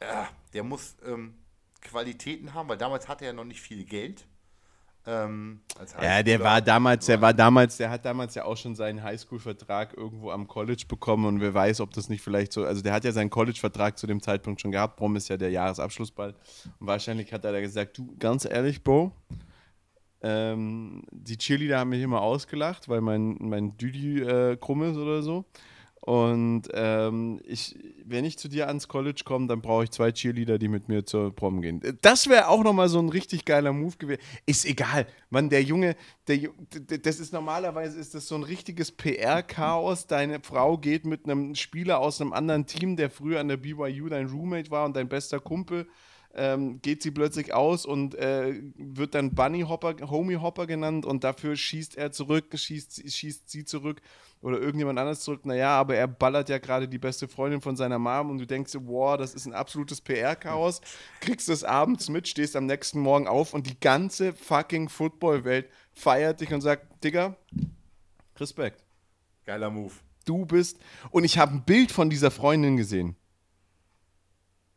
äh, 0.00 0.24
der 0.52 0.64
muss 0.64 0.96
ähm, 1.06 1.34
Qualitäten 1.80 2.54
haben, 2.54 2.68
weil 2.68 2.78
damals 2.78 3.08
hatte 3.08 3.24
er 3.24 3.32
noch 3.32 3.44
nicht 3.44 3.60
viel 3.60 3.84
Geld. 3.84 4.26
Ähm, 5.04 5.62
ja, 6.00 6.22
der 6.22 6.38
war 6.38 6.60
damals, 6.60 7.06
der 7.06 7.20
war 7.20 7.34
damals, 7.34 7.76
der 7.76 7.90
hat 7.90 8.04
damals 8.04 8.36
ja 8.36 8.44
auch 8.44 8.56
schon 8.56 8.76
seinen 8.76 9.02
Highschool-Vertrag 9.02 9.96
irgendwo 9.96 10.30
am 10.30 10.46
College 10.46 10.84
bekommen 10.86 11.26
und 11.26 11.40
wer 11.40 11.52
weiß, 11.52 11.80
ob 11.80 11.92
das 11.92 12.08
nicht 12.08 12.22
vielleicht 12.22 12.52
so, 12.52 12.64
also 12.64 12.82
der 12.82 12.92
hat 12.92 13.04
ja 13.04 13.10
seinen 13.10 13.28
College-Vertrag 13.28 13.98
zu 13.98 14.06
dem 14.06 14.22
Zeitpunkt 14.22 14.60
schon 14.60 14.70
gehabt. 14.70 14.96
Brom 14.96 15.16
ist 15.16 15.28
ja 15.28 15.36
der 15.36 15.50
Jahresabschlussball 15.50 16.36
und 16.78 16.86
wahrscheinlich 16.86 17.32
hat 17.32 17.44
er 17.44 17.50
da 17.50 17.60
gesagt, 17.60 17.98
du, 17.98 18.14
ganz 18.16 18.44
ehrlich, 18.44 18.84
Bro, 18.84 19.10
ähm, 20.22 21.02
die 21.10 21.36
Cheerleader 21.36 21.80
haben 21.80 21.90
mich 21.90 22.02
immer 22.02 22.20
ausgelacht, 22.20 22.88
weil 22.88 23.00
mein, 23.00 23.36
mein 23.40 23.76
Düdi 23.76 24.20
äh, 24.22 24.56
krumm 24.56 24.84
ist 24.84 24.96
oder 24.96 25.22
so. 25.22 25.44
Und 26.04 26.62
ähm, 26.74 27.40
ich, 27.44 27.78
wenn 28.04 28.24
ich 28.24 28.36
zu 28.36 28.48
dir 28.48 28.66
ans 28.66 28.88
College 28.88 29.22
komme, 29.24 29.46
dann 29.46 29.62
brauche 29.62 29.84
ich 29.84 29.92
zwei 29.92 30.10
Cheerleader, 30.10 30.58
die 30.58 30.66
mit 30.66 30.88
mir 30.88 31.06
zur 31.06 31.32
Prom 31.32 31.62
gehen. 31.62 31.80
Das 32.00 32.28
wäre 32.28 32.48
auch 32.48 32.64
nochmal 32.64 32.88
so 32.88 32.98
ein 32.98 33.08
richtig 33.08 33.44
geiler 33.44 33.72
Move 33.72 33.96
gewesen. 33.98 34.20
Ist 34.44 34.64
egal, 34.64 35.06
Mann, 35.30 35.48
der 35.48 35.62
Junge, 35.62 35.94
der, 36.26 36.50
das 37.00 37.20
ist 37.20 37.32
normalerweise 37.32 38.00
ist 38.00 38.16
das 38.16 38.26
so 38.26 38.34
ein 38.34 38.42
richtiges 38.42 38.90
PR-Chaos. 38.90 40.08
Deine 40.08 40.40
Frau 40.40 40.76
geht 40.76 41.06
mit 41.06 41.24
einem 41.24 41.54
Spieler 41.54 42.00
aus 42.00 42.20
einem 42.20 42.32
anderen 42.32 42.66
Team, 42.66 42.96
der 42.96 43.08
früher 43.08 43.38
an 43.38 43.46
der 43.46 43.58
BYU 43.58 44.08
dein 44.08 44.26
Roommate 44.26 44.72
war 44.72 44.86
und 44.86 44.96
dein 44.96 45.08
bester 45.08 45.38
Kumpel 45.38 45.86
ähm, 46.34 46.80
geht 46.80 47.02
sie 47.02 47.10
plötzlich 47.10 47.52
aus 47.52 47.84
und 47.84 48.14
äh, 48.14 48.62
wird 48.76 49.14
dann 49.14 49.34
Bunny 49.34 49.62
Hopper, 49.62 49.94
Homie 50.10 50.36
Hopper 50.36 50.66
genannt 50.66 51.04
und 51.04 51.24
dafür 51.24 51.56
schießt 51.56 51.96
er 51.96 52.12
zurück, 52.12 52.46
schießt, 52.54 53.10
schießt 53.10 53.50
sie 53.50 53.64
zurück 53.64 54.00
oder 54.40 54.58
irgendjemand 54.58 54.98
anderes 54.98 55.20
zurück. 55.20 55.46
Naja, 55.46 55.70
aber 55.70 55.96
er 55.96 56.08
ballert 56.08 56.48
ja 56.48 56.58
gerade 56.58 56.88
die 56.88 56.98
beste 56.98 57.28
Freundin 57.28 57.60
von 57.60 57.76
seiner 57.76 57.98
Mom 57.98 58.30
und 58.30 58.38
du 58.38 58.46
denkst, 58.46 58.72
wow, 58.80 59.16
das 59.16 59.34
ist 59.34 59.46
ein 59.46 59.54
absolutes 59.54 60.00
PR-Chaos. 60.00 60.80
Kriegst 61.20 61.48
es 61.48 61.64
abends 61.64 62.08
mit, 62.08 62.26
stehst 62.28 62.56
am 62.56 62.66
nächsten 62.66 63.00
Morgen 63.00 63.28
auf 63.28 63.54
und 63.54 63.66
die 63.66 63.78
ganze 63.78 64.32
fucking 64.32 64.88
Football-Welt 64.88 65.68
feiert 65.92 66.40
dich 66.40 66.52
und 66.52 66.60
sagt, 66.60 67.04
Digga, 67.04 67.36
Respekt. 68.36 68.84
Geiler 69.44 69.70
Move. 69.70 69.92
Du 70.24 70.46
bist. 70.46 70.78
Und 71.10 71.24
ich 71.24 71.38
habe 71.38 71.52
ein 71.52 71.64
Bild 71.64 71.92
von 71.92 72.10
dieser 72.10 72.30
Freundin 72.30 72.76
gesehen. 72.76 73.16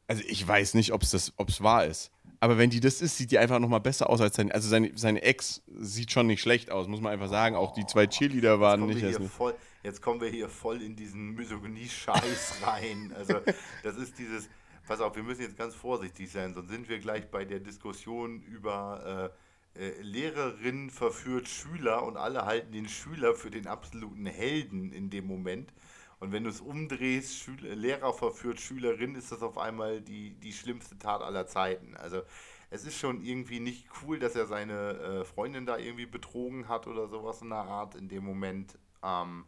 Also 0.07 0.23
ich 0.27 0.47
weiß 0.47 0.73
nicht, 0.75 0.91
ob 0.91 1.01
es 1.03 1.63
wahr 1.63 1.85
ist. 1.85 2.11
Aber 2.39 2.57
wenn 2.57 2.69
die 2.69 2.79
das 2.79 3.01
ist, 3.01 3.17
sieht 3.17 3.31
die 3.31 3.39
einfach 3.39 3.59
noch 3.59 3.69
mal 3.69 3.79
besser 3.79 4.09
aus 4.09 4.21
als 4.21 4.35
seine. 4.35 4.53
Also 4.53 4.69
seine, 4.69 4.91
seine 4.95 5.21
Ex 5.23 5.63
sieht 5.79 6.11
schon 6.11 6.27
nicht 6.27 6.41
schlecht 6.41 6.69
aus, 6.69 6.87
muss 6.87 7.01
man 7.01 7.11
einfach 7.11 7.29
sagen. 7.29 7.55
Auch 7.55 7.73
die 7.73 7.85
zwei 7.85 8.07
Cheerleader 8.07 8.59
waren 8.59 8.85
nicht. 8.85 9.01
Jetzt, 9.01 9.19
voll, 9.31 9.55
jetzt 9.83 10.01
kommen 10.01 10.21
wir 10.21 10.29
hier 10.29 10.49
voll 10.49 10.81
in 10.81 10.95
diesen 10.95 11.33
Misogynie-Scheiß 11.33 12.61
rein. 12.65 13.13
Also 13.17 13.39
das 13.83 13.97
ist 13.97 14.17
dieses. 14.19 14.49
Pass 14.87 15.01
auf, 15.01 15.15
wir 15.15 15.23
müssen 15.23 15.41
jetzt 15.41 15.57
ganz 15.57 15.73
vorsichtig 15.73 16.31
sein, 16.31 16.53
sonst 16.53 16.69
sind 16.69 16.87
wir 16.87 16.99
gleich 16.99 17.31
bei 17.31 17.43
der 17.43 17.59
Diskussion 17.59 18.43
über 18.43 19.31
äh, 19.75 19.83
äh, 19.83 20.01
Lehrerin 20.01 20.91
verführt 20.91 21.47
Schüler 21.49 22.03
und 22.03 22.17
alle 22.17 22.45
halten 22.45 22.71
den 22.71 22.87
Schüler 22.87 23.33
für 23.33 23.49
den 23.49 23.65
absoluten 23.65 24.25
Helden 24.25 24.91
in 24.91 25.09
dem 25.09 25.25
Moment. 25.25 25.73
Und 26.19 26.31
wenn 26.31 26.43
du 26.43 26.49
es 26.49 26.61
umdrehst, 26.61 27.37
Schüler, 27.37 27.75
Lehrer 27.75 28.13
verführt 28.13 28.59
Schülerin, 28.59 29.15
ist 29.15 29.31
das 29.31 29.41
auf 29.41 29.57
einmal 29.57 30.01
die, 30.01 30.31
die 30.35 30.53
schlimmste 30.53 30.97
Tat 30.97 31.21
aller 31.21 31.47
Zeiten. 31.47 31.95
Also 31.97 32.21
es 32.69 32.85
ist 32.85 32.97
schon 32.97 33.21
irgendwie 33.21 33.59
nicht 33.59 33.87
cool, 34.01 34.19
dass 34.19 34.35
er 34.35 34.45
seine 34.45 34.91
äh, 34.99 35.25
Freundin 35.25 35.65
da 35.65 35.77
irgendwie 35.77 36.05
betrogen 36.05 36.67
hat 36.67 36.87
oder 36.87 37.07
sowas 37.07 37.41
in 37.41 37.49
der 37.49 37.59
Art 37.59 37.95
in 37.95 38.07
dem 38.07 38.23
Moment. 38.23 38.77
Ähm, 39.03 39.45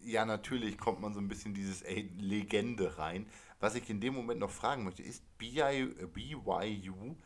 ja, 0.00 0.24
natürlich 0.24 0.78
kommt 0.78 1.00
man 1.00 1.14
so 1.14 1.20
ein 1.20 1.28
bisschen 1.28 1.54
dieses 1.54 1.82
ey, 1.82 2.10
Legende 2.18 2.98
rein. 2.98 3.26
Was 3.60 3.74
ich 3.74 3.88
in 3.88 4.00
dem 4.00 4.14
Moment 4.14 4.40
noch 4.40 4.50
fragen 4.50 4.84
möchte, 4.84 5.02
ist 5.02 5.22
BYU, 5.38 7.16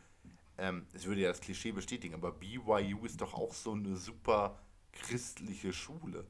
ähm, 0.59 0.85
es 0.93 1.05
würde 1.05 1.21
ja 1.21 1.29
das 1.29 1.41
Klischee 1.41 1.71
bestätigen, 1.71 2.15
aber 2.15 2.31
BYU 2.31 3.05
ist 3.05 3.21
doch 3.21 3.33
auch 3.33 3.53
so 3.53 3.73
eine 3.73 3.95
super 3.95 4.59
christliche 4.91 5.73
Schule. 5.73 6.25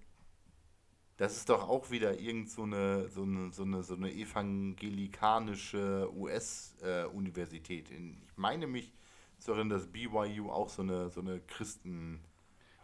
Das 1.18 1.36
ist 1.36 1.50
doch 1.50 1.68
auch 1.68 1.90
wieder 1.90 2.20
irgend 2.20 2.50
so 2.52 2.62
eine, 2.64 3.10
so 3.10 3.24
eine, 3.24 3.52
so 3.52 3.64
eine, 3.64 3.82
so 3.82 3.96
eine 3.96 4.14
evangelikanische 4.14 6.10
US-Universität. 6.16 7.90
Äh, 7.92 7.96
ich 7.96 8.38
meine 8.38 8.68
mich 8.68 8.94
zu 9.40 9.52
erinnern, 9.52 9.70
dass 9.70 9.88
BYU 9.88 10.52
auch 10.52 10.70
so 10.70 10.84
eine, 10.84 11.10
so 11.10 11.22
eine 11.22 11.40
Christen... 11.48 12.20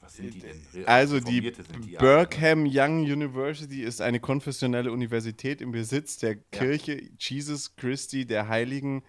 Was 0.02 0.15
sind 0.15 0.34
die 0.34 0.39
denn? 0.39 0.60
Also 0.86 1.22
die, 1.22 1.39
die 1.39 1.96
Birkham 1.98 2.65
Young 2.67 3.04
University 3.04 3.84
ist 3.84 4.02
eine 4.02 4.19
konfessionelle 4.19 4.91
Universität 4.91 5.62
im 5.62 5.72
Besitz 5.72 6.17
der 6.17 6.34
ja. 6.34 6.39
Kirche 6.52 7.10
Jesus 7.19 7.76
Christi 7.78 8.26
der 8.26 8.50
Heiligen 8.50 9.04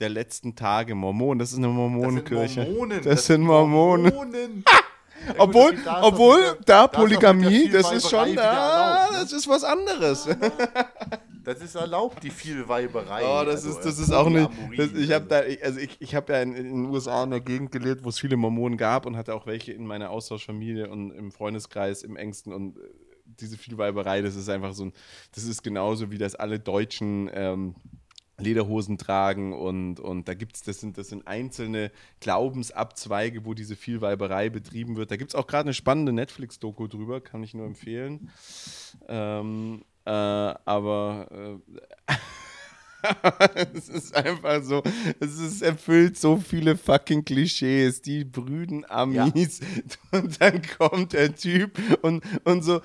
der 0.00 0.08
letzten 0.08 0.56
Tage. 0.56 0.96
Mormonen, 0.96 1.38
das 1.38 1.52
ist 1.52 1.58
eine 1.58 1.68
Mormonenkirche. 1.68 2.62
Das 2.62 2.64
sind 2.64 2.72
Mormonen. 2.72 2.96
Das, 2.96 3.04
das 3.04 3.26
sind 3.26 3.42
Mormonen. 3.42 4.12
Mormonen. 4.12 4.64
Obwohl, 5.38 5.76
da 5.76 6.02
obwohl, 6.02 6.58
da 6.64 6.86
Polygamie, 6.86 7.68
das 7.68 7.92
ist 7.92 8.10
schon, 8.10 8.38
ah, 8.38 9.08
ne? 9.10 9.18
das 9.20 9.32
ist 9.32 9.48
was 9.48 9.64
anderes. 9.64 10.28
Das 11.42 11.62
ist 11.62 11.74
erlaubt, 11.74 12.22
die 12.22 12.30
Vielweiberei. 12.30 13.22
Oh, 13.24 13.44
das 13.44 13.64
also, 13.64 13.70
ist, 13.70 13.86
das 13.86 13.98
ist 13.98 14.12
auch 14.12 14.28
nicht. 14.28 14.50
Das, 14.76 14.92
ich 14.92 15.10
habe 15.10 15.24
da, 15.26 15.40
also 15.64 15.80
ich, 15.80 15.96
ich 15.98 16.14
habe 16.14 16.32
ja 16.32 16.42
in, 16.42 16.54
in, 16.54 16.64
den 16.64 16.84
USA 16.84 17.24
in 17.24 17.30
der 17.30 17.40
Gegend 17.40 17.72
gelebt, 17.72 18.04
wo 18.04 18.10
es 18.10 18.18
viele 18.18 18.36
Mormonen 18.36 18.76
gab 18.76 19.06
und 19.06 19.16
hatte 19.16 19.34
auch 19.34 19.46
welche 19.46 19.72
in 19.72 19.86
meiner 19.86 20.10
Austauschfamilie 20.10 20.90
und 20.90 21.10
im 21.12 21.32
Freundeskreis, 21.32 22.02
im 22.02 22.16
engsten 22.16 22.52
und 22.52 22.76
äh, 22.76 22.80
diese 23.24 23.56
Vielweiberei, 23.56 24.20
das 24.22 24.36
ist 24.36 24.48
einfach 24.48 24.74
so 24.74 24.84
ein, 24.84 24.92
das 25.34 25.44
ist 25.44 25.62
genauso 25.62 26.10
wie 26.10 26.18
das 26.18 26.34
alle 26.34 26.60
Deutschen 26.60 27.30
ähm, 27.32 27.74
Lederhosen 28.40 28.98
tragen 28.98 29.52
und, 29.52 30.00
und 30.00 30.28
da 30.28 30.34
gibt 30.34 30.56
es, 30.56 30.62
das 30.62 30.80
sind, 30.80 30.98
das 30.98 31.08
sind 31.08 31.26
einzelne 31.26 31.90
Glaubensabzweige, 32.20 33.44
wo 33.44 33.54
diese 33.54 33.76
Vielweiberei 33.76 34.50
betrieben 34.50 34.96
wird. 34.96 35.10
Da 35.10 35.16
gibt 35.16 35.30
es 35.30 35.34
auch 35.34 35.46
gerade 35.46 35.66
eine 35.66 35.74
spannende 35.74 36.12
Netflix-Doku 36.12 36.86
drüber, 36.86 37.20
kann 37.20 37.42
ich 37.42 37.54
nur 37.54 37.66
empfehlen. 37.66 38.30
Ähm, 39.08 39.84
äh, 40.04 40.10
aber 40.10 41.60
äh, 42.08 42.14
es 43.74 43.88
ist 43.88 44.14
einfach 44.14 44.62
so, 44.62 44.82
es 45.20 45.38
ist 45.38 45.62
erfüllt 45.62 46.18
so 46.18 46.36
viele 46.36 46.76
fucking 46.76 47.24
Klischees, 47.24 48.02
die 48.02 48.24
brüden 48.24 48.84
Amis 48.88 49.60
ja. 49.60 49.66
und 50.18 50.40
dann 50.40 50.62
kommt 50.78 51.12
der 51.12 51.34
Typ 51.34 51.78
und, 52.02 52.22
und 52.44 52.62
so, 52.62 52.80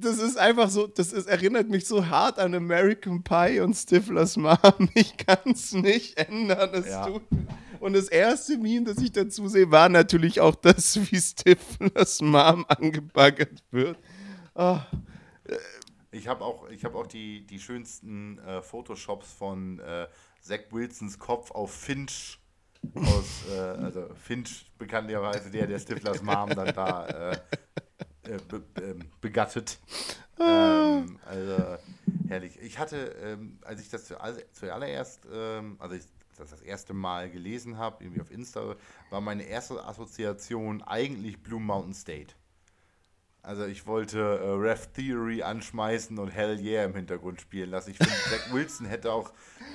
das 0.00 0.18
ist 0.18 0.38
einfach 0.38 0.70
so, 0.70 0.86
das 0.86 1.12
ist, 1.12 1.28
erinnert 1.28 1.68
mich 1.68 1.86
so 1.86 2.06
hart 2.06 2.38
an 2.38 2.54
American 2.54 3.22
Pie 3.22 3.60
und 3.60 3.74
Stiflers 3.74 4.36
Mom. 4.36 4.56
Ich 4.94 5.16
kann 5.16 5.52
es 5.52 5.72
nicht 5.72 6.18
ändern. 6.18 6.70
Das 6.72 6.86
ja. 6.86 7.06
tut 7.06 7.22
und 7.80 7.94
das 7.94 8.08
erste 8.08 8.58
Meme, 8.58 8.84
das 8.84 8.98
ich 8.98 9.10
dazu 9.10 9.48
sehe, 9.48 9.70
war 9.70 9.88
natürlich 9.88 10.40
auch 10.40 10.54
das, 10.54 10.96
wie 11.10 11.18
Stiflers 11.18 12.20
Mom 12.20 12.64
angebaggert 12.68 13.64
wird. 13.70 13.98
Oh. 14.54 14.78
Ich 16.12 16.28
habe 16.28 16.44
auch, 16.44 16.68
ich 16.68 16.84
hab 16.84 16.94
auch 16.94 17.06
die, 17.06 17.46
die 17.46 17.58
schönsten 17.58 18.38
äh, 18.38 18.60
Photoshops 18.60 19.32
von 19.32 19.78
äh, 19.78 20.08
Zach 20.40 20.60
Wilsons 20.70 21.18
Kopf 21.18 21.50
auf 21.52 21.72
Finch 21.72 22.38
aus, 22.94 23.44
äh, 23.50 23.58
also 23.58 24.08
Finch 24.14 24.70
bekanntlicherweise 24.76 25.50
der, 25.50 25.66
der 25.66 25.78
Stiflers 25.78 26.22
Mom 26.22 26.50
dann 26.50 26.74
da 26.74 27.06
äh, 27.06 27.38
äh, 28.30 28.38
be, 28.48 28.62
ähm, 28.82 29.00
begattet. 29.20 29.78
ähm, 30.40 31.18
also 31.26 31.76
herrlich. 32.28 32.58
Ich 32.62 32.78
hatte, 32.78 32.96
ähm, 33.22 33.58
als 33.62 33.80
ich 33.80 33.88
das 33.88 34.12
zuallererst, 34.52 35.20
ähm, 35.32 35.76
also 35.78 35.96
ich 35.96 36.04
das 36.38 36.50
das 36.50 36.62
erste 36.62 36.94
Mal 36.94 37.30
gelesen 37.30 37.76
habe, 37.76 38.02
irgendwie 38.02 38.20
auf 38.20 38.30
Insta, 38.30 38.74
war 39.10 39.20
meine 39.20 39.42
erste 39.42 39.84
Assoziation 39.84 40.82
eigentlich 40.82 41.42
Blue 41.42 41.60
Mountain 41.60 41.94
State. 41.94 42.34
Also 43.42 43.64
ich 43.64 43.86
wollte 43.86 44.18
äh, 44.18 44.50
Ref 44.50 44.88
Theory 44.88 45.42
anschmeißen 45.42 46.18
und 46.18 46.28
Hell 46.28 46.60
Yeah 46.60 46.84
im 46.84 46.94
Hintergrund 46.94 47.40
spielen 47.40 47.70
lassen. 47.70 47.90
Ich 47.90 47.96
finde, 47.96 48.12
Jack 48.30 48.48
Wilson 48.52 48.86
hätte 48.86 49.12
auch 49.12 49.32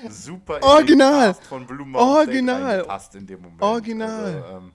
super 0.09 0.61
Original. 0.61 1.33
von 1.33 1.65
Blue 1.65 1.85
Mountain 1.85 2.49
Original. 2.49 2.85
State 2.87 3.15
in 3.15 3.25
dem 3.25 3.41
Moment. 3.41 3.61
Original. 3.61 4.35
Also, 4.43 4.57
ähm, 4.57 4.71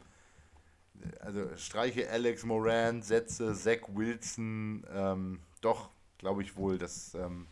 also 1.20 1.56
streiche 1.56 2.10
Alex 2.10 2.44
Moran, 2.44 3.02
setze 3.02 3.54
Zach 3.54 3.88
Wilson, 3.88 4.84
ähm, 4.92 5.40
doch, 5.60 5.90
glaube 6.18 6.42
ich 6.42 6.56
wohl, 6.56 6.78
das 6.78 7.14
ähm, 7.14 7.46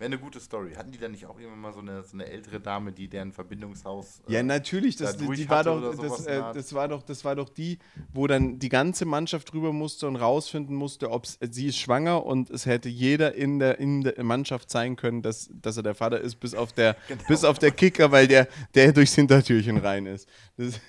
wäre 0.00 0.06
eine 0.06 0.18
gute 0.18 0.40
Story. 0.40 0.72
Hatten 0.74 0.90
die 0.92 0.98
da 0.98 1.08
nicht 1.08 1.26
auch 1.26 1.38
irgendwann 1.38 1.60
mal 1.60 1.72
so 1.74 1.80
eine, 1.80 2.02
so 2.02 2.14
eine 2.14 2.26
ältere 2.26 2.58
Dame, 2.58 2.90
die 2.90 3.06
deren 3.06 3.32
Verbindungshaus. 3.32 4.22
Äh, 4.26 4.32
ja, 4.32 4.42
natürlich, 4.42 4.96
das, 4.96 5.16
da 5.18 5.26
die 5.26 5.48
war 5.48 5.62
doch, 5.62 5.94
das, 5.94 6.26
äh, 6.26 6.42
das, 6.54 6.72
war 6.72 6.88
doch, 6.88 7.02
das 7.02 7.22
war 7.24 7.36
doch 7.36 7.50
die, 7.50 7.78
wo 8.12 8.26
dann 8.26 8.58
die 8.58 8.70
ganze 8.70 9.04
Mannschaft 9.04 9.52
drüber 9.52 9.74
musste 9.74 10.08
und 10.08 10.16
rausfinden 10.16 10.74
musste, 10.74 11.10
ob 11.10 11.26
sie 11.26 11.66
ist 11.66 11.78
schwanger 11.78 12.24
und 12.24 12.48
es 12.48 12.64
hätte 12.64 12.88
jeder 12.88 13.34
in 13.34 13.58
der, 13.58 13.78
in 13.78 14.00
der 14.00 14.24
Mannschaft 14.24 14.70
zeigen 14.70 14.96
können, 14.96 15.20
dass, 15.20 15.50
dass 15.52 15.76
er 15.76 15.82
der 15.82 15.94
Vater 15.94 16.20
ist, 16.20 16.36
bis 16.36 16.54
auf 16.54 16.72
der, 16.72 16.96
genau. 17.08 17.22
bis 17.28 17.44
auf 17.44 17.58
der 17.58 17.70
Kicker, 17.70 18.10
weil 18.10 18.26
der, 18.26 18.48
der 18.74 18.92
durchs 18.92 19.14
Hintertürchen 19.14 19.76
rein 19.76 20.06
ist. 20.06 20.26
Das, 20.56 20.80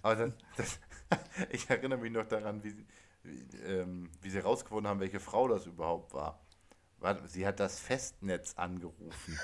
Aber 0.00 0.16
das, 0.16 0.32
das, 0.56 0.80
ich 1.50 1.68
erinnere 1.68 1.98
mich 1.98 2.12
noch 2.12 2.26
daran, 2.26 2.62
wie, 2.62 2.74
wie, 3.22 3.56
ähm, 3.66 4.10
wie 4.22 4.30
sie 4.30 4.38
rausgefunden 4.38 4.88
haben, 4.88 5.00
welche 5.00 5.20
Frau 5.20 5.48
das 5.48 5.66
überhaupt 5.66 6.12
war. 6.14 6.40
Sie 7.26 7.46
hat 7.46 7.60
das 7.60 7.78
Festnetz 7.78 8.54
angerufen. 8.56 9.38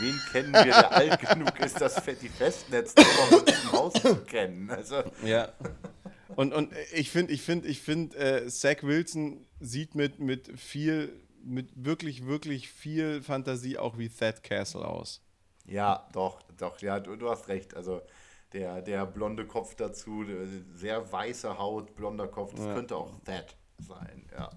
Wen 0.00 0.20
kennen 0.30 0.52
wir, 0.52 0.64
der 0.64 0.92
alt 0.92 1.20
genug 1.30 1.58
ist, 1.60 1.80
das 1.80 1.94
die 2.04 2.28
Festnetznummer 2.28 3.08
von 3.08 3.44
diesem 3.46 3.72
Haus 3.72 3.92
zu 3.94 4.16
kennen? 4.24 4.70
Also. 4.70 5.02
Ja. 5.24 5.52
Und, 6.34 6.52
und 6.52 6.72
ich 6.92 7.10
finde, 7.10 7.32
ich 7.32 7.40
finde, 7.40 7.68
ich 7.68 7.80
finde, 7.80 8.16
äh, 8.18 8.48
Zach 8.48 8.82
Wilson 8.82 9.46
sieht 9.60 9.94
mit, 9.94 10.18
mit 10.18 10.58
viel, 10.60 11.10
mit 11.42 11.70
wirklich, 11.74 12.26
wirklich 12.26 12.68
viel 12.68 13.22
Fantasie 13.22 13.78
auch 13.78 13.96
wie 13.96 14.10
Thad 14.10 14.42
Castle 14.42 14.84
aus. 14.84 15.22
Ja, 15.64 16.06
doch, 16.12 16.42
doch, 16.58 16.78
ja, 16.80 17.00
du, 17.00 17.16
du 17.16 17.30
hast 17.30 17.48
recht. 17.48 17.74
Also 17.74 18.02
der, 18.52 18.82
der 18.82 19.06
blonde 19.06 19.46
Kopf 19.46 19.74
dazu, 19.74 20.24
sehr 20.74 21.12
weiße 21.12 21.58
Haut, 21.58 21.96
blonder 21.96 22.28
Kopf, 22.28 22.54
das 22.54 22.66
ja. 22.66 22.74
könnte 22.74 22.96
auch 22.96 23.10
that 23.24 23.56
sein, 23.78 24.26
ja. 24.32 24.50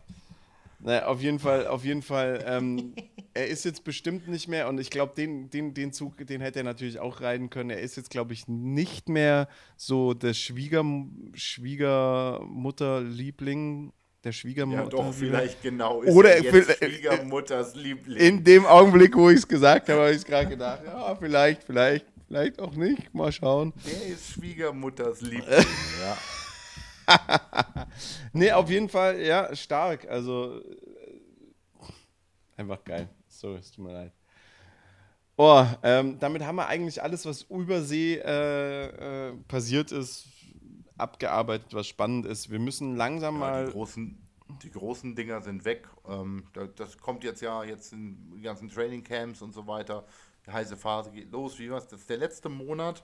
Naja, 0.82 1.08
auf 1.08 1.22
jeden 1.22 1.40
Fall, 1.40 1.68
auf 1.68 1.84
jeden 1.84 2.02
Fall, 2.02 2.42
ähm, 2.48 2.96
er 3.34 3.48
ist 3.48 3.66
jetzt 3.66 3.84
bestimmt 3.84 4.30
nicht 4.30 4.48
mehr, 4.48 4.70
und 4.70 4.80
ich 4.80 4.90
glaube, 4.90 5.14
den, 5.14 5.50
den, 5.50 5.74
den 5.74 5.92
Zug, 5.92 6.26
den 6.26 6.40
hätte 6.40 6.60
er 6.60 6.64
natürlich 6.64 7.00
auch 7.00 7.20
reiten 7.20 7.50
können. 7.50 7.72
Er 7.72 7.82
ist 7.82 7.98
jetzt, 7.98 8.10
glaube 8.10 8.32
ich, 8.32 8.48
nicht 8.48 9.10
mehr 9.10 9.50
so 9.76 10.14
der 10.14 10.34
Schwieger, 10.34 10.86
Schwiegermutterliebling 11.34 13.92
der 14.24 14.32
Schwiegermutter. 14.32 14.84
Ja, 14.84 14.90
doch, 14.90 15.14
vielleicht 15.14 15.62
genau. 15.62 16.02
Ist 16.02 16.14
Oder 16.14 16.42
jetzt 16.42 16.78
Schwiegermutters 16.78 17.76
Liebling. 17.76 18.18
In 18.18 18.44
dem 18.44 18.66
Augenblick, 18.66 19.16
wo 19.16 19.30
ich 19.30 19.38
es 19.38 19.48
gesagt 19.48 19.90
habe, 19.90 20.02
habe 20.02 20.12
ich 20.12 20.18
es 20.18 20.26
gerade 20.26 20.50
gedacht. 20.50 20.82
Ja, 20.86 21.16
vielleicht, 21.16 21.64
vielleicht 21.64 22.06
vielleicht 22.30 22.60
auch 22.60 22.76
nicht. 22.76 23.14
Mal 23.14 23.32
schauen. 23.32 23.74
Der 23.86 24.08
ist 24.08 24.30
Schwiegermutters 24.30 25.22
Liebling, 25.22 25.66
ja. 26.02 26.18
nee, 28.34 28.52
auf 28.52 28.70
jeden 28.70 28.88
Fall, 28.88 29.20
ja, 29.20 29.54
stark. 29.56 30.08
Also 30.08 30.62
äh, 30.62 31.90
einfach 32.56 32.84
geil. 32.84 33.10
So, 33.28 33.56
es 33.56 33.72
tut 33.72 33.86
mir 33.86 33.94
leid. 33.94 34.14
Oh, 35.38 35.66
ähm, 35.84 36.20
damit 36.20 36.44
haben 36.44 36.58
wir 36.58 36.68
eigentlich 36.68 37.02
alles, 37.02 37.26
was 37.26 37.44
übersee 37.44 38.16
äh, 38.16 39.30
äh, 39.30 39.34
passiert 39.48 39.92
ist, 39.92 40.28
abgearbeitet, 40.98 41.74
was 41.74 41.88
spannend 41.88 42.26
ist. 42.26 42.52
Wir 42.52 42.60
müssen 42.60 42.96
langsam 42.96 43.36
ja, 43.36 43.40
mal. 43.40 43.66
Die 43.68 43.72
großen, 43.72 44.28
die 44.64 44.72
großen 44.72 45.16
Dinger 45.16 45.42
sind 45.42 45.66
weg. 45.66 45.88
Ähm, 46.08 46.44
das 46.76 46.98
kommt 46.98 47.24
jetzt 47.24 47.42
ja 47.42 47.64
jetzt 47.64 47.94
in 47.94 48.34
die 48.36 48.42
ganzen 48.42 48.70
Training 48.70 49.04
Camps 49.04 49.42
und 49.42 49.54
so 49.54 49.66
weiter. 49.66 50.06
Heiße 50.52 50.78
Phase 50.78 51.12
geht 51.12 51.32
los. 51.32 51.60
Wie 51.60 51.72
was? 51.72 51.88
Das 51.88 52.02
ist 52.02 52.10
der 52.10 52.18
letzte 52.18 52.50
Monat 52.50 53.04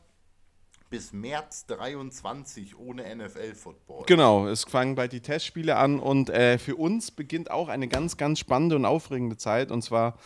bis 0.90 1.14
März 1.14 1.66
23 1.66 2.78
ohne 2.78 3.16
NFL-Football. 3.16 4.06
Genau, 4.06 4.48
es 4.48 4.64
fangen 4.64 4.96
bald 4.96 5.14
die 5.14 5.22
Testspiele 5.22 5.76
an 5.76 6.00
und 6.00 6.30
äh, 6.30 6.58
für 6.58 6.76
uns 6.76 7.12
beginnt 7.12 7.50
auch 7.50 7.70
eine 7.70 7.88
ganz, 7.88 8.18
ganz 8.18 8.40
spannende 8.40 8.76
und 8.76 8.86
aufregende 8.86 9.38
Zeit 9.38 9.72
und 9.72 9.82
zwar 9.82 10.18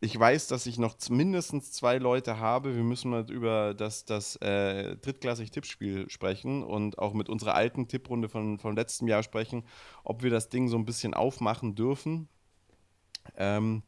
ich 0.00 0.18
weiß, 0.18 0.46
dass 0.46 0.66
ich 0.66 0.78
noch 0.78 0.94
mindestens 1.10 1.72
zwei 1.72 1.98
Leute 1.98 2.38
habe. 2.38 2.76
Wir 2.76 2.84
müssen 2.84 3.10
mal 3.10 3.28
über 3.30 3.74
das, 3.74 4.04
das 4.04 4.36
äh, 4.36 4.96
drittklassig 4.96 5.50
Tippspiel 5.50 6.08
sprechen 6.08 6.62
und 6.62 6.98
auch 6.98 7.14
mit 7.14 7.28
unserer 7.28 7.54
alten 7.54 7.88
Tipprunde 7.88 8.28
von, 8.28 8.60
von 8.60 8.76
letztem 8.76 9.08
Jahr 9.08 9.24
sprechen, 9.24 9.64
ob 10.04 10.22
wir 10.22 10.30
das 10.30 10.50
Ding 10.50 10.68
so 10.68 10.76
ein 10.76 10.84
bisschen 10.84 11.14
aufmachen 11.14 11.74
dürfen. 11.74 12.28
Ähm, 13.36 13.82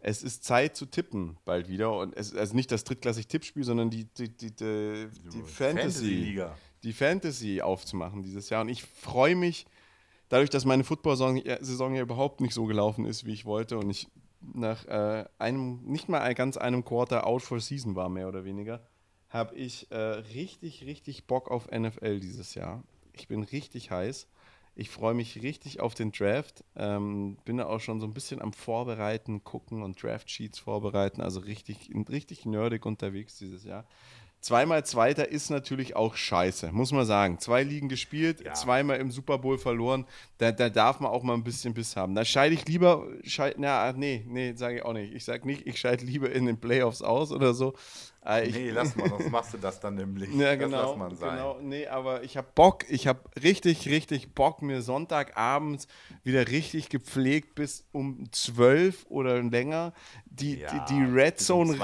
es 0.00 0.22
ist 0.22 0.44
Zeit 0.44 0.76
zu 0.76 0.86
tippen 0.86 1.36
bald 1.44 1.68
wieder. 1.68 1.96
Und 1.96 2.16
es, 2.16 2.34
also 2.34 2.54
nicht 2.54 2.72
das 2.72 2.84
drittklassig 2.84 3.28
Tippspiel, 3.28 3.64
sondern 3.64 3.90
die, 3.90 4.04
die, 4.04 4.28
die, 4.28 4.54
die, 4.54 5.08
die 5.32 5.42
Fantasy, 5.42 6.42
die 6.82 6.92
Fantasy 6.92 7.60
aufzumachen 7.60 8.22
dieses 8.22 8.48
Jahr. 8.50 8.62
Und 8.62 8.70
ich 8.70 8.82
freue 8.82 9.36
mich, 9.36 9.66
dadurch, 10.28 10.50
dass 10.50 10.64
meine 10.64 10.84
Football-Saison 10.84 11.94
ja 11.94 12.02
überhaupt 12.02 12.40
nicht 12.40 12.54
so 12.54 12.64
gelaufen 12.64 13.04
ist, 13.04 13.26
wie 13.26 13.32
ich 13.32 13.44
wollte 13.44 13.78
und 13.78 13.90
ich 13.90 14.08
nach 14.40 14.86
äh, 14.86 15.26
einem, 15.38 15.82
nicht 15.82 16.08
mal 16.08 16.34
ganz 16.34 16.56
einem 16.56 16.84
Quarter 16.84 17.26
out 17.26 17.42
for 17.42 17.60
season 17.60 17.94
war, 17.94 18.08
mehr 18.08 18.28
oder 18.28 18.44
weniger, 18.44 18.80
habe 19.28 19.54
ich 19.54 19.90
äh, 19.90 19.96
richtig, 19.96 20.84
richtig 20.86 21.26
Bock 21.26 21.50
auf 21.50 21.70
NFL 21.70 22.20
dieses 22.20 22.54
Jahr. 22.54 22.82
Ich 23.12 23.28
bin 23.28 23.42
richtig 23.42 23.90
heiß. 23.90 24.28
Ich 24.74 24.90
freue 24.90 25.14
mich 25.14 25.42
richtig 25.42 25.80
auf 25.80 25.94
den 25.94 26.12
Draft. 26.12 26.64
Ähm, 26.76 27.36
bin 27.44 27.58
da 27.58 27.66
auch 27.66 27.80
schon 27.80 28.00
so 28.00 28.06
ein 28.06 28.14
bisschen 28.14 28.40
am 28.40 28.52
Vorbereiten, 28.52 29.44
gucken 29.44 29.82
und 29.82 30.02
Draft-Sheets 30.02 30.58
vorbereiten. 30.58 31.20
Also 31.20 31.40
richtig, 31.40 31.90
richtig 32.08 32.46
nerdig 32.46 32.86
unterwegs 32.86 33.36
dieses 33.38 33.64
Jahr. 33.64 33.84
Zweimal 34.40 34.86
Zweiter 34.86 35.28
ist 35.28 35.50
natürlich 35.50 35.96
auch 35.96 36.16
scheiße, 36.16 36.72
muss 36.72 36.92
man 36.92 37.04
sagen. 37.04 37.38
Zwei 37.38 37.62
Ligen 37.62 37.90
gespielt, 37.90 38.42
ja. 38.42 38.54
zweimal 38.54 38.98
im 38.98 39.10
Super 39.10 39.36
Bowl 39.36 39.58
verloren. 39.58 40.06
Da, 40.38 40.50
da, 40.50 40.70
darf 40.70 40.98
man 40.98 41.10
auch 41.10 41.22
mal 41.22 41.34
ein 41.34 41.44
bisschen 41.44 41.74
Biss 41.74 41.94
haben. 41.94 42.14
Da 42.14 42.24
scheide 42.24 42.54
ich 42.54 42.66
lieber, 42.66 43.06
scheid, 43.22 43.56
na, 43.58 43.92
nee, 43.92 44.24
nee, 44.26 44.54
sage 44.54 44.76
ich 44.76 44.82
auch 44.82 44.94
nicht. 44.94 45.14
Ich 45.14 45.26
sage 45.26 45.46
nicht, 45.46 45.66
ich 45.66 45.78
scheide 45.78 46.06
lieber 46.06 46.32
in 46.32 46.46
den 46.46 46.58
Playoffs 46.58 47.02
aus 47.02 47.32
oder 47.32 47.52
so. 47.52 47.74
Äh, 48.24 48.48
ich, 48.48 48.54
nee, 48.54 48.70
lass 48.74 48.96
mal, 48.96 49.08
sonst 49.08 49.30
machst 49.30 49.54
du 49.54 49.58
das 49.58 49.80
dann 49.80 49.94
nämlich. 49.94 50.32
Ja, 50.34 50.54
genau, 50.54 50.76
das 50.76 50.88
lass 50.90 50.96
man 50.96 51.16
sein. 51.16 51.36
Genau, 51.36 51.58
nee, 51.60 51.86
aber 51.86 52.22
ich 52.22 52.36
habe 52.36 52.48
Bock, 52.54 52.88
ich 52.90 53.06
habe 53.06 53.20
richtig, 53.42 53.88
richtig 53.88 54.34
Bock, 54.34 54.62
mir 54.62 54.82
Sonntagabends 54.82 55.86
wieder 56.22 56.48
richtig 56.48 56.88
gepflegt 56.88 57.54
bis 57.54 57.86
um 57.92 58.30
12 58.30 59.06
oder 59.08 59.42
länger 59.42 59.92
die, 60.26 60.58
ja, 60.58 60.86
die, 60.86 60.94
die 60.94 61.02
Red 61.02 61.40
Zone 61.40 61.78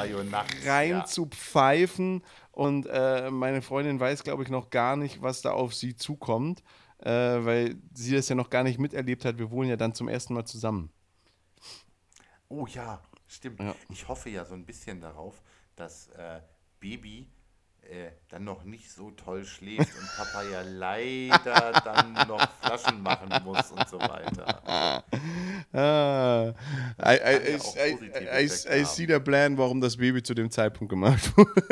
rein 0.65 0.91
ja. 0.91 1.05
zu 1.05 1.27
pfeifen 1.27 2.23
und 2.53 2.87
äh, 2.87 3.31
meine 3.31 3.61
Freundin 3.63 4.01
weiß, 4.01 4.23
glaube 4.25 4.43
ich, 4.43 4.49
noch 4.49 4.71
gar 4.71 4.97
nicht, 4.97 5.21
was 5.21 5.43
da 5.43 5.53
auf 5.53 5.75
sie 5.75 5.97
zukommt, 5.97 6.63
äh, 6.99 7.11
weil 7.11 7.77
sie 7.93 8.15
das 8.15 8.29
ja 8.29 8.35
noch 8.35 8.51
gar 8.51 8.63
nicht 8.63 8.79
miterlebt 8.79 9.25
hat. 9.25 9.39
Wir 9.39 9.51
wohnen 9.51 9.69
ja 9.69 9.77
dann 9.77 9.95
zum 9.95 10.09
ersten 10.09 10.33
Mal 10.33 10.47
zusammen. 10.47 10.91
Oh 12.49 12.67
ja, 12.67 13.03
stimmt. 13.27 13.61
Ja. 13.61 13.75
Ich 13.91 14.09
hoffe 14.09 14.31
ja 14.31 14.45
so 14.45 14.55
ein 14.55 14.65
bisschen 14.65 15.01
darauf, 15.01 15.43
dass 15.77 16.09
äh, 16.09 16.41
Baby 16.81 17.29
äh, 17.83 18.11
dann 18.29 18.45
noch 18.45 18.65
nicht 18.65 18.91
so 18.91 19.11
toll 19.13 19.45
schläft 19.45 19.95
und 19.97 20.09
Papa 20.17 20.43
ja 20.43 20.63
leider 20.67 21.73
dann 21.85 22.15
noch 22.27 22.49
Flaschen 22.61 23.03
machen 23.03 23.45
muss 23.45 23.71
und 23.71 23.89
so 23.89 24.01
weiter. 24.01 25.05
Ah, 25.73 26.55
I, 26.99 27.17
I, 27.17 27.59
I, 27.77 28.45
I, 28.45 28.81
I 28.81 28.85
see 28.85 29.07
the 29.07 29.21
plan, 29.21 29.57
warum 29.57 29.81
das 29.81 29.97
Baby 29.99 30.23
zu 30.23 30.35
dem 30.35 30.51
Zeitpunkt 30.51 30.91
gemacht 30.91 31.37
wurde. 31.37 31.63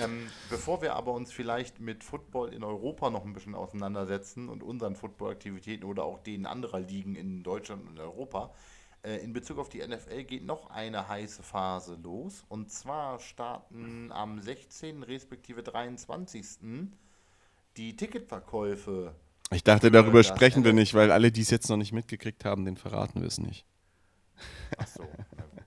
ähm, 0.00 0.28
bevor 0.50 0.82
wir 0.82 0.94
aber 0.94 1.12
uns 1.12 1.32
vielleicht 1.32 1.80
mit 1.80 2.04
Football 2.04 2.52
in 2.52 2.62
Europa 2.62 3.10
noch 3.10 3.24
ein 3.24 3.32
bisschen 3.32 3.54
auseinandersetzen 3.54 4.48
und 4.48 4.62
unseren 4.62 4.94
Football-Aktivitäten 4.94 5.84
oder 5.84 6.04
auch 6.04 6.18
denen 6.18 6.46
anderer 6.46 6.80
Ligen 6.80 7.16
in 7.16 7.42
Deutschland 7.42 7.88
und 7.88 7.98
Europa, 7.98 8.52
äh, 8.52 8.77
in 9.02 9.32
Bezug 9.32 9.58
auf 9.58 9.68
die 9.68 9.86
NFL 9.86 10.24
geht 10.24 10.44
noch 10.44 10.70
eine 10.70 11.08
heiße 11.08 11.42
Phase 11.42 11.94
los. 12.02 12.44
Und 12.48 12.70
zwar 12.70 13.20
starten 13.20 14.12
am 14.12 14.40
16. 14.40 15.02
respektive 15.02 15.62
23. 15.62 16.90
die 17.76 17.96
Ticketverkäufe. 17.96 19.14
Ich 19.50 19.64
dachte, 19.64 19.90
darüber 19.90 20.22
sprechen 20.22 20.64
wir 20.64 20.72
nicht, 20.72 20.94
weil 20.94 21.10
alle, 21.10 21.32
die 21.32 21.40
es 21.40 21.50
jetzt 21.50 21.70
noch 21.70 21.78
nicht 21.78 21.92
mitgekriegt 21.92 22.44
haben, 22.44 22.64
den 22.64 22.76
verraten 22.76 23.20
wir 23.20 23.28
es 23.28 23.38
nicht. 23.38 23.64
Ach 24.76 24.86
so, 24.86 25.08
na 25.36 25.44
gut. 25.44 25.64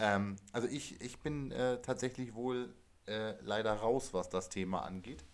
ähm, 0.00 0.36
also 0.52 0.66
ich, 0.68 1.00
ich 1.00 1.18
bin 1.18 1.50
äh, 1.50 1.80
tatsächlich 1.82 2.34
wohl 2.34 2.74
äh, 3.06 3.34
leider 3.42 3.72
raus, 3.74 4.14
was 4.14 4.28
das 4.28 4.48
Thema 4.48 4.80
angeht. 4.84 5.24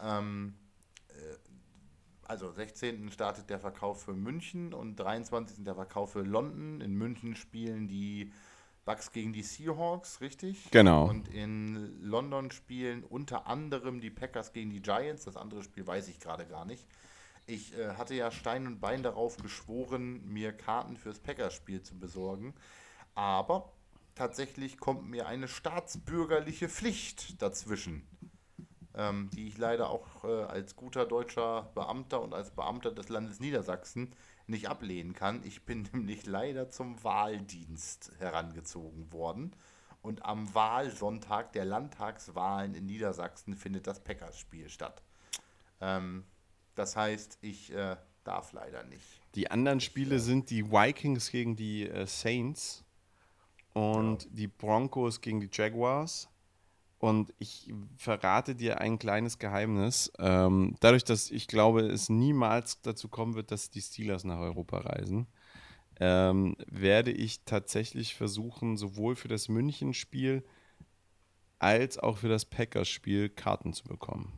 Ähm, 0.00 0.54
äh, 1.08 1.12
also 2.28 2.52
16. 2.52 3.10
startet 3.10 3.48
der 3.50 3.58
Verkauf 3.58 4.02
für 4.02 4.12
München 4.12 4.74
und 4.74 4.96
23. 4.96 5.64
der 5.64 5.74
Verkauf 5.74 6.12
für 6.12 6.22
London. 6.22 6.80
In 6.80 6.94
München 6.94 7.34
spielen 7.34 7.88
die 7.88 8.32
Bucks 8.84 9.12
gegen 9.12 9.32
die 9.32 9.42
Seahawks, 9.42 10.20
richtig? 10.20 10.70
Genau. 10.70 11.08
Und 11.08 11.28
in 11.28 12.02
London 12.02 12.50
spielen 12.50 13.02
unter 13.02 13.46
anderem 13.46 14.00
die 14.00 14.10
Packers 14.10 14.52
gegen 14.52 14.70
die 14.70 14.82
Giants. 14.82 15.24
Das 15.24 15.36
andere 15.36 15.62
Spiel 15.62 15.86
weiß 15.86 16.08
ich 16.08 16.20
gerade 16.20 16.46
gar 16.46 16.64
nicht. 16.64 16.86
Ich 17.46 17.76
äh, 17.78 17.94
hatte 17.94 18.14
ja 18.14 18.30
Stein 18.30 18.66
und 18.66 18.78
Bein 18.78 19.02
darauf 19.02 19.38
geschworen, 19.38 20.22
mir 20.26 20.52
Karten 20.52 20.98
fürs 20.98 21.18
Packers-Spiel 21.18 21.82
zu 21.82 21.98
besorgen. 21.98 22.54
Aber 23.14 23.72
tatsächlich 24.14 24.78
kommt 24.78 25.08
mir 25.08 25.26
eine 25.26 25.48
staatsbürgerliche 25.48 26.68
Pflicht 26.68 27.40
dazwischen 27.40 28.06
ähm, 28.94 29.30
die 29.34 29.48
ich 29.48 29.58
leider 29.58 29.90
auch 29.90 30.24
äh, 30.24 30.44
als 30.44 30.76
guter 30.76 31.06
deutscher 31.06 31.70
Beamter 31.74 32.22
und 32.22 32.34
als 32.34 32.50
Beamter 32.50 32.90
des 32.90 33.08
Landes 33.08 33.40
Niedersachsen 33.40 34.14
nicht 34.46 34.68
ablehnen 34.68 35.12
kann. 35.12 35.42
Ich 35.44 35.64
bin 35.64 35.82
nämlich 35.92 36.26
leider 36.26 36.68
zum 36.70 37.02
Wahldienst 37.04 38.12
herangezogen 38.18 39.12
worden. 39.12 39.54
Und 40.00 40.24
am 40.24 40.54
Wahlsonntag 40.54 41.52
der 41.52 41.64
Landtagswahlen 41.64 42.74
in 42.74 42.86
Niedersachsen 42.86 43.54
findet 43.54 43.86
das 43.86 44.02
Packersspiel 44.02 44.68
statt. 44.68 45.02
Ähm, 45.80 46.24
das 46.74 46.96
heißt, 46.96 47.38
ich 47.40 47.72
äh, 47.72 47.96
darf 48.24 48.52
leider 48.52 48.84
nicht. 48.84 49.20
Die 49.34 49.50
anderen 49.50 49.80
Spiele 49.80 50.16
ich, 50.16 50.22
äh, 50.22 50.24
sind 50.24 50.50
die 50.50 50.70
Vikings 50.70 51.30
gegen 51.30 51.56
die 51.56 51.88
äh, 51.88 52.06
Saints 52.06 52.84
und 53.74 54.24
ja. 54.24 54.30
die 54.32 54.46
Broncos 54.46 55.20
gegen 55.20 55.40
die 55.40 55.50
Jaguars. 55.52 56.28
Und 56.98 57.32
ich 57.38 57.72
verrate 57.96 58.56
dir 58.56 58.80
ein 58.80 58.98
kleines 58.98 59.38
Geheimnis. 59.38 60.12
Ähm, 60.18 60.74
dadurch, 60.80 61.04
dass 61.04 61.30
ich 61.30 61.46
glaube, 61.46 61.82
es 61.82 62.08
niemals 62.08 62.80
dazu 62.82 63.08
kommen 63.08 63.34
wird, 63.34 63.52
dass 63.52 63.70
die 63.70 63.80
Steelers 63.80 64.24
nach 64.24 64.40
Europa 64.40 64.78
reisen, 64.78 65.28
ähm, 66.00 66.56
werde 66.66 67.12
ich 67.12 67.44
tatsächlich 67.44 68.14
versuchen, 68.14 68.76
sowohl 68.76 69.14
für 69.14 69.28
das 69.28 69.48
München-Spiel 69.48 70.44
als 71.58 71.98
auch 71.98 72.18
für 72.18 72.28
das 72.28 72.44
Packers-Spiel 72.44 73.28
Karten 73.28 73.72
zu 73.72 73.84
bekommen. 73.84 74.32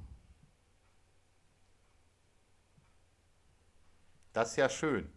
Das 4.33 4.51
ist 4.51 4.57
ja 4.57 4.69
schön. 4.69 5.11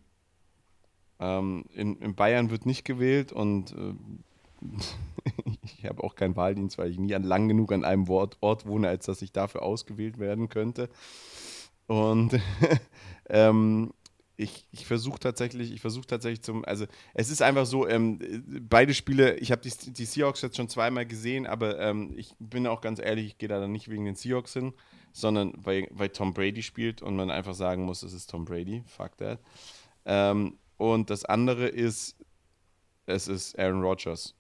Ähm, 1.20 1.66
in, 1.74 1.98
in, 1.98 2.16
Bayern 2.16 2.50
wird 2.50 2.66
nicht 2.66 2.84
gewählt 2.84 3.32
und 3.32 3.72
äh, 3.74 3.94
ich 5.64 5.86
habe 5.86 6.04
auch 6.04 6.16
keinen 6.16 6.36
Wahldienst, 6.36 6.78
weil 6.78 6.92
ich 6.92 7.00
nie 7.00 7.16
an, 7.16 7.24
lang 7.24 7.48
genug 7.48 7.72
an 7.72 7.84
einem 7.84 8.08
Ort, 8.10 8.38
Ort 8.42 8.66
wohne, 8.66 8.90
als 8.90 9.06
dass 9.06 9.22
ich 9.22 9.32
dafür 9.32 9.64
ausgewählt 9.64 10.20
werden 10.20 10.50
könnte. 10.50 10.90
Und 11.88 12.40
ähm, 13.30 13.94
ich, 14.36 14.68
ich 14.72 14.86
versuche 14.86 15.20
tatsächlich, 15.20 15.72
ich 15.72 15.82
versuche 15.82 16.08
tatsächlich 16.08 16.42
zum, 16.42 16.66
also 16.66 16.86
es 17.14 17.30
ist 17.30 17.42
einfach 17.42 17.66
so, 17.66 17.88
ähm, 17.88 18.20
beide 18.68 18.94
Spiele, 18.94 19.38
ich 19.38 19.52
habe 19.52 19.62
die, 19.62 19.94
die 19.94 20.06
Seahawks 20.06 20.42
jetzt 20.42 20.58
schon 20.58 20.70
zweimal 20.70 21.06
gesehen, 21.06 21.46
aber 21.46 21.80
ähm, 21.80 22.14
ich 22.16 22.34
bin 22.40 22.66
auch 22.66 22.82
ganz 22.82 23.00
ehrlich, 23.00 23.28
ich 23.28 23.38
gehe 23.38 23.50
da 23.50 23.60
dann 23.60 23.72
nicht 23.72 23.90
wegen 23.90 24.06
den 24.06 24.16
Seahawks 24.16 24.54
hin, 24.54 24.74
sondern 25.12 25.54
weil, 25.58 25.88
weil 25.92 26.10
Tom 26.10 26.34
Brady 26.34 26.64
spielt 26.64 27.02
und 27.02 27.16
man 27.16 27.30
einfach 27.30 27.54
sagen 27.54 27.84
muss, 27.84 28.02
es 28.02 28.14
ist 28.14 28.30
Tom 28.30 28.46
Brady, 28.46 28.84
fuck 28.88 29.18
that. 29.18 29.40
Ähm, 30.06 30.58
und 30.78 31.10
das 31.10 31.26
andere 31.26 31.68
ist, 31.68 32.18
es 33.06 33.28
ist 33.28 33.58
Aaron 33.60 33.84
Rodgers. 33.84 34.36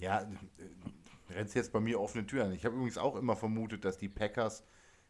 Ja, 0.00 0.24
du 0.24 1.34
rennst 1.34 1.54
jetzt 1.54 1.72
bei 1.72 1.80
mir 1.80 2.00
offene 2.00 2.26
Türen. 2.26 2.52
Ich 2.52 2.64
habe 2.64 2.74
übrigens 2.76 2.98
auch 2.98 3.16
immer 3.16 3.36
vermutet, 3.36 3.84
dass 3.84 3.98
die 3.98 4.08
Packers 4.08 4.64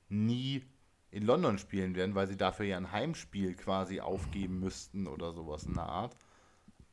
nie 0.09 0.64
in 1.11 1.24
London 1.24 1.59
spielen 1.59 1.95
werden, 1.95 2.14
weil 2.14 2.26
sie 2.26 2.36
dafür 2.36 2.66
ja 2.66 2.76
ein 2.76 2.93
Heimspiel 2.93 3.55
quasi 3.55 4.01
aufgeben 4.01 4.61
müssten 4.61 5.07
oder 5.07 5.32
sowas 5.32 5.64
in 5.64 5.74
der 5.74 5.84
Art. 5.84 6.16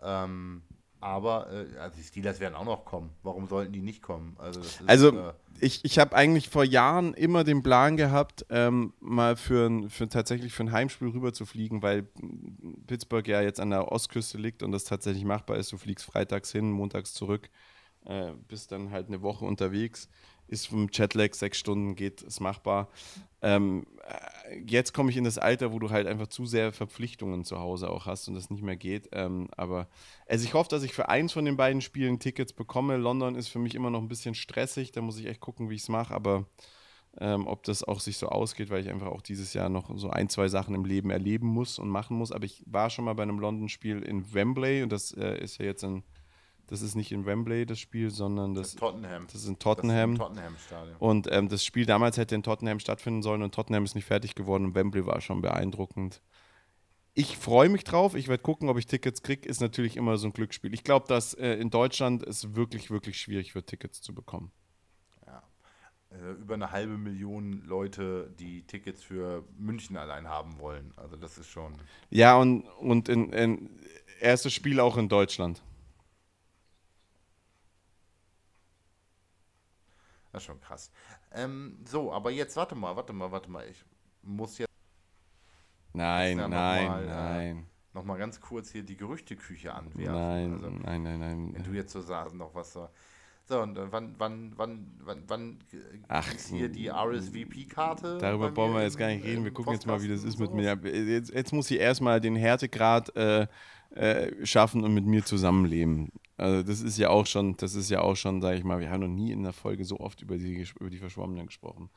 Ähm, 0.01 0.61
aber 1.01 1.51
äh, 1.51 1.77
also 1.77 1.97
die 1.97 2.03
Steelers 2.03 2.39
werden 2.39 2.55
auch 2.55 2.65
noch 2.65 2.85
kommen. 2.85 3.11
Warum 3.21 3.47
sollten 3.47 3.73
die 3.73 3.81
nicht 3.81 4.01
kommen? 4.01 4.35
Also, 4.39 4.59
ist, 4.61 4.81
also 4.87 5.09
äh, 5.09 5.33
ich, 5.59 5.83
ich 5.83 5.99
habe 5.99 6.15
eigentlich 6.15 6.49
vor 6.49 6.63
Jahren 6.63 7.13
immer 7.13 7.43
den 7.43 7.61
Plan 7.61 7.97
gehabt, 7.97 8.45
ähm, 8.49 8.93
mal 8.99 9.35
für, 9.35 9.67
ein, 9.67 9.89
für 9.89 10.09
tatsächlich 10.09 10.53
für 10.53 10.63
ein 10.63 10.71
Heimspiel 10.71 11.09
rüber 11.09 11.33
zu 11.33 11.45
fliegen, 11.45 11.81
weil 11.81 12.07
Pittsburgh 12.87 13.27
ja 13.27 13.41
jetzt 13.41 13.59
an 13.59 13.69
der 13.69 13.91
Ostküste 13.91 14.37
liegt 14.37 14.63
und 14.63 14.71
das 14.71 14.85
tatsächlich 14.85 15.25
machbar 15.25 15.57
ist. 15.57 15.71
Du 15.71 15.77
fliegst 15.77 16.05
freitags 16.05 16.51
hin, 16.51 16.71
montags 16.71 17.13
zurück, 17.13 17.49
äh, 18.05 18.31
bist 18.47 18.71
dann 18.71 18.91
halt 18.91 19.07
eine 19.07 19.21
Woche 19.21 19.45
unterwegs 19.45 20.09
ist 20.47 20.67
vom 20.67 20.89
Jetlag 20.91 21.33
sechs 21.33 21.57
Stunden 21.57 21.95
geht, 21.95 22.21
ist 22.21 22.39
machbar. 22.39 22.89
Ähm, 23.41 23.85
äh, 24.47 24.59
jetzt 24.65 24.93
komme 24.93 25.09
ich 25.09 25.17
in 25.17 25.23
das 25.23 25.37
Alter, 25.37 25.71
wo 25.71 25.79
du 25.79 25.89
halt 25.89 26.07
einfach 26.07 26.27
zu 26.27 26.45
sehr 26.45 26.71
Verpflichtungen 26.71 27.43
zu 27.43 27.59
Hause 27.59 27.89
auch 27.89 28.05
hast 28.05 28.27
und 28.27 28.35
das 28.35 28.49
nicht 28.49 28.63
mehr 28.63 28.75
geht. 28.75 29.09
Ähm, 29.11 29.47
aber 29.57 29.87
also 30.27 30.45
ich 30.45 30.53
hoffe, 30.53 30.69
dass 30.69 30.83
ich 30.83 30.93
für 30.93 31.09
eins 31.09 31.33
von 31.33 31.45
den 31.45 31.57
beiden 31.57 31.81
Spielen 31.81 32.19
Tickets 32.19 32.53
bekomme. 32.53 32.97
London 32.97 33.35
ist 33.35 33.47
für 33.47 33.59
mich 33.59 33.75
immer 33.75 33.89
noch 33.89 34.01
ein 34.01 34.07
bisschen 34.07 34.35
stressig, 34.35 34.91
da 34.91 35.01
muss 35.01 35.19
ich 35.19 35.25
echt 35.25 35.41
gucken, 35.41 35.69
wie 35.69 35.75
ich 35.75 35.81
es 35.81 35.89
mache, 35.89 36.13
aber 36.13 36.45
ähm, 37.17 37.47
ob 37.47 37.63
das 37.63 37.83
auch 37.83 38.01
sich 38.01 38.17
so 38.17 38.27
ausgeht, 38.27 38.69
weil 38.69 38.81
ich 38.81 38.89
einfach 38.89 39.07
auch 39.07 39.21
dieses 39.21 39.53
Jahr 39.53 39.69
noch 39.69 39.89
so 39.97 40.09
ein, 40.09 40.27
zwei 40.29 40.49
Sachen 40.49 40.75
im 40.75 40.83
Leben 40.83 41.09
erleben 41.09 41.47
muss 41.47 41.79
und 41.79 41.87
machen 41.87 42.17
muss. 42.17 42.33
Aber 42.33 42.43
ich 42.43 42.61
war 42.65 42.89
schon 42.89 43.05
mal 43.05 43.13
bei 43.13 43.23
einem 43.23 43.39
London-Spiel 43.39 44.01
in 44.01 44.33
Wembley 44.33 44.83
und 44.83 44.91
das 44.91 45.13
äh, 45.13 45.41
ist 45.41 45.57
ja 45.57 45.65
jetzt 45.65 45.85
ein 45.85 46.03
das 46.67 46.81
ist 46.81 46.95
nicht 46.95 47.11
in 47.11 47.25
Wembley 47.25 47.65
das 47.65 47.79
Spiel, 47.79 48.09
sondern 48.09 48.53
das, 48.53 48.71
das, 48.71 48.79
Tottenham. 48.79 49.27
das 49.27 49.35
ist 49.41 49.47
in 49.47 49.59
Tottenham. 49.59 50.17
Tottenham 50.17 50.55
und 50.99 51.27
ähm, 51.31 51.49
das 51.49 51.63
Spiel 51.63 51.85
damals 51.85 52.17
hätte 52.17 52.35
in 52.35 52.43
Tottenham 52.43 52.79
stattfinden 52.79 53.21
sollen 53.21 53.43
und 53.43 53.53
Tottenham 53.53 53.83
ist 53.83 53.95
nicht 53.95 54.05
fertig 54.05 54.35
geworden 54.35 54.65
und 54.65 54.75
Wembley 54.75 55.05
war 55.05 55.21
schon 55.21 55.41
beeindruckend. 55.41 56.21
Ich 57.17 57.37
freue 57.37 57.69
mich 57.69 57.85
drauf. 57.85 58.13
Ich 58.13 58.27
werde 58.27 58.43
gucken, 58.43 58.67
ob 58.67 58.77
ich 58.77 58.87
Tickets 58.87 59.23
kriege. 59.23 59.47
Ist 59.47 59.61
natürlich 59.61 59.95
immer 59.95 60.17
so 60.17 60.27
ein 60.27 60.33
Glücksspiel. 60.33 60.73
Ich 60.73 60.83
glaube, 60.83 61.07
dass 61.07 61.33
äh, 61.33 61.53
in 61.53 61.69
Deutschland 61.69 62.21
es 62.23 62.55
wirklich, 62.55 62.91
wirklich 62.91 63.17
schwierig 63.17 63.55
wird, 63.55 63.67
Tickets 63.67 64.01
zu 64.01 64.13
bekommen. 64.13 64.51
Ja. 65.25 65.41
Äh, 66.11 66.31
über 66.33 66.55
eine 66.55 66.71
halbe 66.71 66.97
Million 66.97 67.63
Leute, 67.65 68.33
die 68.37 68.63
Tickets 68.63 69.01
für 69.01 69.45
München 69.57 69.95
allein 69.95 70.27
haben 70.27 70.59
wollen. 70.59 70.91
Also 70.97 71.15
das 71.15 71.37
ist 71.37 71.47
schon. 71.47 71.75
Ja, 72.09 72.35
und, 72.37 72.63
und 72.79 73.07
in, 73.07 73.31
in 73.31 73.79
erstes 74.19 74.53
Spiel 74.53 74.81
auch 74.81 74.97
in 74.97 75.07
Deutschland. 75.07 75.63
Das 80.35 80.43
ist 80.43 80.47
schon 80.47 80.59
krass. 80.59 80.91
Ähm, 81.31 81.77
so, 81.85 82.11
aber 82.11 82.29
jetzt 82.29 82.57
warte 82.57 82.75
mal, 82.75 82.93
warte 82.93 83.13
mal, 83.13 83.31
warte 83.31 83.49
mal. 83.49 83.65
Ich 83.69 83.85
muss 84.21 84.57
jetzt. 84.57 84.69
Nein, 85.93 86.37
ja 86.37 86.49
nein, 86.49 86.87
mal, 86.89 87.03
äh, 87.03 87.07
nein. 87.07 87.57
Äh, 87.59 87.93
Nochmal 87.93 88.17
ganz 88.17 88.41
kurz 88.41 88.69
hier 88.69 88.83
die 88.83 88.97
Gerüchteküche 88.97 89.73
anwerfen. 89.73 90.13
Nein, 90.13 90.53
also, 90.55 90.69
nein, 90.69 91.03
nein, 91.03 91.19
nein. 91.19 91.53
Wenn 91.53 91.63
du 91.63 91.71
jetzt 91.71 91.93
so 91.93 92.01
sagst, 92.01 92.35
noch 92.35 92.53
was 92.53 92.73
so. 92.73 92.89
So, 93.45 93.61
und 93.61 93.77
äh, 93.77 93.89
wann, 93.89 94.15
wann, 94.17 94.51
wann, 94.57 94.91
wann, 94.99 95.23
wann 95.27 95.59
Ach, 96.09 96.33
ist 96.33 96.49
hier 96.49 96.67
die 96.67 96.89
RSVP-Karte? 96.89 98.17
Darüber 98.17 98.51
brauchen 98.51 98.73
wir 98.73 98.83
jetzt 98.83 98.97
gar 98.97 99.07
nicht 99.07 99.23
reden. 99.23 99.45
Wir 99.45 99.53
gucken 99.53 99.71
jetzt 99.71 99.87
mal, 99.87 100.01
wie 100.01 100.09
das 100.09 100.25
ist 100.25 100.37
mit 100.37 100.53
mir. 100.53 100.77
Jetzt, 100.83 101.31
jetzt 101.33 101.53
muss 101.53 101.71
ich 101.71 101.79
erstmal 101.79 102.19
den 102.19 102.35
Härtegrad 102.35 103.15
äh, 103.15 103.47
äh, 103.95 104.45
schaffen 104.45 104.83
und 104.83 104.93
mit 104.93 105.05
mir 105.05 105.23
zusammenleben. 105.23 106.11
Also 106.37 106.63
das 106.63 106.81
ist 106.81 106.97
ja 106.97 107.09
auch 107.09 107.25
schon, 107.25 107.55
das 107.57 107.75
ist 107.75 107.89
ja 107.89 108.01
auch 108.01 108.15
schon, 108.15 108.41
sage 108.41 108.57
ich 108.57 108.63
mal, 108.63 108.79
wir 108.79 108.89
haben 108.89 109.01
noch 109.01 109.07
nie 109.07 109.31
in 109.31 109.43
der 109.43 109.53
Folge 109.53 109.85
so 109.85 109.99
oft 109.99 110.21
über 110.21 110.37
die, 110.37 110.67
über 110.79 110.89
die 110.89 110.97
Verschwommenen 110.97 111.47
gesprochen. 111.47 111.89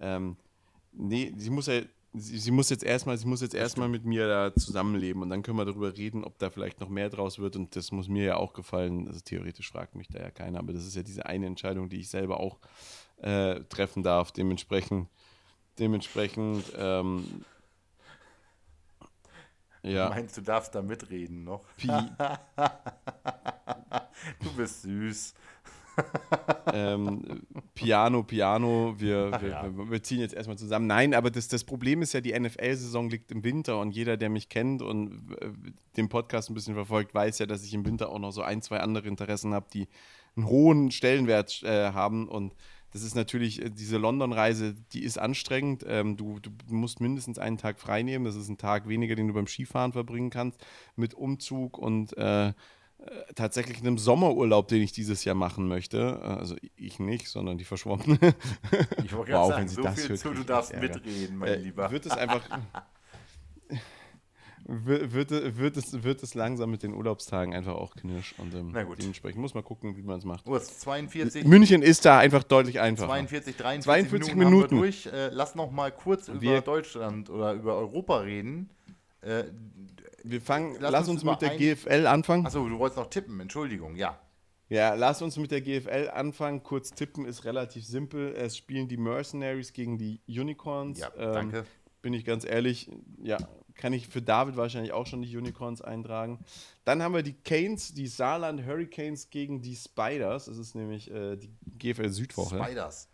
Ähm, 0.00 0.36
nee, 0.92 1.32
sie 1.36 1.50
muss 1.50 1.66
ja, 1.66 1.82
sie, 2.14 2.38
sie 2.38 2.50
muss 2.50 2.70
jetzt 2.70 2.82
erstmal, 2.82 3.18
sie 3.18 3.26
muss 3.26 3.42
jetzt 3.42 3.54
erstmal 3.54 3.88
mit 3.88 4.06
mir 4.06 4.26
da 4.26 4.54
zusammenleben 4.54 5.20
und 5.20 5.28
dann 5.28 5.42
können 5.42 5.58
wir 5.58 5.66
darüber 5.66 5.94
reden, 5.94 6.24
ob 6.24 6.38
da 6.38 6.48
vielleicht 6.48 6.80
noch 6.80 6.88
mehr 6.88 7.10
draus 7.10 7.38
wird 7.38 7.56
und 7.56 7.76
das 7.76 7.92
muss 7.92 8.08
mir 8.08 8.24
ja 8.24 8.36
auch 8.36 8.54
gefallen. 8.54 9.06
Also 9.06 9.20
theoretisch 9.20 9.70
fragt 9.70 9.96
mich 9.96 10.08
da 10.08 10.20
ja 10.20 10.30
keiner, 10.30 10.60
aber 10.60 10.72
das 10.72 10.86
ist 10.86 10.96
ja 10.96 11.02
diese 11.02 11.26
eine 11.26 11.46
Entscheidung, 11.46 11.90
die 11.90 12.00
ich 12.00 12.08
selber 12.08 12.40
auch 12.40 12.58
äh, 13.18 13.60
treffen 13.68 14.02
darf. 14.02 14.32
Dementsprechend, 14.32 15.08
dementsprechend 15.78 16.64
ähm, 16.78 17.44
ja. 19.84 20.08
Meinst 20.08 20.36
du, 20.36 20.40
darfst 20.40 20.74
da 20.74 20.82
mitreden 20.82 21.44
noch? 21.44 21.64
Pi. 21.76 21.88
du 24.42 24.52
bist 24.56 24.82
süß. 24.82 25.34
ähm, 26.72 27.42
Piano, 27.74 28.22
Piano, 28.24 28.94
wir, 28.98 29.30
wir, 29.40 29.48
ja. 29.48 29.64
wir, 29.64 29.90
wir, 29.90 30.02
ziehen 30.02 30.20
jetzt 30.20 30.34
erstmal 30.34 30.58
zusammen. 30.58 30.86
Nein, 30.86 31.14
aber 31.14 31.30
das, 31.30 31.48
das 31.48 31.64
Problem 31.64 32.02
ist 32.02 32.14
ja, 32.14 32.20
die 32.20 32.38
NFL-Saison 32.38 33.10
liegt 33.10 33.30
im 33.30 33.44
Winter 33.44 33.78
und 33.78 33.92
jeder, 33.92 34.16
der 34.16 34.28
mich 34.28 34.48
kennt 34.48 34.82
und 34.82 35.32
äh, 35.40 35.50
den 35.96 36.08
Podcast 36.08 36.50
ein 36.50 36.54
bisschen 36.54 36.74
verfolgt, 36.74 37.14
weiß 37.14 37.38
ja, 37.38 37.46
dass 37.46 37.64
ich 37.64 37.74
im 37.74 37.86
Winter 37.86 38.10
auch 38.10 38.18
noch 38.18 38.32
so 38.32 38.42
ein, 38.42 38.62
zwei 38.62 38.80
andere 38.80 39.06
Interessen 39.06 39.54
habe, 39.54 39.66
die 39.72 39.88
einen 40.36 40.46
hohen 40.46 40.90
Stellenwert 40.90 41.62
äh, 41.62 41.92
haben 41.92 42.28
und 42.28 42.54
das 42.94 43.02
ist 43.02 43.16
natürlich, 43.16 43.60
äh, 43.60 43.70
diese 43.70 43.98
London-Reise, 43.98 44.72
die 44.92 45.02
ist 45.02 45.18
anstrengend. 45.18 45.84
Ähm, 45.86 46.16
du, 46.16 46.38
du, 46.38 46.50
musst 46.68 47.00
mindestens 47.00 47.40
einen 47.40 47.58
Tag 47.58 47.80
frei 47.80 48.04
nehmen. 48.04 48.24
Das 48.24 48.36
ist 48.36 48.48
ein 48.48 48.56
Tag 48.56 48.88
weniger, 48.88 49.16
den 49.16 49.26
du 49.26 49.34
beim 49.34 49.48
Skifahren 49.48 49.92
verbringen 49.92 50.30
kannst, 50.30 50.64
mit 50.94 51.12
Umzug 51.12 51.76
und 51.76 52.16
äh, 52.16 52.48
äh 52.48 52.52
tatsächlich 53.34 53.80
einem 53.80 53.98
Sommerurlaub, 53.98 54.68
den 54.68 54.80
ich 54.80 54.92
dieses 54.92 55.24
Jahr 55.24 55.34
machen 55.34 55.66
möchte. 55.66 56.22
Also 56.22 56.54
ich 56.76 57.00
nicht, 57.00 57.28
sondern 57.28 57.58
die 57.58 57.64
Verschwommene. 57.64 58.16
Ich 59.04 59.12
wollte 59.12 59.32
wow, 59.32 59.48
sagen, 59.50 59.66
so 59.66 59.82
viel 59.88 60.16
zu, 60.16 60.32
du 60.32 60.44
darfst 60.44 60.76
mitreden, 60.76 61.36
mein 61.36 61.48
äh, 61.48 61.56
Lieber. 61.56 61.90
Wird 61.90 62.06
es 62.06 62.12
einfach 62.12 62.48
wird, 64.66 65.30
wird, 65.30 65.76
es, 65.76 66.02
wird 66.02 66.22
es 66.22 66.34
langsam 66.34 66.70
mit 66.70 66.82
den 66.82 66.94
Urlaubstagen 66.94 67.54
einfach 67.54 67.74
auch 67.74 67.94
knirsch. 67.94 68.34
Und 68.38 68.54
ähm, 68.54 68.72
dementsprechend 68.72 69.40
muss 69.40 69.54
man 69.54 69.64
gucken, 69.64 69.96
wie 69.96 70.02
man 70.02 70.18
es 70.18 70.24
macht. 70.24 70.46
Hast 70.46 70.80
42. 70.80 71.44
München 71.44 71.82
ist 71.82 72.04
da 72.04 72.18
einfach 72.18 72.42
deutlich 72.42 72.80
einfacher. 72.80 73.08
42, 73.08 73.56
43 73.56 73.84
42 73.84 74.34
Minuten. 74.34 74.54
Minuten. 74.54 74.76
durch. 74.78 75.06
Äh, 75.06 75.28
lass 75.28 75.54
noch 75.54 75.70
mal 75.70 75.92
kurz 75.92 76.28
wir, 76.28 76.52
über 76.52 76.60
Deutschland 76.60 77.28
oder 77.30 77.52
über 77.52 77.76
Europa 77.76 78.18
reden. 78.18 78.70
Äh, 79.20 79.44
wir 80.22 80.40
fangen, 80.40 80.76
lass, 80.80 80.92
lass 80.92 81.08
uns, 81.08 81.22
uns 81.22 81.30
mit 81.30 81.42
der 81.42 81.56
GFL 81.56 82.06
anfangen. 82.06 82.46
Achso, 82.46 82.66
du 82.66 82.78
wolltest 82.78 82.98
noch 82.98 83.10
tippen, 83.10 83.40
Entschuldigung, 83.40 83.96
ja. 83.96 84.18
Ja, 84.70 84.94
lass 84.94 85.20
uns 85.20 85.36
mit 85.36 85.50
der 85.50 85.60
GFL 85.60 86.10
anfangen. 86.12 86.62
Kurz 86.62 86.90
tippen 86.90 87.26
ist 87.26 87.44
relativ 87.44 87.84
simpel. 87.84 88.34
Es 88.34 88.56
spielen 88.56 88.88
die 88.88 88.96
Mercenaries 88.96 89.74
gegen 89.74 89.98
die 89.98 90.20
Unicorns. 90.26 91.00
Ja, 91.00 91.12
ähm, 91.18 91.32
danke. 91.32 91.64
Bin 92.00 92.14
ich 92.14 92.24
ganz 92.24 92.44
ehrlich, 92.44 92.90
ja, 93.22 93.36
kann 93.76 93.92
ich 93.92 94.08
für 94.08 94.22
David 94.22 94.56
wahrscheinlich 94.56 94.92
auch 94.92 95.06
schon 95.06 95.22
die 95.22 95.36
Unicorns 95.36 95.82
eintragen. 95.82 96.38
Dann 96.84 97.02
haben 97.02 97.14
wir 97.14 97.22
die 97.22 97.32
Canes, 97.32 97.94
die 97.94 98.06
Saarland 98.06 98.64
Hurricanes 98.64 99.30
gegen 99.30 99.60
die 99.62 99.76
Spiders. 99.76 100.46
Das 100.46 100.58
ist 100.58 100.74
nämlich 100.74 101.10
äh, 101.10 101.36
die 101.36 101.50
GFL 101.78 102.08
Südwoche. 102.10 102.62
Spiders. 102.62 103.08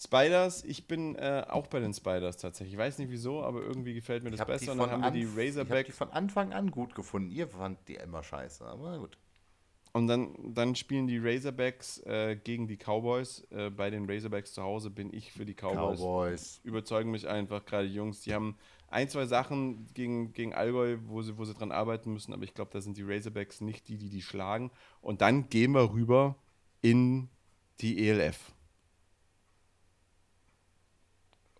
Spiders, 0.00 0.62
ich 0.62 0.86
bin 0.86 1.16
äh, 1.16 1.44
auch 1.48 1.66
bei 1.66 1.80
den 1.80 1.92
Spiders 1.92 2.36
tatsächlich. 2.36 2.74
Ich 2.74 2.78
weiß 2.78 2.98
nicht 2.98 3.10
wieso, 3.10 3.42
aber 3.42 3.62
irgendwie 3.62 3.94
gefällt 3.94 4.22
mir 4.22 4.30
das 4.30 4.46
besser. 4.46 4.72
Und 4.72 4.78
dann 4.78 4.90
haben 4.90 5.02
wir 5.02 5.10
die 5.10 5.24
Razorbacks. 5.24 5.66
Ich 5.66 5.70
habe 5.70 5.84
die 5.84 5.92
von 5.92 6.10
Anfang 6.10 6.52
an 6.52 6.70
gut 6.70 6.94
gefunden. 6.94 7.30
Ihr 7.30 7.48
fand 7.48 7.78
die 7.88 7.96
immer 7.96 8.22
scheiße, 8.22 8.64
aber 8.64 8.98
gut. 8.98 9.18
Und 9.92 10.06
dann, 10.06 10.54
dann 10.54 10.76
spielen 10.76 11.08
die 11.08 11.18
Razorbacks 11.18 11.98
äh, 12.06 12.36
gegen 12.36 12.68
die 12.68 12.76
Cowboys. 12.76 13.44
Äh, 13.50 13.70
bei 13.70 13.90
den 13.90 14.08
Razorbacks 14.08 14.52
zu 14.52 14.62
Hause 14.62 14.90
bin 14.90 15.12
ich 15.12 15.32
für 15.32 15.44
die 15.44 15.54
Cowboys. 15.54 15.98
Cowboys. 15.98 16.60
Überzeugen 16.62 17.10
mich 17.10 17.26
einfach 17.26 17.64
gerade 17.64 17.88
Jungs. 17.88 18.20
Die 18.20 18.34
haben 18.34 18.56
ein, 18.90 19.08
zwei 19.08 19.26
Sachen 19.26 19.86
gegen, 19.94 20.32
gegen 20.32 20.54
Allgäu, 20.54 20.98
wo 21.04 21.22
sie, 21.22 21.36
wo 21.36 21.44
sie 21.44 21.54
dran 21.54 21.72
arbeiten 21.72 22.12
müssen, 22.12 22.32
aber 22.32 22.44
ich 22.44 22.54
glaube, 22.54 22.70
da 22.72 22.80
sind 22.80 22.96
die 22.96 23.02
Razorbacks 23.02 23.60
nicht 23.60 23.88
die, 23.88 23.98
die 23.98 24.08
die 24.08 24.22
schlagen. 24.22 24.70
Und 25.02 25.20
dann 25.20 25.48
gehen 25.48 25.72
wir 25.72 25.92
rüber 25.92 26.36
in 26.80 27.28
die 27.80 28.08
ELF. 28.08 28.52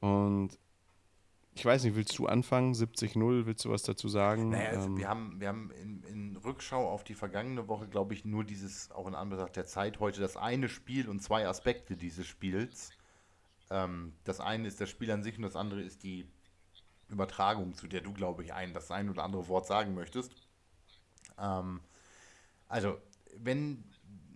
Und 0.00 0.58
ich 1.54 1.64
weiß 1.64 1.84
nicht, 1.84 1.96
willst 1.96 2.16
du 2.18 2.26
anfangen? 2.26 2.72
70-0, 2.72 3.44
willst 3.44 3.64
du 3.64 3.70
was 3.70 3.82
dazu 3.82 4.08
sagen? 4.08 4.50
Naja, 4.50 4.70
also 4.70 4.86
ähm, 4.86 4.96
wir 4.96 5.08
haben, 5.08 5.40
wir 5.40 5.48
haben 5.48 5.70
in, 5.72 6.02
in, 6.04 6.36
Rückschau 6.36 6.88
auf 6.88 7.02
die 7.02 7.14
vergangene 7.14 7.66
Woche, 7.66 7.88
glaube 7.88 8.14
ich, 8.14 8.24
nur 8.24 8.44
dieses, 8.44 8.92
auch 8.92 9.08
in 9.08 9.16
Anbetracht 9.16 9.56
der 9.56 9.66
Zeit 9.66 9.98
heute, 9.98 10.20
das 10.20 10.36
eine 10.36 10.68
Spiel 10.68 11.08
und 11.08 11.20
zwei 11.20 11.48
Aspekte 11.48 11.96
dieses 11.96 12.26
Spiels. 12.26 12.90
Ähm, 13.70 14.14
das 14.22 14.38
eine 14.38 14.68
ist 14.68 14.80
das 14.80 14.88
Spiel 14.88 15.10
an 15.10 15.24
sich 15.24 15.36
und 15.36 15.42
das 15.42 15.56
andere 15.56 15.82
ist 15.82 16.04
die 16.04 16.28
Übertragung, 17.08 17.74
zu 17.74 17.86
der 17.86 18.00
du, 18.00 18.12
glaube 18.12 18.44
ich, 18.44 18.52
ein, 18.52 18.74
das 18.74 18.90
ein 18.90 19.08
oder 19.08 19.24
andere 19.24 19.48
Wort 19.48 19.66
sagen 19.66 19.94
möchtest. 19.94 20.32
Ähm, 21.38 21.80
also, 22.68 22.98
wenn 23.36 23.84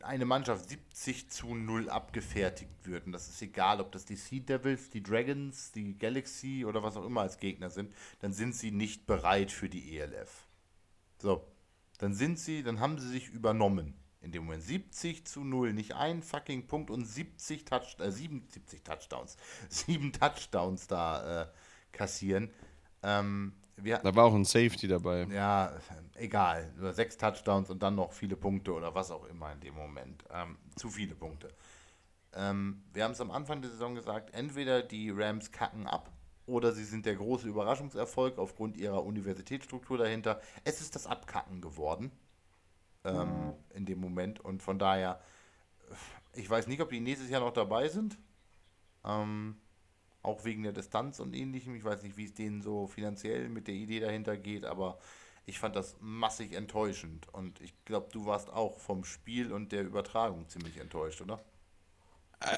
eine 0.02 0.24
Mannschaft 0.24 0.68
70 0.68 1.30
zu 1.30 1.54
0 1.54 1.88
abgefertigt 1.88 2.72
wird, 2.84 3.06
und 3.06 3.12
das 3.12 3.28
ist 3.28 3.40
egal, 3.42 3.80
ob 3.80 3.92
das 3.92 4.04
die 4.04 4.16
Sea 4.16 4.40
Devils, 4.40 4.90
die 4.90 5.02
Dragons, 5.02 5.72
die 5.72 5.96
Galaxy 5.96 6.64
oder 6.64 6.82
was 6.82 6.96
auch 6.96 7.04
immer 7.06 7.22
als 7.22 7.38
Gegner 7.38 7.70
sind, 7.70 7.94
dann 8.20 8.32
sind 8.32 8.54
sie 8.54 8.70
nicht 8.70 9.06
bereit 9.06 9.52
für 9.52 9.68
die 9.68 9.98
ELF. 9.98 10.46
So, 11.18 11.46
dann 11.98 12.14
sind 12.14 12.38
sie, 12.38 12.62
dann 12.62 12.80
haben 12.80 12.98
sie 12.98 13.08
sich 13.08 13.28
übernommen. 13.28 13.94
in 14.20 14.30
dem 14.32 14.44
Moment 14.44 14.62
70 14.62 15.26
zu 15.26 15.42
0, 15.44 15.72
nicht 15.72 15.94
ein 15.94 16.22
fucking 16.22 16.68
Punkt 16.68 16.90
und 16.90 17.04
70 17.04 17.64
Touch, 17.64 17.96
äh, 17.98 18.10
77 18.10 18.82
Touchdowns, 18.82 19.36
sieben 19.68 20.12
Touchdowns 20.12 20.86
da 20.86 21.42
äh, 21.42 21.46
kassieren. 21.92 22.50
Ähm, 23.02 23.54
wir, 23.76 23.98
da 23.98 24.14
war 24.14 24.26
auch 24.26 24.34
ein 24.34 24.44
Safety 24.44 24.86
dabei. 24.86 25.26
Ja, 25.30 25.72
egal. 26.14 26.72
Nur 26.76 26.92
sechs 26.92 27.16
Touchdowns 27.16 27.70
und 27.70 27.82
dann 27.82 27.94
noch 27.94 28.12
viele 28.12 28.36
Punkte 28.36 28.72
oder 28.72 28.94
was 28.94 29.10
auch 29.10 29.24
immer 29.26 29.52
in 29.52 29.60
dem 29.60 29.74
Moment. 29.74 30.24
Ähm, 30.30 30.56
zu 30.76 30.88
viele 30.88 31.14
Punkte. 31.14 31.48
Ähm, 32.34 32.82
wir 32.92 33.04
haben 33.04 33.12
es 33.12 33.20
am 33.20 33.30
Anfang 33.30 33.60
der 33.60 33.70
Saison 33.70 33.94
gesagt, 33.94 34.34
entweder 34.34 34.82
die 34.82 35.10
Rams 35.10 35.50
kacken 35.52 35.86
ab 35.86 36.10
oder 36.46 36.72
sie 36.72 36.84
sind 36.84 37.06
der 37.06 37.16
große 37.16 37.48
Überraschungserfolg 37.48 38.38
aufgrund 38.38 38.76
ihrer 38.76 39.04
Universitätsstruktur 39.04 39.98
dahinter. 39.98 40.40
Es 40.64 40.80
ist 40.80 40.94
das 40.94 41.06
Abkacken 41.06 41.60
geworden 41.60 42.10
ähm, 43.04 43.54
in 43.74 43.84
dem 43.84 44.00
Moment 44.00 44.40
und 44.40 44.62
von 44.62 44.78
daher, 44.78 45.20
ich 46.34 46.48
weiß 46.48 46.66
nicht, 46.68 46.80
ob 46.80 46.90
die 46.90 47.00
nächstes 47.00 47.30
Jahr 47.30 47.40
noch 47.40 47.52
dabei 47.52 47.88
sind. 47.88 48.18
Ähm, 49.04 49.56
auch 50.22 50.44
wegen 50.44 50.62
der 50.62 50.72
Distanz 50.72 51.20
und 51.20 51.34
ähnlichem. 51.34 51.74
Ich 51.74 51.84
weiß 51.84 52.02
nicht, 52.02 52.16
wie 52.16 52.24
es 52.24 52.34
denen 52.34 52.62
so 52.62 52.86
finanziell 52.86 53.48
mit 53.48 53.66
der 53.66 53.74
Idee 53.74 54.00
dahinter 54.00 54.36
geht, 54.36 54.64
aber 54.64 54.98
ich 55.46 55.58
fand 55.58 55.74
das 55.74 55.96
massig 56.00 56.52
enttäuschend. 56.52 57.26
Und 57.32 57.60
ich 57.60 57.74
glaube, 57.84 58.08
du 58.12 58.26
warst 58.26 58.50
auch 58.50 58.78
vom 58.78 59.04
Spiel 59.04 59.52
und 59.52 59.72
der 59.72 59.82
Übertragung 59.82 60.48
ziemlich 60.48 60.78
enttäuscht, 60.78 61.20
oder? 61.20 61.44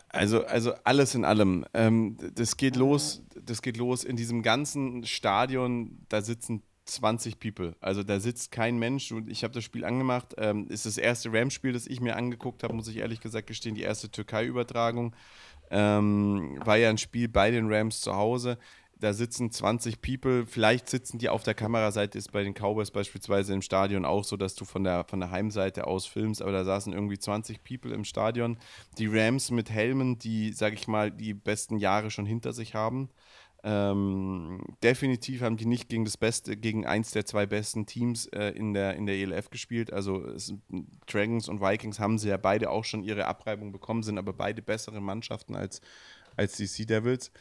Also, 0.09 0.45
also 0.45 0.75
alles 0.85 1.15
in 1.15 1.25
allem. 1.25 1.67
Ähm, 1.75 2.17
das 2.35 2.57
geht 2.57 2.77
los, 2.77 3.23
das 3.41 3.61
geht 3.61 3.77
los 3.77 4.05
in 4.05 4.17
diesem 4.17 4.43
ganzen 4.43 5.05
Stadion, 5.05 6.07
da 6.09 6.23
sitzen 6.23 6.63
20 6.87 7.39
People. 7.39 7.77
Also 7.81 8.03
da 8.03 8.21
sitzt 8.21 8.51
kein 8.51 8.79
Mensch 8.79 9.11
und 9.13 9.31
ich 9.31 9.43
habe 9.43 9.55
das 9.55 9.65
Spiel 9.65 9.85
angemacht. 9.85 10.35
Ähm, 10.37 10.69
ist 10.69 10.87
das 10.87 10.99
erste 10.99 11.33
Rams-Spiel, 11.33 11.73
das 11.73 11.87
ich 11.87 12.01
mir 12.01 12.17
angeguckt 12.17 12.63
habe, 12.63 12.75
muss 12.75 12.89
ich 12.89 12.99
ehrlich 12.99 13.21
gesagt 13.21 13.47
gestehen, 13.47 13.75
die 13.75 13.83
erste 13.83 14.11
Türkei-Übertragung. 14.11 15.15
Ähm, 15.75 16.61
war 16.65 16.77
ja 16.77 16.89
ein 16.89 16.99
Spiel 16.99 17.29
bei 17.29 17.51
den 17.51 17.67
Rams 17.73 18.01
zu 18.01 18.15
Hause. 18.15 18.59
Da 19.01 19.13
sitzen 19.13 19.51
20 19.51 20.01
People, 20.01 20.47
vielleicht 20.47 20.89
sitzen 20.89 21.19
die 21.19 21.29
auf 21.29 21.43
der 21.43 21.55
Kameraseite, 21.55 22.17
ist 22.17 22.33
bei 22.33 22.45
den 22.45 22.55
Cowboys 22.55 22.91
beispielsweise 22.91 23.53
im 23.53 23.63
Stadion 23.63 24.05
auch 24.05 24.25
so, 24.25 24.37
dass 24.37 24.55
du 24.55 24.65
von 24.65 24.85
der, 24.85 25.05
von 25.05 25.21
der 25.21 25.31
Heimseite 25.31 25.87
aus 25.87 26.07
filmst, 26.07 26.41
aber 26.41 26.53
da 26.53 26.65
saßen 26.65 26.93
irgendwie 26.93 27.19
20 27.19 27.65
People 27.65 27.93
im 27.93 28.05
Stadion. 28.05 28.57
Die 28.99 29.07
Rams 29.07 29.51
mit 29.51 29.71
Helmen, 29.71 30.19
die, 30.19 30.53
sag 30.53 30.75
ich 30.75 30.87
mal, 30.87 31.11
die 31.11 31.35
besten 31.35 31.79
Jahre 31.79 32.11
schon 32.11 32.27
hinter 32.27 32.53
sich 32.53 32.75
haben. 32.75 33.11
Ähm, 33.67 34.61
definitiv 34.83 35.41
haben 35.41 35.57
die 35.57 35.65
nicht 35.65 35.89
gegen 35.89 36.05
das 36.05 36.19
Beste, 36.19 36.55
gegen 36.55 36.87
eins 36.87 37.13
der 37.13 37.25
zwei 37.25 37.47
besten 37.47 37.87
Teams 37.87 38.27
äh, 38.27 38.51
in, 38.51 38.75
der, 38.75 38.95
in 38.95 39.07
der 39.07 39.17
ELF 39.17 39.49
gespielt. 39.49 39.91
Also 39.91 40.23
es, 40.27 40.53
Dragons 41.07 41.49
und 41.49 41.63
Vikings 41.63 41.99
haben 41.99 42.19
sie 42.19 42.29
ja 42.29 42.37
beide 42.37 42.69
auch 42.69 42.85
schon 42.85 43.03
ihre 43.03 43.27
Abreibung 43.27 43.73
bekommen, 43.73 44.03
sind 44.03 44.19
aber 44.19 44.35
beide 44.35 44.61
bessere 44.61 45.01
Mannschaften 45.01 45.57
als, 45.57 45.81
als 46.37 46.59
die 46.59 46.67
Sea 46.67 46.85
Devils 46.85 47.33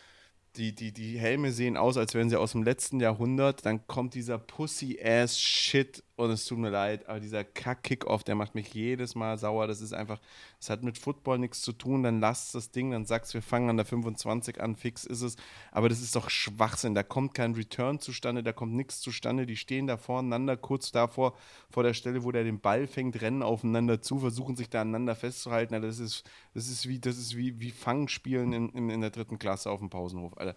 die, 0.55 0.73
die, 0.73 0.91
die 0.91 1.17
Helme 1.17 1.51
sehen 1.51 1.77
aus, 1.77 1.97
als 1.97 2.13
wären 2.13 2.29
sie 2.29 2.39
aus 2.39 2.51
dem 2.51 2.63
letzten 2.63 2.99
Jahrhundert. 2.99 3.65
Dann 3.65 3.87
kommt 3.87 4.13
dieser 4.13 4.37
Pussy-Ass-Shit 4.37 6.03
und 6.15 6.29
es 6.29 6.45
tut 6.45 6.59
mir 6.59 6.69
leid, 6.69 7.09
aber 7.09 7.19
dieser 7.19 7.43
Kack-Kickoff, 7.43 8.23
der 8.23 8.35
macht 8.35 8.53
mich 8.53 8.71
jedes 8.71 9.15
Mal 9.15 9.39
sauer. 9.39 9.65
Das 9.65 9.81
ist 9.81 9.93
einfach, 9.93 10.19
das 10.59 10.69
hat 10.69 10.83
mit 10.83 10.99
Football 10.99 11.39
nichts 11.39 11.61
zu 11.61 11.73
tun. 11.73 12.03
Dann 12.03 12.19
lasst 12.19 12.53
das 12.53 12.69
Ding, 12.69 12.91
dann 12.91 13.05
sagst 13.05 13.33
du, 13.33 13.35
wir 13.35 13.41
fangen 13.41 13.71
an 13.71 13.77
der 13.77 13.85
25 13.85 14.61
an, 14.61 14.75
fix 14.75 15.05
ist 15.05 15.23
es. 15.23 15.37
Aber 15.71 15.89
das 15.89 16.01
ist 16.01 16.15
doch 16.15 16.29
Schwachsinn. 16.29 16.93
Da 16.93 17.01
kommt 17.01 17.33
kein 17.33 17.55
Return 17.55 17.99
zustande, 17.99 18.43
da 18.43 18.53
kommt 18.53 18.73
nichts 18.73 19.01
zustande. 19.01 19.47
Die 19.47 19.57
stehen 19.57 19.87
da 19.87 19.97
voreinander, 19.97 20.55
kurz 20.55 20.91
davor, 20.91 21.33
vor 21.71 21.81
der 21.81 21.95
Stelle, 21.95 22.23
wo 22.23 22.31
der 22.31 22.43
den 22.43 22.59
Ball 22.59 22.85
fängt, 22.85 23.19
rennen 23.19 23.41
aufeinander 23.41 23.99
zu, 23.99 24.19
versuchen 24.19 24.55
sich 24.55 24.69
da 24.69 24.81
aneinander 24.81 25.15
festzuhalten. 25.15 25.81
Das 25.81 25.97
ist, 25.97 26.29
das 26.53 26.67
ist 26.67 26.87
wie, 26.87 26.99
das 26.99 27.17
ist 27.17 27.35
wie, 27.35 27.59
wie 27.59 27.71
Fangspielen 27.71 28.53
in, 28.53 28.69
in, 28.69 28.89
in 28.91 29.01
der 29.01 29.09
dritten 29.09 29.39
Klasse 29.39 29.71
auf 29.71 29.79
dem 29.79 29.89
Pausenhof, 29.89 30.37
Alter. 30.37 30.55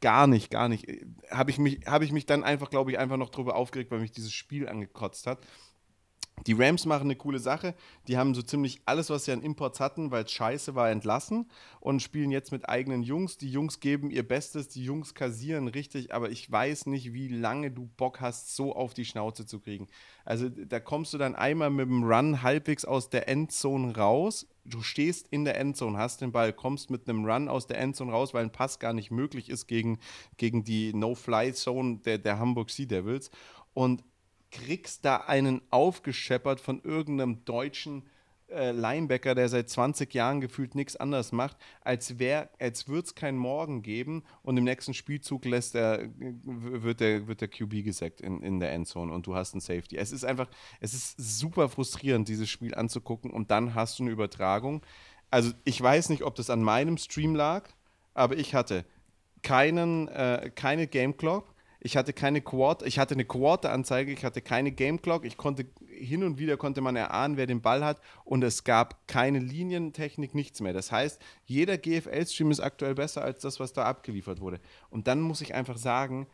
Gar 0.00 0.26
nicht, 0.26 0.50
gar 0.50 0.68
nicht. 0.68 0.86
Habe 1.30 1.50
ich, 1.50 1.58
mich, 1.58 1.80
hab 1.86 2.02
ich 2.02 2.10
mich 2.10 2.24
dann 2.24 2.44
einfach, 2.44 2.70
glaube 2.70 2.90
ich, 2.90 2.98
einfach 2.98 3.18
noch 3.18 3.28
drüber 3.28 3.56
aufgeregt, 3.56 3.90
weil 3.90 4.00
mich 4.00 4.12
dieses 4.12 4.32
Spiel 4.32 4.68
angekotzt 4.68 5.26
hat. 5.26 5.38
Die 6.44 6.52
Rams 6.52 6.84
machen 6.84 7.04
eine 7.04 7.16
coole 7.16 7.38
Sache. 7.38 7.74
Die 8.06 8.16
haben 8.16 8.34
so 8.34 8.42
ziemlich 8.42 8.80
alles, 8.84 9.10
was 9.10 9.24
sie 9.24 9.32
an 9.32 9.42
Imports 9.42 9.80
hatten, 9.80 10.10
weil 10.10 10.24
es 10.24 10.32
scheiße 10.32 10.74
war, 10.74 10.90
entlassen 10.90 11.50
und 11.80 12.02
spielen 12.02 12.30
jetzt 12.30 12.52
mit 12.52 12.68
eigenen 12.68 13.02
Jungs. 13.02 13.36
Die 13.38 13.50
Jungs 13.50 13.80
geben 13.80 14.10
ihr 14.10 14.26
Bestes, 14.26 14.68
die 14.68 14.84
Jungs 14.84 15.14
kassieren 15.14 15.66
richtig, 15.66 16.14
aber 16.14 16.30
ich 16.30 16.50
weiß 16.50 16.86
nicht, 16.86 17.12
wie 17.14 17.28
lange 17.28 17.70
du 17.70 17.88
Bock 17.96 18.20
hast, 18.20 18.54
so 18.54 18.76
auf 18.76 18.94
die 18.94 19.04
Schnauze 19.04 19.46
zu 19.46 19.58
kriegen. 19.60 19.88
Also 20.24 20.48
da 20.48 20.78
kommst 20.78 21.12
du 21.14 21.18
dann 21.18 21.34
einmal 21.34 21.70
mit 21.70 21.88
dem 21.88 22.04
Run 22.04 22.42
halbwegs 22.42 22.84
aus 22.84 23.10
der 23.10 23.28
Endzone 23.28 23.96
raus. 23.96 24.46
Du 24.64 24.82
stehst 24.82 25.26
in 25.28 25.44
der 25.44 25.58
Endzone, 25.58 25.98
hast 25.98 26.20
den 26.20 26.32
Ball, 26.32 26.52
kommst 26.52 26.90
mit 26.90 27.08
einem 27.08 27.24
Run 27.24 27.48
aus 27.48 27.66
der 27.66 27.78
Endzone 27.78 28.12
raus, 28.12 28.34
weil 28.34 28.44
ein 28.44 28.52
Pass 28.52 28.78
gar 28.78 28.92
nicht 28.92 29.10
möglich 29.10 29.48
ist 29.48 29.66
gegen, 29.66 29.98
gegen 30.36 30.64
die 30.64 30.92
No-Fly-Zone 30.92 31.98
der, 32.04 32.18
der 32.18 32.38
Hamburg 32.38 32.70
Sea 32.70 32.86
Devils. 32.86 33.30
Und 33.74 34.02
kriegst 34.56 35.04
da 35.04 35.16
einen 35.16 35.60
aufgescheppert 35.70 36.60
von 36.60 36.80
irgendeinem 36.82 37.44
deutschen 37.44 38.04
äh, 38.48 38.70
Linebacker, 38.70 39.34
der 39.34 39.48
seit 39.48 39.68
20 39.68 40.14
Jahren 40.14 40.40
gefühlt 40.40 40.74
nichts 40.74 40.96
anderes 40.96 41.32
macht, 41.32 41.56
als, 41.82 42.14
als 42.58 42.88
würde 42.88 43.06
es 43.06 43.14
keinen 43.14 43.38
Morgen 43.38 43.82
geben 43.82 44.22
und 44.42 44.56
im 44.56 44.64
nächsten 44.64 44.94
Spielzug 44.94 45.44
lässt 45.44 45.74
er, 45.74 46.08
wird, 46.16 47.00
der, 47.00 47.26
wird 47.26 47.40
der 47.40 47.48
QB 47.48 47.84
gesackt 47.84 48.20
in, 48.20 48.42
in 48.42 48.60
der 48.60 48.72
Endzone 48.72 49.12
und 49.12 49.26
du 49.26 49.34
hast 49.34 49.54
einen 49.54 49.60
Safety. 49.60 49.96
Es 49.96 50.12
ist 50.12 50.24
einfach, 50.24 50.48
es 50.80 50.94
ist 50.94 51.16
super 51.18 51.68
frustrierend, 51.68 52.28
dieses 52.28 52.48
Spiel 52.48 52.74
anzugucken 52.74 53.32
und 53.32 53.50
dann 53.50 53.74
hast 53.74 53.98
du 53.98 54.04
eine 54.04 54.12
Übertragung. 54.12 54.82
Also 55.30 55.52
ich 55.64 55.80
weiß 55.80 56.08
nicht, 56.10 56.22
ob 56.22 56.36
das 56.36 56.48
an 56.48 56.62
meinem 56.62 56.98
Stream 56.98 57.34
lag, 57.34 57.68
aber 58.14 58.36
ich 58.36 58.54
hatte 58.54 58.84
keinen, 59.42 60.08
äh, 60.08 60.52
keine 60.54 60.86
Game 60.86 61.16
Clock 61.16 61.55
ich 61.86 61.96
hatte 61.96 62.12
keine 62.12 62.40
Quarter, 62.40 62.84
ich 62.84 62.98
hatte 62.98 63.14
eine 63.14 63.24
Quarter-Anzeige, 63.24 64.12
ich 64.12 64.24
hatte 64.24 64.42
keine 64.42 64.72
Game 64.72 65.00
Clock, 65.00 65.24
ich 65.24 65.36
konnte 65.36 65.66
hin 65.88 66.24
und 66.24 66.36
wieder 66.36 66.56
konnte 66.56 66.80
man 66.80 66.96
erahnen, 66.96 67.36
wer 67.36 67.46
den 67.46 67.62
Ball 67.62 67.84
hat 67.84 68.00
und 68.24 68.42
es 68.42 68.64
gab 68.64 69.06
keine 69.06 69.38
Linientechnik, 69.38 70.34
nichts 70.34 70.60
mehr. 70.60 70.72
Das 70.72 70.90
heißt, 70.90 71.22
jeder 71.44 71.78
GFL-Stream 71.78 72.50
ist 72.50 72.58
aktuell 72.58 72.96
besser 72.96 73.22
als 73.22 73.40
das, 73.40 73.60
was 73.60 73.72
da 73.72 73.84
abgeliefert 73.84 74.40
wurde. 74.40 74.58
Und 74.90 75.06
dann 75.06 75.20
muss 75.20 75.40
ich 75.40 75.54
einfach 75.54 75.78
sagen, 75.78 76.26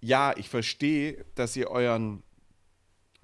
ja, 0.00 0.36
ich 0.36 0.48
verstehe, 0.48 1.24
dass 1.36 1.56
ihr 1.56 1.70
euren 1.70 2.24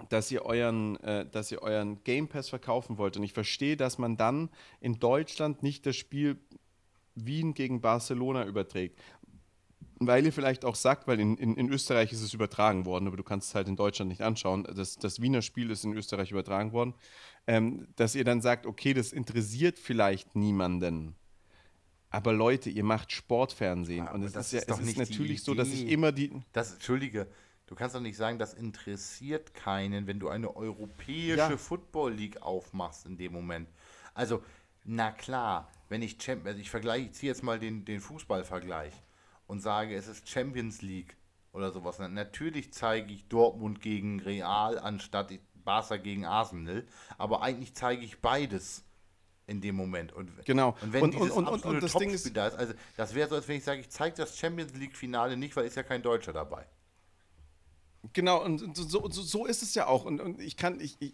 dass 0.09 0.29
ihr 0.31 0.43
euren, 0.43 0.97
äh, 1.01 1.25
dass 1.25 1.49
ihr 1.49 1.61
euren 1.61 2.03
Game 2.03 2.27
Pass 2.27 2.49
verkaufen 2.49 2.97
wollt. 2.97 3.15
Und 3.15 3.23
ich 3.23 3.31
verstehe, 3.31 3.77
dass 3.77 3.97
man 3.97 4.17
dann 4.17 4.49
in 4.81 4.99
Deutschland 4.99 5.63
nicht 5.63 5.85
das 5.85 5.95
Spiel 5.95 6.37
Wien 7.15 7.53
gegen 7.53 7.79
Barcelona 7.79 8.45
überträgt 8.45 8.99
weil 9.99 10.25
ihr 10.25 10.33
vielleicht 10.33 10.65
auch 10.65 10.75
sagt, 10.75 11.07
weil 11.07 11.19
in, 11.19 11.37
in, 11.37 11.55
in, 11.55 11.69
Österreich 11.69 12.11
ist 12.11 12.21
es 12.21 12.33
übertragen 12.33 12.85
worden, 12.85 13.07
aber 13.07 13.17
du 13.17 13.23
kannst 13.23 13.49
es 13.49 13.55
halt 13.55 13.67
in 13.67 13.75
Deutschland 13.75 14.09
nicht 14.09 14.21
anschauen. 14.21 14.63
Das, 14.63 14.97
das 14.97 15.21
Wiener 15.21 15.41
Spiel 15.41 15.71
ist 15.71 15.83
in 15.83 15.93
Österreich 15.93 16.31
übertragen 16.31 16.71
worden, 16.71 16.93
ähm, 17.47 17.87
dass 17.95 18.15
ihr 18.15 18.23
dann 18.23 18.41
sagt, 18.41 18.65
okay, 18.65 18.93
das 18.93 19.13
interessiert 19.13 19.79
vielleicht 19.79 20.35
niemanden. 20.35 21.15
Aber 22.09 22.31
Leute, 22.31 22.69
ihr 22.69 22.83
macht 22.83 23.11
Sportfernsehen. 23.11 24.05
Ja, 24.05 24.11
und 24.11 24.23
es 24.23 24.35
ist, 24.35 24.53
ja, 24.53 24.59
ist 24.59 24.69
es 24.69 24.79
ist 24.79 24.97
natürlich 24.97 25.43
so, 25.43 25.55
dass 25.55 25.69
ich 25.69 25.87
immer 25.89 26.11
die. 26.11 26.31
Das, 26.51 26.73
Entschuldige, 26.73 27.27
du 27.65 27.73
kannst 27.73 27.95
doch 27.95 28.01
nicht 28.01 28.17
sagen, 28.17 28.37
das 28.37 28.53
interessiert 28.53 29.55
keinen, 29.55 30.05
wenn 30.05 30.19
du 30.19 30.29
eine 30.29 30.55
europäische 30.55 31.37
ja. 31.37 31.57
Football 31.57 32.13
League 32.13 32.41
aufmachst 32.41 33.07
in 33.07 33.17
dem 33.17 33.33
Moment. 33.33 33.67
Also, 34.13 34.43
na 34.83 35.11
klar, 35.11 35.71
wenn 35.89 36.03
ich 36.03 36.21
Champions, 36.21 36.49
also 36.49 36.59
ich 36.59 36.69
vergleiche, 36.69 37.05
ich 37.07 37.13
ziehe 37.13 37.31
jetzt 37.31 37.41
mal 37.41 37.57
den, 37.57 37.83
den 37.83 37.99
Fußballvergleich 37.99 38.93
und 39.47 39.61
sage, 39.61 39.95
es 39.95 40.07
ist 40.07 40.27
Champions 40.29 40.81
League 40.81 41.15
oder 41.51 41.71
sowas. 41.71 41.99
Natürlich 41.99 42.73
zeige 42.73 43.13
ich 43.13 43.27
Dortmund 43.27 43.81
gegen 43.81 44.19
Real 44.19 44.79
anstatt 44.79 45.31
Barca 45.63 45.97
gegen 45.97 46.25
Arsenal, 46.25 46.85
aber 47.17 47.41
eigentlich 47.41 47.73
zeige 47.73 48.03
ich 48.03 48.19
beides 48.19 48.83
in 49.47 49.61
dem 49.61 49.75
Moment. 49.75 50.13
Und, 50.13 50.45
genau. 50.45 50.75
Und 50.81 50.93
wenn 50.93 51.03
und, 51.03 51.13
dieses 51.13 51.31
und, 51.31 51.47
und, 51.47 51.65
und 51.65 51.83
das 51.83 51.93
Ding 51.93 52.09
ist, 52.09 52.35
da 52.35 52.47
ist, 52.47 52.55
also 52.55 52.73
das 52.97 53.13
wäre 53.13 53.29
so, 53.29 53.35
als 53.35 53.47
wenn 53.47 53.57
ich 53.57 53.63
sage, 53.63 53.81
ich 53.81 53.89
zeige 53.89 54.15
das 54.15 54.37
Champions 54.37 54.73
League 54.73 54.95
Finale 54.95 55.37
nicht, 55.37 55.55
weil 55.55 55.65
ist 55.65 55.75
ja 55.75 55.83
kein 55.83 56.01
Deutscher 56.01 56.33
dabei. 56.33 56.65
Genau, 58.11 58.43
und 58.43 58.75
so, 58.75 58.83
so, 58.83 59.09
so 59.09 59.45
ist 59.45 59.63
es 59.63 59.75
ja 59.75 59.87
auch. 59.87 60.05
Und, 60.05 60.19
und 60.19 60.41
ich 60.41 60.57
kann, 60.57 60.79
ich, 60.81 60.97
ich, 60.99 61.13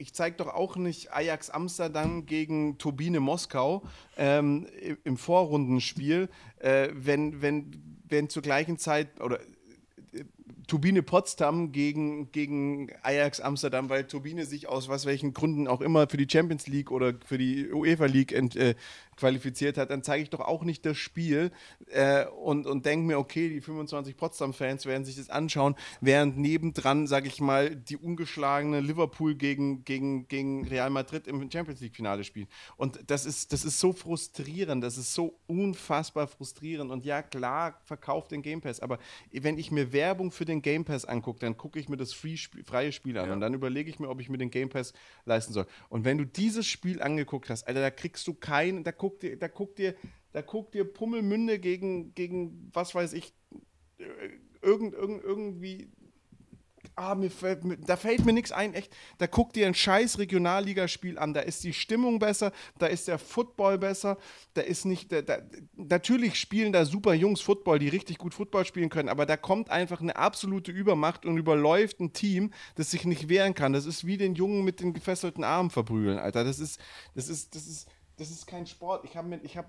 ich 0.00 0.14
zeige 0.14 0.36
doch 0.36 0.48
auch 0.48 0.76
nicht 0.76 1.12
Ajax 1.12 1.50
Amsterdam 1.50 2.24
gegen 2.24 2.78
Turbine 2.78 3.20
Moskau 3.20 3.82
ähm, 4.16 4.66
im 5.04 5.18
Vorrundenspiel, 5.18 6.30
äh, 6.58 6.88
wenn, 6.94 7.42
wenn, 7.42 8.00
wenn 8.08 8.30
zur 8.30 8.42
gleichen 8.42 8.78
Zeit 8.78 9.20
oder 9.20 9.40
äh, 9.40 10.24
Turbine 10.66 11.02
Potsdam 11.02 11.70
gegen, 11.72 12.32
gegen 12.32 12.90
Ajax 13.02 13.40
Amsterdam, 13.40 13.90
weil 13.90 14.04
Turbine 14.04 14.46
sich 14.46 14.68
aus 14.68 14.88
was 14.88 15.04
welchen 15.04 15.34
Gründen 15.34 15.68
auch 15.68 15.82
immer 15.82 16.08
für 16.08 16.16
die 16.16 16.28
Champions 16.30 16.66
League 16.66 16.90
oder 16.90 17.12
für 17.26 17.36
die 17.36 17.70
UEFA 17.70 18.06
League 18.06 18.32
ent, 18.32 18.56
äh, 18.56 18.76
qualifiziert 19.20 19.76
hat, 19.76 19.90
dann 19.90 20.02
zeige 20.02 20.22
ich 20.22 20.30
doch 20.30 20.40
auch 20.40 20.64
nicht 20.64 20.84
das 20.86 20.96
Spiel 20.96 21.52
äh, 21.90 22.24
und, 22.26 22.66
und 22.66 22.86
denke 22.86 23.06
mir, 23.06 23.18
okay, 23.18 23.48
die 23.50 23.60
25 23.60 24.16
Potsdam-Fans 24.16 24.86
werden 24.86 25.04
sich 25.04 25.16
das 25.16 25.28
anschauen, 25.28 25.76
während 26.00 26.38
nebendran, 26.38 27.06
sage 27.06 27.28
ich 27.28 27.40
mal, 27.40 27.76
die 27.76 27.96
ungeschlagene 27.96 28.80
Liverpool 28.80 29.34
gegen, 29.34 29.84
gegen, 29.84 30.26
gegen 30.26 30.66
Real 30.66 30.90
Madrid 30.90 31.26
im 31.26 31.50
Champions 31.50 31.80
League-Finale 31.80 32.24
spielen. 32.24 32.48
Und 32.76 32.98
das 33.06 33.26
ist, 33.26 33.52
das 33.52 33.64
ist 33.64 33.78
so 33.78 33.92
frustrierend, 33.92 34.82
das 34.82 34.96
ist 34.96 35.12
so 35.12 35.38
unfassbar 35.46 36.26
frustrierend. 36.26 36.90
Und 36.90 37.04
ja, 37.04 37.22
klar, 37.22 37.78
verkauft 37.84 38.30
den 38.30 38.42
Game 38.42 38.62
Pass, 38.62 38.80
aber 38.80 38.98
wenn 39.30 39.58
ich 39.58 39.70
mir 39.70 39.92
Werbung 39.92 40.30
für 40.30 40.46
den 40.46 40.62
Game 40.62 40.84
Pass 40.84 41.04
angucke, 41.04 41.40
dann 41.40 41.56
gucke 41.56 41.78
ich 41.78 41.88
mir 41.88 41.98
das 41.98 42.14
free, 42.14 42.36
freie 42.64 42.92
Spiel 42.92 43.18
an 43.18 43.26
ja. 43.26 43.32
und 43.34 43.40
dann 43.40 43.52
überlege 43.52 43.90
ich 43.90 43.98
mir, 43.98 44.08
ob 44.08 44.20
ich 44.20 44.30
mir 44.30 44.38
den 44.38 44.50
Game 44.50 44.70
Pass 44.70 44.94
leisten 45.26 45.52
soll. 45.52 45.66
Und 45.90 46.04
wenn 46.06 46.16
du 46.16 46.24
dieses 46.24 46.66
Spiel 46.66 47.02
angeguckt 47.02 47.50
hast, 47.50 47.68
Alter, 47.68 47.80
da 47.80 47.90
kriegst 47.90 48.26
du 48.26 48.34
keinen, 48.34 48.82
da 48.84 48.92
guck 49.10 49.20
dir, 49.20 49.36
da 49.36 49.48
guck 49.48 49.76
dir, 49.76 49.94
da 50.32 50.42
guck 50.42 50.72
dir 50.72 50.84
Pummelmünde 50.84 51.58
gegen, 51.58 52.14
gegen 52.14 52.70
was 52.72 52.94
weiß 52.94 53.12
ich, 53.14 53.34
äh, 53.98 54.04
irgend, 54.62 54.94
irgend, 54.94 55.22
irgendwie 55.22 55.90
ah, 57.00 57.14
mir 57.14 57.30
fällt, 57.30 57.62
da 57.88 57.96
fällt 57.96 58.24
mir 58.24 58.32
nichts 58.32 58.52
ein, 58.52 58.74
echt. 58.74 58.94
Da 59.18 59.26
guck 59.26 59.52
dir 59.52 59.66
ein 59.66 59.74
scheiß 59.74 60.18
Regionalligaspiel 60.18 61.18
an. 61.18 61.32
Da 61.34 61.40
ist 61.40 61.64
die 61.64 61.72
Stimmung 61.72 62.18
besser, 62.18 62.52
da 62.78 62.86
ist 62.86 63.08
der 63.08 63.18
Football 63.18 63.78
besser, 63.78 64.18
da 64.54 64.60
ist 64.60 64.84
nicht, 64.84 65.10
da, 65.10 65.22
da, 65.22 65.38
natürlich 65.76 66.36
spielen 66.36 66.72
da 66.72 66.84
super 66.84 67.14
Jungs 67.14 67.40
Football, 67.40 67.78
die 67.78 67.88
richtig 67.88 68.18
gut 68.18 68.34
Football 68.34 68.64
spielen 68.64 68.90
können, 68.90 69.08
aber 69.08 69.26
da 69.26 69.36
kommt 69.36 69.70
einfach 69.70 70.00
eine 70.00 70.16
absolute 70.16 70.72
Übermacht 70.72 71.24
und 71.24 71.38
überläuft 71.38 72.00
ein 72.00 72.12
Team, 72.12 72.52
das 72.74 72.90
sich 72.90 73.04
nicht 73.04 73.28
wehren 73.28 73.54
kann. 73.54 73.72
Das 73.72 73.86
ist 73.86 74.06
wie 74.06 74.18
den 74.18 74.34
Jungen 74.34 74.64
mit 74.64 74.80
den 74.80 74.92
gefesselten 74.92 75.44
Armen 75.44 75.70
verprügeln, 75.70 76.18
Alter. 76.18 76.44
Das 76.44 76.58
ist, 76.58 76.80
das 77.14 77.28
ist, 77.28 77.54
das 77.54 77.66
ist, 77.66 77.88
das 78.20 78.30
ist 78.30 78.46
kein 78.46 78.66
Sport. 78.66 79.04
Ich 79.06 79.16
habe 79.16 79.40
hab 79.56 79.66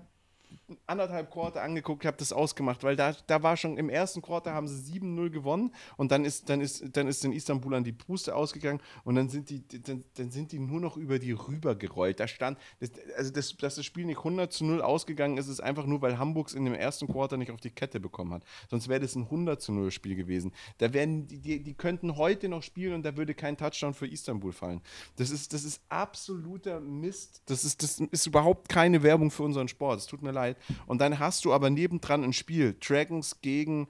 anderthalb 0.86 1.30
Quarter 1.30 1.62
angeguckt, 1.62 2.04
habe 2.04 2.16
das 2.16 2.32
ausgemacht, 2.32 2.82
weil 2.82 2.96
da, 2.96 3.14
da 3.26 3.42
war 3.42 3.56
schon 3.56 3.76
im 3.76 3.88
ersten 3.88 4.22
Quarter 4.22 4.52
haben 4.52 4.68
sie 4.68 5.00
7-0 5.00 5.30
gewonnen 5.30 5.74
und 5.96 6.12
dann 6.12 6.24
ist, 6.24 6.48
dann 6.48 6.60
ist, 6.60 6.96
dann 6.96 7.06
ist 7.08 7.24
in 7.24 7.32
Istanbul 7.32 7.74
an 7.74 7.84
die 7.84 7.92
Puste 7.92 8.34
ausgegangen 8.34 8.80
und 9.04 9.14
dann 9.14 9.28
sind 9.28 9.50
die, 9.50 9.66
dann, 9.82 10.04
dann 10.14 10.30
sind 10.30 10.52
die 10.52 10.58
nur 10.58 10.80
noch 10.80 10.96
über 10.96 11.18
die 11.18 11.32
rübergerollt. 11.32 12.20
Da 12.20 12.28
stand, 12.28 12.58
das, 12.80 12.90
also 13.16 13.32
das, 13.32 13.56
dass 13.56 13.76
das 13.76 13.84
Spiel 13.84 14.04
nicht 14.04 14.18
100 14.18 14.52
zu 14.52 14.64
0 14.64 14.82
ausgegangen 14.82 15.38
ist, 15.38 15.48
ist 15.48 15.60
einfach 15.60 15.86
nur, 15.86 16.02
weil 16.02 16.18
Hamburgs 16.18 16.54
in 16.54 16.64
dem 16.64 16.74
ersten 16.74 17.06
Quarter 17.06 17.36
nicht 17.36 17.50
auf 17.50 17.60
die 17.60 17.70
Kette 17.70 18.00
bekommen 18.00 18.32
hat. 18.32 18.44
Sonst 18.70 18.88
wäre 18.88 19.00
das 19.00 19.14
ein 19.14 19.24
100 19.24 19.60
zu 19.60 19.72
0 19.72 19.90
Spiel 19.90 20.14
gewesen. 20.14 20.52
Da 20.78 20.92
werden 20.92 21.26
die, 21.26 21.38
die, 21.38 21.62
die 21.62 21.74
könnten 21.74 22.16
heute 22.16 22.48
noch 22.48 22.62
spielen 22.62 22.94
und 22.94 23.02
da 23.02 23.16
würde 23.16 23.34
kein 23.34 23.56
Touchdown 23.56 23.94
für 23.94 24.06
Istanbul 24.06 24.52
fallen. 24.52 24.80
Das 25.16 25.30
ist, 25.30 25.52
das 25.52 25.64
ist 25.64 25.80
absoluter 25.88 26.80
Mist. 26.80 27.42
Das 27.46 27.64
ist, 27.64 27.82
das 27.82 28.00
ist 28.00 28.26
überhaupt 28.26 28.68
keine 28.68 29.02
Werbung 29.02 29.30
für 29.30 29.42
unseren 29.42 29.68
Sport. 29.68 30.00
Es 30.00 30.06
tut 30.06 30.22
mir 30.22 30.32
leid. 30.32 30.56
Und 30.86 31.00
dann 31.00 31.18
hast 31.18 31.44
du 31.44 31.52
aber 31.52 31.70
nebendran 31.70 32.24
ein 32.24 32.32
Spiel, 32.32 32.76
Dragons 32.80 33.40
gegen 33.40 33.88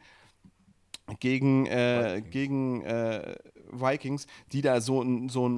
gegen, 1.20 1.66
äh, 1.66 2.16
Vikings. 2.16 2.31
gegen 2.31 2.83
äh, 2.83 3.35
Vikings, 3.70 4.27
die 4.53 4.62
da 4.62 4.81
so, 4.81 5.05
so, 5.29 5.51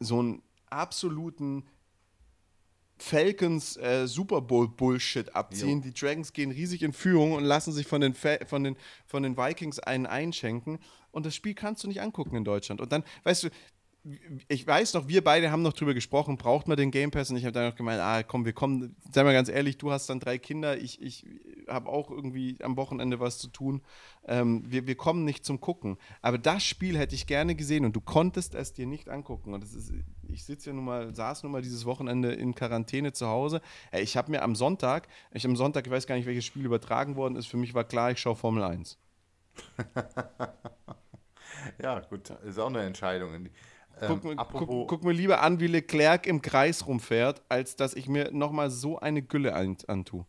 so 0.00 0.18
einen 0.18 0.42
absoluten 0.70 1.64
Falcons 2.98 3.76
äh, 3.76 4.06
Super 4.06 4.40
Bowl 4.40 4.68
Bullshit 4.68 5.34
abziehen. 5.34 5.78
Jo. 5.78 5.84
Die 5.84 5.92
Dragons 5.92 6.32
gehen 6.32 6.50
riesig 6.50 6.82
in 6.82 6.92
Führung 6.92 7.32
und 7.32 7.44
lassen 7.44 7.72
sich 7.72 7.86
von 7.86 8.00
den, 8.00 8.14
von 8.14 8.64
den, 8.64 8.76
von 9.06 9.22
den 9.22 9.36
Vikings 9.36 9.78
einen 9.78 10.06
einschenken. 10.06 10.78
Und 11.10 11.26
das 11.26 11.34
Spiel 11.34 11.54
kannst 11.54 11.84
du 11.84 11.88
nicht 11.88 12.00
angucken 12.00 12.36
in 12.36 12.44
Deutschland. 12.44 12.80
Und 12.80 12.92
dann, 12.92 13.04
weißt 13.24 13.44
du, 13.44 13.48
ich 14.48 14.66
weiß 14.66 14.94
noch, 14.94 15.08
wir 15.08 15.24
beide 15.24 15.50
haben 15.50 15.62
noch 15.62 15.72
drüber 15.72 15.94
gesprochen, 15.94 16.36
braucht 16.36 16.68
man 16.68 16.76
den 16.76 16.90
Game 16.90 17.10
Pass? 17.10 17.30
Und 17.30 17.36
ich 17.36 17.44
habe 17.44 17.52
dann 17.52 17.68
noch 17.68 17.76
gemeint, 17.76 18.00
ah, 18.00 18.22
komm, 18.22 18.44
wir 18.44 18.52
kommen, 18.52 18.96
sei 19.12 19.24
mal 19.24 19.32
ganz 19.32 19.48
ehrlich, 19.48 19.78
du 19.78 19.90
hast 19.90 20.08
dann 20.08 20.20
drei 20.20 20.38
Kinder, 20.38 20.76
ich, 20.76 21.02
ich 21.02 21.26
habe 21.66 21.88
auch 21.88 22.10
irgendwie 22.10 22.56
am 22.62 22.76
Wochenende 22.76 23.18
was 23.18 23.38
zu 23.38 23.48
tun. 23.48 23.82
Ähm, 24.26 24.62
wir, 24.66 24.86
wir 24.86 24.94
kommen 24.94 25.24
nicht 25.24 25.44
zum 25.44 25.60
Gucken. 25.60 25.98
Aber 26.22 26.38
das 26.38 26.64
Spiel 26.64 26.96
hätte 26.96 27.14
ich 27.14 27.26
gerne 27.26 27.56
gesehen 27.56 27.84
und 27.84 27.96
du 27.96 28.00
konntest 28.00 28.54
es 28.54 28.72
dir 28.72 28.86
nicht 28.86 29.08
angucken. 29.08 29.54
Und 29.54 29.62
das 29.62 29.74
ist, 29.74 29.92
ich 30.28 30.44
sitze 30.44 30.70
ja 30.70 30.74
nun 30.74 30.84
mal, 30.84 31.14
saß 31.14 31.42
nun 31.42 31.52
mal 31.52 31.62
dieses 31.62 31.84
Wochenende 31.84 32.32
in 32.32 32.54
Quarantäne 32.54 33.12
zu 33.12 33.26
Hause. 33.26 33.60
Ich 33.92 34.16
habe 34.16 34.30
mir 34.30 34.42
am 34.42 34.54
Sonntag, 34.54 35.08
ich 35.32 35.46
am 35.46 35.56
Sonntag, 35.56 35.86
ich 35.86 35.92
weiß 35.92 36.06
gar 36.06 36.14
nicht, 36.14 36.26
welches 36.26 36.44
Spiel 36.44 36.64
übertragen 36.64 37.16
worden 37.16 37.36
ist, 37.36 37.46
für 37.46 37.56
mich 37.56 37.74
war 37.74 37.84
klar, 37.84 38.12
ich 38.12 38.20
schaue 38.20 38.36
Formel 38.36 38.62
1. 38.62 38.98
ja, 41.82 42.00
gut, 42.00 42.30
ist 42.30 42.58
auch 42.58 42.68
eine 42.68 42.82
Entscheidung. 42.82 43.48
Guck, 43.98 44.24
ähm, 44.24 44.36
guck, 44.36 44.88
guck, 44.88 45.04
mir 45.04 45.12
lieber 45.12 45.40
an, 45.40 45.58
wie 45.58 45.68
Leclerc 45.68 46.26
im 46.26 46.42
Kreis 46.42 46.86
rumfährt, 46.86 47.42
als 47.48 47.76
dass 47.76 47.94
ich 47.94 48.08
mir 48.08 48.30
nochmal 48.30 48.70
so 48.70 48.98
eine 48.98 49.22
Gülle 49.22 49.54
an, 49.54 49.76
antue. 49.86 50.26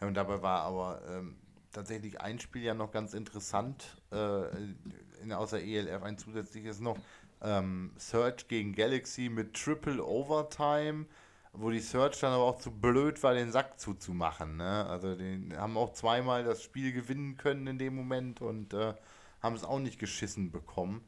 Ja, 0.00 0.08
und 0.08 0.14
dabei 0.14 0.42
war 0.42 0.62
aber 0.62 1.00
ähm, 1.08 1.36
tatsächlich 1.72 2.20
ein 2.20 2.40
Spiel 2.40 2.62
ja 2.62 2.74
noch 2.74 2.90
ganz 2.90 3.14
interessant, 3.14 4.02
äh, 4.10 4.48
in, 5.22 5.32
außer 5.32 5.60
ELF 5.60 6.02
ein 6.02 6.18
zusätzliches 6.18 6.80
noch. 6.80 6.98
Ähm, 7.42 7.92
Search 7.96 8.48
gegen 8.48 8.74
Galaxy 8.74 9.28
mit 9.28 9.54
Triple 9.54 10.02
Overtime, 10.04 11.06
wo 11.52 11.70
die 11.70 11.80
Search 11.80 12.18
dann 12.20 12.32
aber 12.32 12.44
auch 12.44 12.58
zu 12.58 12.70
blöd 12.70 13.22
war, 13.22 13.34
den 13.34 13.52
Sack 13.52 13.78
zuzumachen. 13.78 14.56
Ne? 14.56 14.86
Also 14.86 15.14
die 15.14 15.50
haben 15.56 15.76
auch 15.76 15.92
zweimal 15.92 16.44
das 16.44 16.62
Spiel 16.62 16.92
gewinnen 16.92 17.36
können 17.36 17.66
in 17.66 17.78
dem 17.78 17.94
Moment 17.94 18.40
und 18.40 18.74
äh, 18.74 18.94
haben 19.42 19.54
es 19.54 19.64
auch 19.64 19.78
nicht 19.78 19.98
geschissen 19.98 20.50
bekommen. 20.50 21.04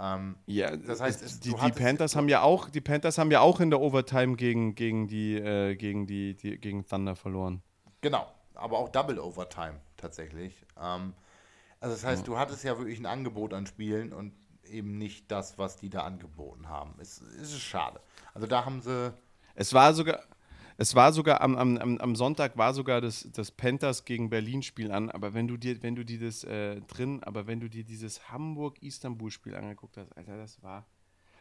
Ähm, 0.00 0.36
ja, 0.46 0.76
das 0.76 1.00
heißt, 1.00 1.22
es, 1.22 1.40
die, 1.40 1.52
die 1.52 1.72
Panthers 1.72 2.14
haben 2.14 2.28
ja 2.28 2.42
auch, 2.42 2.70
die 2.70 2.80
Panthers 2.80 3.18
haben 3.18 3.30
ja 3.30 3.40
auch 3.40 3.58
in 3.60 3.70
der 3.70 3.80
Overtime 3.80 4.36
gegen, 4.36 4.74
gegen 4.74 5.08
die, 5.08 5.34
äh, 5.36 5.74
gegen 5.74 6.06
die, 6.06 6.34
die, 6.34 6.58
gegen 6.58 6.86
Thunder 6.86 7.16
verloren. 7.16 7.62
Genau, 8.00 8.26
aber 8.54 8.78
auch 8.78 8.90
Double 8.90 9.18
Overtime 9.18 9.80
tatsächlich. 9.96 10.64
Ähm, 10.80 11.14
also 11.80 11.94
das 11.94 12.04
heißt, 12.04 12.22
ja. 12.22 12.26
du 12.26 12.38
hattest 12.38 12.62
ja 12.64 12.78
wirklich 12.78 12.98
ein 13.00 13.06
Angebot 13.06 13.52
an 13.52 13.66
Spielen 13.66 14.12
und 14.12 14.32
eben 14.64 14.98
nicht 14.98 15.30
das, 15.30 15.58
was 15.58 15.76
die 15.76 15.90
da 15.90 16.02
angeboten 16.02 16.68
haben. 16.68 16.94
Es, 17.00 17.20
es 17.20 17.52
ist 17.52 17.62
schade. 17.62 18.00
Also 18.34 18.46
da 18.46 18.64
haben 18.64 18.80
sie. 18.80 19.12
Es 19.54 19.74
war 19.74 19.94
sogar, 19.94 20.20
es 20.80 20.94
war 20.94 21.12
sogar 21.12 21.40
am, 21.40 21.56
am, 21.56 21.98
am 21.98 22.14
Sonntag 22.14 22.56
war 22.56 22.72
sogar 22.72 23.00
das, 23.00 23.28
das 23.32 23.50
Panthers 23.50 24.04
gegen 24.04 24.30
Berlin-Spiel 24.30 24.92
an, 24.92 25.10
aber 25.10 25.34
wenn 25.34 25.48
du 25.48 25.56
dir, 25.56 25.82
wenn 25.82 25.96
du 25.96 26.04
dir 26.04 26.20
das 26.20 26.44
äh, 26.44 26.80
drin, 26.82 27.20
aber 27.24 27.48
wenn 27.48 27.58
du 27.58 27.68
dir 27.68 27.82
dieses 27.82 28.30
Hamburg-Istanbul-Spiel 28.30 29.56
angeguckt 29.56 29.96
hast, 29.96 30.16
Alter, 30.16 30.36
das 30.36 30.62
war. 30.62 30.86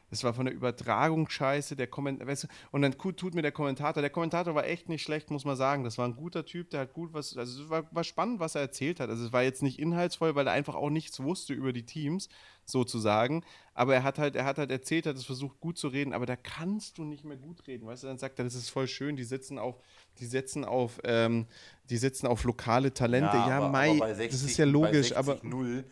Das 0.10 0.24
war 0.24 0.34
von 0.34 0.46
der 0.46 0.54
Übertragung 0.54 1.30
scheiße, 1.30 1.76
der 1.76 1.88
Komment 1.88 2.26
weißt 2.26 2.46
du, 2.46 2.48
und 2.72 2.82
dann 2.82 2.98
tut 2.98 3.34
mir 3.34 3.42
der 3.42 3.52
Kommentator, 3.52 4.02
der 4.02 4.10
Kommentator 4.10 4.56
war 4.56 4.66
echt 4.66 4.88
nicht 4.88 5.04
schlecht, 5.04 5.32
muss 5.32 5.44
man 5.44 5.56
sagen. 5.56 5.84
Das 5.84 5.98
war 5.98 6.08
ein 6.08 6.16
guter 6.16 6.46
Typ, 6.46 6.70
der 6.70 6.82
hat 6.82 6.94
gut 6.94 7.14
was, 7.14 7.36
also 7.36 7.64
es 7.64 7.70
war, 7.70 7.84
war 7.94 8.04
spannend, 8.04 8.40
was 8.40 8.56
er 8.56 8.62
erzählt 8.62 9.00
hat. 9.00 9.10
Also 9.10 9.26
es 9.26 9.34
war 9.34 9.44
jetzt 9.44 9.64
nicht 9.64 9.80
inhaltsvoll, 9.80 10.36
weil 10.36 10.48
er 10.48 10.54
einfach 10.54 10.76
auch 10.76 10.90
nichts 10.90 11.20
wusste 11.22 11.54
über 11.54 11.74
die 11.74 11.86
Teams, 11.86 12.30
sozusagen. 12.64 13.44
Aber 13.74 13.96
er 13.96 14.04
hat 14.04 14.18
halt, 14.18 14.36
er 14.36 14.46
hat 14.46 14.58
halt 14.58 14.72
erzählt, 14.72 15.06
hat 15.06 15.16
es 15.16 15.26
versucht 15.26 15.60
gut 15.60 15.78
zu 15.78 15.90
reden, 15.90 16.14
aber 16.14 16.26
da 16.26 16.36
kannst 16.36 16.98
du 16.98 17.04
nicht 17.04 17.26
mehr 17.26 17.38
gut 17.38 17.68
reden. 17.68 17.86
Weißt 17.86 18.04
du, 18.04 18.08
dann 18.08 18.18
sagt 18.18 18.40
er, 18.40 18.46
das 18.46 18.56
ist 18.56 18.70
voll 18.70 18.88
schön, 18.88 19.16
die 19.16 19.24
sitzen 19.24 19.60
auf, 19.60 19.76
die 20.20 20.26
setzen 20.26 20.64
auf, 20.64 21.00
ähm, 21.04 21.48
die 21.90 21.98
sitzen 21.98 22.28
auf 22.28 22.44
lokale 22.44 22.94
Talente. 22.94 23.36
Ja, 23.36 23.50
ja 23.50 23.58
aber, 23.58 23.70
Mai, 23.70 23.92
aber 23.92 24.16
60, 24.16 24.32
das 24.32 24.50
ist 24.50 24.58
ja 24.58 24.66
logisch, 24.66 25.16
aber. 25.16 25.40
0 25.42 25.84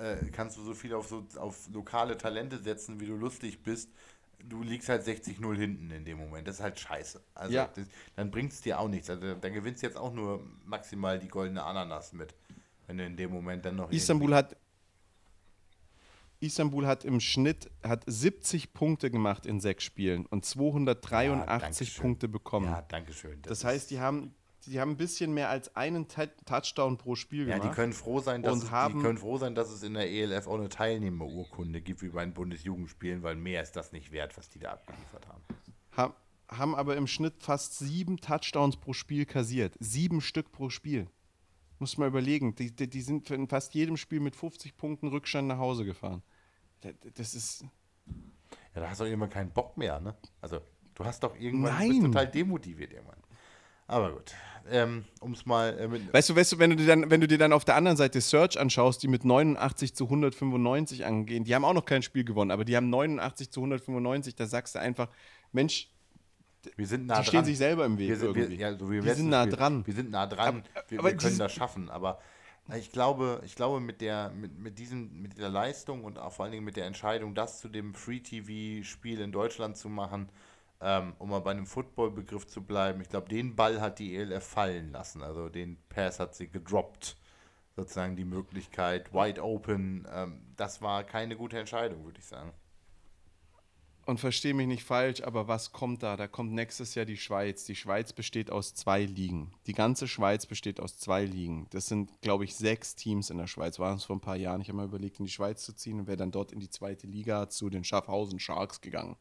äh, 0.00 0.16
kannst 0.32 0.56
du 0.56 0.62
so 0.62 0.74
viel 0.74 0.94
auf, 0.94 1.08
so, 1.08 1.26
auf 1.36 1.68
lokale 1.72 2.16
Talente 2.16 2.58
setzen, 2.58 3.00
wie 3.00 3.06
du 3.06 3.16
lustig 3.16 3.62
bist. 3.62 3.90
Du 4.42 4.62
liegst 4.62 4.88
halt 4.88 5.06
60-0 5.06 5.54
hinten 5.56 5.90
in 5.90 6.04
dem 6.04 6.16
Moment. 6.16 6.48
Das 6.48 6.56
ist 6.56 6.62
halt 6.62 6.80
scheiße. 6.80 7.22
Also 7.34 7.54
ja. 7.54 7.68
das, 7.74 7.86
dann 8.16 8.30
bringt 8.30 8.52
es 8.52 8.62
dir 8.62 8.80
auch 8.80 8.88
nichts. 8.88 9.10
Also 9.10 9.34
dann 9.34 9.52
gewinnst 9.52 9.82
du 9.82 9.86
jetzt 9.86 9.96
auch 9.96 10.12
nur 10.12 10.42
maximal 10.64 11.18
die 11.18 11.28
goldene 11.28 11.62
Ananas 11.62 12.14
mit. 12.14 12.34
Wenn 12.86 12.96
du 12.96 13.04
in 13.04 13.16
dem 13.16 13.30
Moment 13.30 13.64
dann 13.64 13.76
noch. 13.76 13.90
Istanbul 13.92 14.34
hat, 14.34 14.56
Istanbul 16.40 16.86
hat 16.86 17.04
im 17.04 17.20
Schnitt 17.20 17.70
hat 17.82 18.02
70 18.06 18.72
Punkte 18.72 19.10
gemacht 19.10 19.44
in 19.44 19.60
sechs 19.60 19.84
Spielen 19.84 20.24
und 20.24 20.46
283 20.46 21.96
ja, 21.96 22.02
Punkte 22.02 22.28
bekommen. 22.28 22.66
Ja, 22.66 22.82
danke 22.82 23.12
schön. 23.12 23.42
Das, 23.42 23.60
das 23.60 23.64
heißt, 23.64 23.90
die 23.90 24.00
haben, 24.00 24.34
die 24.66 24.80
haben 24.80 24.92
ein 24.92 24.96
bisschen 24.96 25.32
mehr 25.32 25.48
als 25.48 25.74
einen 25.76 26.06
Touchdown 26.08 26.98
pro 26.98 27.14
Spiel 27.14 27.46
gemacht. 27.46 27.64
Ja, 27.64 27.68
die 27.70 27.74
können 27.74 27.92
froh 27.92 28.20
sein, 28.20 28.42
dass, 28.42 28.62
es, 28.62 28.64
die 28.64 29.00
können 29.00 29.18
froh 29.18 29.38
sein, 29.38 29.54
dass 29.54 29.70
es 29.70 29.82
in 29.82 29.94
der 29.94 30.10
ELF 30.10 30.46
auch 30.46 30.58
eine 30.58 30.68
Teilnehmerurkunde 30.68 31.80
gibt, 31.80 32.02
wie 32.02 32.08
bei 32.08 32.24
den 32.24 32.34
Bundesjugendspielen, 32.34 33.22
weil 33.22 33.36
mehr 33.36 33.62
ist 33.62 33.76
das 33.76 33.92
nicht 33.92 34.12
wert, 34.12 34.36
was 34.36 34.48
die 34.48 34.58
da 34.58 34.72
abgeliefert 34.72 35.26
haben. 35.28 35.42
Ha 35.96 36.14
haben 36.50 36.74
aber 36.74 36.96
im 36.96 37.06
Schnitt 37.06 37.34
fast 37.38 37.78
sieben 37.78 38.16
Touchdowns 38.16 38.76
pro 38.76 38.92
Spiel 38.92 39.24
kassiert. 39.24 39.74
Sieben 39.78 40.20
Stück 40.20 40.50
pro 40.50 40.68
Spiel. 40.68 41.06
Muss 41.78 41.96
man 41.96 42.08
überlegen. 42.08 42.56
Die, 42.56 42.74
die, 42.74 42.90
die 42.90 43.02
sind 43.02 43.30
in 43.30 43.46
fast 43.46 43.72
jedem 43.74 43.96
Spiel 43.96 44.18
mit 44.18 44.34
50 44.34 44.76
Punkten 44.76 45.08
Rückstand 45.08 45.46
nach 45.46 45.58
Hause 45.58 45.84
gefahren. 45.84 46.22
Das 47.14 47.34
ist. 47.34 47.64
Ja, 48.74 48.80
da 48.80 48.90
hast 48.90 49.00
du 49.00 49.04
irgendwann 49.04 49.30
keinen 49.30 49.50
Bock 49.50 49.76
mehr, 49.76 50.00
ne? 50.00 50.16
Also, 50.40 50.60
du 50.94 51.04
hast 51.04 51.22
doch 51.22 51.36
irgendwann 51.36 51.74
Nein. 51.74 51.88
bist 51.88 52.02
total 52.02 52.26
demotiviert 52.28 52.92
irgendwann. 52.92 53.22
Aber 53.86 54.12
gut. 54.12 54.34
Ähm, 54.70 55.04
um 55.20 55.32
es 55.32 55.44
mal. 55.46 55.78
Äh, 55.78 56.12
weißt 56.12 56.30
du, 56.30 56.36
weißt 56.36 56.52
du, 56.52 56.58
wenn 56.58 56.70
du, 56.70 56.76
dir 56.76 56.86
dann, 56.86 57.10
wenn 57.10 57.20
du 57.20 57.26
dir 57.26 57.38
dann 57.38 57.52
auf 57.52 57.64
der 57.64 57.74
anderen 57.76 57.96
Seite 57.96 58.20
Search 58.20 58.58
anschaust, 58.58 59.02
die 59.02 59.08
mit 59.08 59.24
89 59.24 59.94
zu 59.94 60.04
195 60.04 61.04
angehen, 61.04 61.44
die 61.44 61.54
haben 61.54 61.64
auch 61.64 61.74
noch 61.74 61.84
kein 61.84 62.02
Spiel 62.02 62.24
gewonnen, 62.24 62.50
aber 62.50 62.64
die 62.64 62.76
haben 62.76 62.88
89 62.90 63.50
zu 63.50 63.60
195, 63.60 64.34
da 64.36 64.46
sagst 64.46 64.74
du 64.74 64.78
einfach, 64.80 65.08
Mensch, 65.52 65.88
wir 66.76 66.86
sind 66.86 67.06
nah 67.06 67.14
die 67.14 67.18
dran. 67.20 67.24
stehen 67.26 67.44
sich 67.44 67.58
selber 67.58 67.86
im 67.86 67.98
Weg 67.98 68.08
wir, 68.10 68.16
sind- 68.16 68.26
irgendwie. 68.36 68.50
Wir, 68.50 68.56
ja, 68.58 68.66
also 68.68 68.90
wir 68.90 69.14
sind 69.14 69.28
nah 69.30 69.44
wir, 69.46 69.52
dran. 69.52 69.86
Wir 69.86 69.94
sind 69.94 70.10
nah 70.10 70.26
dran. 70.26 70.46
Aber- 70.74 70.84
wir, 70.90 70.98
aber 70.98 71.08
wir 71.10 71.16
können 71.16 71.38
das 71.38 71.52
schaffen. 71.52 71.88
Aber 71.90 72.20
ich 72.78 72.92
glaube, 72.92 73.40
ich 73.44 73.56
glaube 73.56 73.80
mit 73.80 74.00
der 74.00 74.30
mit, 74.30 74.58
mit 74.58 74.78
diesen 74.78 75.22
mit 75.22 75.38
der 75.38 75.48
Leistung 75.48 76.04
und 76.04 76.18
auch 76.18 76.32
vor 76.32 76.44
allen 76.44 76.52
Dingen 76.52 76.64
mit 76.64 76.76
der 76.76 76.86
Entscheidung, 76.86 77.34
das 77.34 77.60
zu 77.60 77.68
dem 77.68 77.94
Free 77.94 78.20
TV 78.20 78.84
Spiel 78.84 79.20
in 79.20 79.32
Deutschland 79.32 79.76
zu 79.76 79.88
machen, 79.88 80.28
ähm, 80.80 81.14
um 81.18 81.30
mal 81.30 81.40
bei 81.40 81.50
einem 81.50 81.66
Football-Begriff 81.66 82.46
zu 82.46 82.62
bleiben. 82.62 83.00
Ich 83.00 83.08
glaube, 83.08 83.28
den 83.28 83.54
Ball 83.54 83.80
hat 83.80 83.98
die 83.98 84.16
ELF 84.16 84.44
fallen 84.44 84.92
lassen. 84.92 85.22
Also 85.22 85.48
den 85.48 85.76
Pass 85.88 86.20
hat 86.20 86.34
sie 86.34 86.48
gedroppt. 86.48 87.16
Sozusagen 87.76 88.16
die 88.16 88.24
Möglichkeit, 88.24 89.12
wide 89.12 89.42
open. 89.42 90.06
Ähm, 90.12 90.40
das 90.56 90.82
war 90.82 91.04
keine 91.04 91.36
gute 91.36 91.58
Entscheidung, 91.58 92.04
würde 92.04 92.18
ich 92.18 92.26
sagen. 92.26 92.52
Und 94.06 94.18
verstehe 94.18 94.54
mich 94.54 94.66
nicht 94.66 94.82
falsch, 94.82 95.22
aber 95.22 95.46
was 95.46 95.72
kommt 95.72 96.02
da? 96.02 96.16
Da 96.16 96.26
kommt 96.26 96.52
nächstes 96.52 96.94
Jahr 96.94 97.04
die 97.04 97.16
Schweiz. 97.18 97.64
Die 97.64 97.76
Schweiz 97.76 98.12
besteht 98.12 98.50
aus 98.50 98.74
zwei 98.74 99.04
Ligen. 99.04 99.52
Die 99.66 99.72
ganze 99.72 100.08
Schweiz 100.08 100.46
besteht 100.46 100.80
aus 100.80 100.98
zwei 100.98 101.24
Ligen. 101.24 101.68
Das 101.70 101.86
sind, 101.86 102.10
glaube 102.20 102.44
ich, 102.44 102.56
sechs 102.56 102.96
Teams 102.96 103.30
in 103.30 103.38
der 103.38 103.46
Schweiz. 103.46 103.78
Waren 103.78 103.98
es 103.98 104.04
vor 104.04 104.16
ein 104.16 104.20
paar 104.20 104.36
Jahren. 104.36 104.62
Ich 104.62 104.68
habe 104.68 104.78
mal 104.78 104.86
überlegt, 104.86 105.20
in 105.20 105.26
die 105.26 105.30
Schweiz 105.30 105.64
zu 105.64 105.74
ziehen 105.74 106.00
und 106.00 106.06
wäre 106.06 106.16
dann 106.16 106.32
dort 106.32 106.50
in 106.50 106.58
die 106.58 106.70
zweite 106.70 107.06
Liga 107.06 107.48
zu 107.50 107.70
den 107.70 107.84
Schaffhausen 107.84 108.40
Sharks 108.40 108.80
gegangen. 108.80 109.16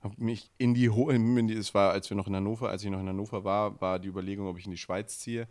Hab 0.00 0.18
mich 0.18 0.50
in 0.58 0.74
die, 0.74 0.88
Ho 0.88 1.10
in 1.10 1.46
die 1.46 1.54
es 1.54 1.74
war, 1.74 1.92
als 1.92 2.08
wir 2.08 2.16
noch 2.16 2.26
in 2.26 2.34
Hannover, 2.34 2.70
als 2.70 2.82
ich 2.82 2.90
noch 2.90 3.00
in 3.00 3.08
Hannover 3.08 3.44
war, 3.44 3.80
war 3.80 3.98
die 3.98 4.08
Überlegung, 4.08 4.46
ob 4.46 4.58
ich 4.58 4.64
in 4.64 4.70
die 4.70 4.78
Schweiz 4.78 5.18
ziehe 5.18 5.46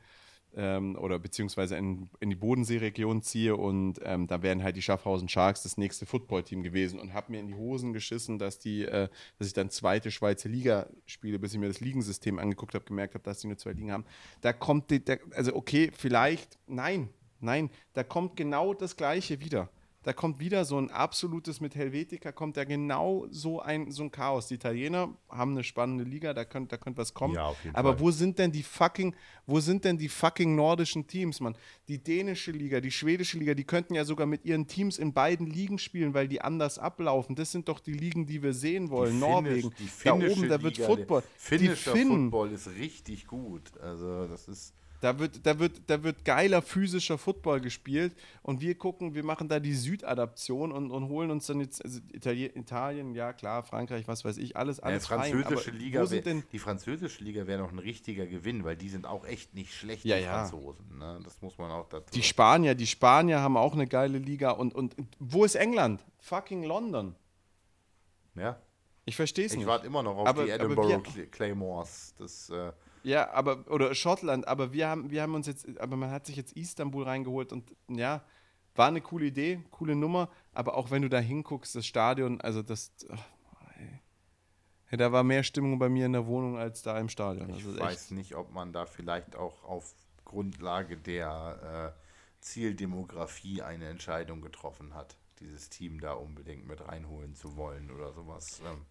ähm, 0.55 0.95
oder 0.95 1.19
beziehungsweise 1.19 1.77
in, 1.77 2.09
in 2.19 2.29
die 2.29 2.35
Bodenseeregion 2.35 3.21
ziehe 3.21 3.55
und 3.55 3.99
ähm, 4.03 4.27
da 4.27 4.41
wären 4.41 4.63
halt 4.63 4.75
die 4.75 4.81
Schaffhausen 4.81 5.29
Sharks 5.29 5.63
das 5.63 5.77
nächste 5.77 6.05
Footballteam 6.05 6.63
gewesen 6.63 6.99
und 6.99 7.13
habe 7.13 7.31
mir 7.31 7.39
in 7.39 7.47
die 7.47 7.53
Hosen 7.53 7.93
geschissen, 7.93 8.39
dass 8.39 8.59
die, 8.59 8.85
äh, 8.85 9.09
dass 9.37 9.47
ich 9.47 9.53
dann 9.53 9.69
zweite 9.69 10.11
Schweizer 10.11 10.49
Liga 10.49 10.87
spiele, 11.05 11.39
bis 11.39 11.53
ich 11.53 11.59
mir 11.59 11.67
das 11.67 11.79
Ligensystem 11.79 12.39
angeguckt 12.39 12.73
habe, 12.73 12.85
gemerkt 12.85 13.13
habe, 13.13 13.23
dass 13.23 13.39
die 13.39 13.47
nur 13.47 13.57
zwei 13.57 13.73
Ligen 13.73 13.91
haben. 13.91 14.05
Da 14.41 14.53
kommt, 14.53 14.89
die, 14.89 15.03
der, 15.03 15.19
also 15.35 15.55
okay, 15.55 15.91
vielleicht, 15.95 16.57
nein, 16.67 17.09
nein, 17.39 17.69
da 17.93 18.03
kommt 18.03 18.35
genau 18.35 18.73
das 18.73 18.95
Gleiche 18.95 19.39
wieder. 19.39 19.69
Da 20.03 20.13
kommt 20.13 20.39
wieder 20.39 20.63
so 20.63 20.77
ein 20.77 20.89
absolutes 20.91 21.59
mit 21.59 21.75
Helvetica, 21.75 22.31
kommt 22.31 22.55
da 22.55 22.63
genau 22.63 23.27
so 23.31 23.59
ein, 23.59 23.91
so 23.91 24.03
ein 24.03 24.11
Chaos. 24.11 24.47
Die 24.47 24.53
Italiener 24.53 25.13
haben 25.27 25.51
eine 25.51 25.63
spannende 25.65 26.05
Liga, 26.05 26.33
da 26.33 26.45
könnte 26.45 26.69
da 26.69 26.77
könnt 26.77 26.97
was 26.97 27.13
kommen. 27.13 27.35
Ja, 27.35 27.47
auf 27.47 27.61
jeden 27.65 27.75
Aber 27.75 27.93
Fall. 27.93 27.99
wo 27.99 28.11
sind 28.11 28.39
denn 28.39 28.53
die 28.53 28.63
fucking, 28.63 29.13
wo 29.45 29.59
sind 29.59 29.83
denn 29.83 29.97
die 29.97 30.07
fucking 30.07 30.55
nordischen 30.55 31.05
Teams, 31.05 31.41
Mann? 31.41 31.57
Die 31.89 32.01
dänische 32.01 32.51
Liga, 32.51 32.79
die 32.79 32.91
schwedische 32.91 33.37
Liga, 33.37 33.53
die 33.53 33.65
könnten 33.65 33.93
ja 33.93 34.05
sogar 34.05 34.25
mit 34.25 34.45
ihren 34.45 34.67
Teams 34.67 34.97
in 34.97 35.11
beiden 35.11 35.47
Ligen 35.47 35.77
spielen, 35.77 36.13
weil 36.13 36.29
die 36.29 36.39
anders 36.41 36.79
ablaufen. 36.79 37.35
Das 37.35 37.51
sind 37.51 37.67
doch 37.67 37.81
die 37.81 37.93
Ligen, 37.93 38.25
die 38.25 38.41
wir 38.41 38.53
sehen 38.53 38.89
wollen. 38.91 39.15
Die 39.15 39.19
Norwegen, 39.19 39.71
Finnisch- 39.71 39.97
die 39.99 40.03
da 40.05 40.13
oben, 40.13 40.47
da 40.47 40.61
wird 40.61 40.77
Liga, 40.77 40.87
Football. 40.87 41.21
Die 41.21 41.27
finnischer 41.39 41.91
Finnen, 41.91 42.31
Football 42.31 42.51
ist 42.53 42.69
richtig 42.69 43.27
gut. 43.27 43.77
Also 43.81 44.27
das 44.27 44.47
ist 44.47 44.73
da 45.01 45.17
wird, 45.19 45.45
da, 45.45 45.59
wird, 45.59 45.81
da 45.87 46.03
wird 46.03 46.25
geiler 46.25 46.61
physischer 46.61 47.17
Football 47.17 47.61
gespielt 47.61 48.13
und 48.43 48.59
wir 48.61 48.75
gucken, 48.75 49.15
wir 49.15 49.23
machen 49.23 49.47
da 49.47 49.59
die 49.59 49.73
Südadaption 49.73 50.71
und, 50.71 50.91
und 50.91 51.07
holen 51.07 51.31
uns 51.31 51.45
dann 51.47 51.59
jetzt 51.61 51.83
also 51.83 51.99
Italien, 52.11 52.51
Italien, 52.55 53.15
ja 53.15 53.31
klar, 53.33 53.63
Frankreich, 53.63 54.07
was 54.07 54.25
weiß 54.25 54.37
ich, 54.37 54.57
alles, 54.57 54.77
ja, 54.77 54.83
alles 54.83 55.03
die 55.03 55.09
fein, 55.09 55.31
französische 55.31 55.69
aber 55.71 55.79
Liga. 55.79 56.11
Wär, 56.11 56.21
denn, 56.21 56.43
die 56.51 56.59
französische 56.59 57.23
Liga 57.23 57.47
wäre 57.47 57.61
noch 57.61 57.71
ein 57.71 57.79
richtiger 57.79 58.25
Gewinn, 58.27 58.63
weil 58.63 58.75
die 58.75 58.89
sind 58.89 59.05
auch 59.07 59.25
echt 59.25 59.53
nicht 59.53 59.73
schlecht, 59.73 60.03
Ja, 60.05 60.17
die 60.17 60.23
ja. 60.23 60.33
Franzosen. 60.45 60.97
Ne? 60.97 61.19
Das 61.23 61.41
muss 61.41 61.57
man 61.57 61.71
auch 61.71 61.87
dazu. 61.87 62.11
die 62.13 62.23
Spanier, 62.23 62.75
die 62.75 62.87
Spanier 62.87 63.39
haben 63.39 63.55
auch 63.57 63.73
eine 63.73 63.87
geile 63.87 64.17
Liga 64.17 64.51
und, 64.51 64.75
und 64.75 64.95
wo 65.19 65.45
ist 65.45 65.55
England? 65.55 66.03
Fucking 66.19 66.63
London. 66.63 67.15
ja. 68.35 68.57
Ich 69.05 69.15
verstehe 69.15 69.45
es 69.47 69.53
Ich 69.53 69.57
nicht. 69.57 69.65
warte 69.67 69.87
immer 69.87 70.03
noch 70.03 70.17
auf 70.17 70.27
Aber- 70.27 70.43
die 70.45 70.51
Edinburgh 70.51 70.87
wir- 70.87 70.99
Cl- 70.99 71.25
Claymores. 71.31 72.13
Das, 72.19 72.47
äh, 72.51 72.71
Ja, 73.03 73.31
aber, 73.31 73.65
oder 73.71 73.93
Schottland, 73.95 74.47
aber 74.47 74.73
wir 74.73 74.87
haben, 74.87 75.09
wir 75.11 75.21
haben 75.21 75.35
uns 75.35 75.47
jetzt, 75.47 75.79
aber 75.79 75.95
man 75.95 76.11
hat 76.11 76.25
sich 76.25 76.35
jetzt 76.35 76.53
Istanbul 76.53 77.03
reingeholt 77.03 77.51
und 77.53 77.71
ja, 77.89 78.23
war 78.75 78.87
eine 78.87 79.01
coole 79.01 79.25
Idee, 79.25 79.63
coole 79.71 79.95
Nummer, 79.95 80.29
aber 80.53 80.75
auch 80.75 80.91
wenn 80.91 81.01
du 81.01 81.09
da 81.09 81.19
hinguckst, 81.19 81.75
das 81.75 81.85
Stadion, 81.85 82.39
also 82.41 82.61
das, 82.61 82.91
ach, 83.11 83.25
ey. 83.77 83.99
Ja, 84.91 84.97
da 84.97 85.11
war 85.11 85.23
mehr 85.23 85.43
Stimmung 85.43 85.77
bei 85.79 85.89
mir 85.89 86.05
in 86.05 86.13
der 86.13 86.25
Wohnung 86.27 86.57
als 86.57 86.81
da 86.81 86.97
im 86.99 87.09
Stadion. 87.09 87.49
ich 87.49 87.55
Also 87.55 87.71
echt- 87.71 87.79
weiß 87.81 88.11
nicht, 88.11 88.35
ob 88.35 88.51
man 88.51 88.73
da 88.73 88.85
vielleicht 88.85 89.35
auch 89.35 89.63
auf 89.63 89.93
Grundlage 90.25 90.97
der 90.97 91.95
äh, 91.95 91.99
Zieldemografie 92.41 93.61
eine 93.61 93.87
Entscheidung 93.87 94.41
getroffen 94.41 94.93
hat, 94.93 95.17
dieses 95.39 95.69
Team 95.69 95.99
da 95.99 96.13
unbedingt 96.13 96.67
mit 96.67 96.87
reinholen 96.87 97.33
zu 97.35 97.55
wollen 97.55 97.91
oder 97.91 98.13
sowas. 98.13 98.61
Ähm, 98.65 98.85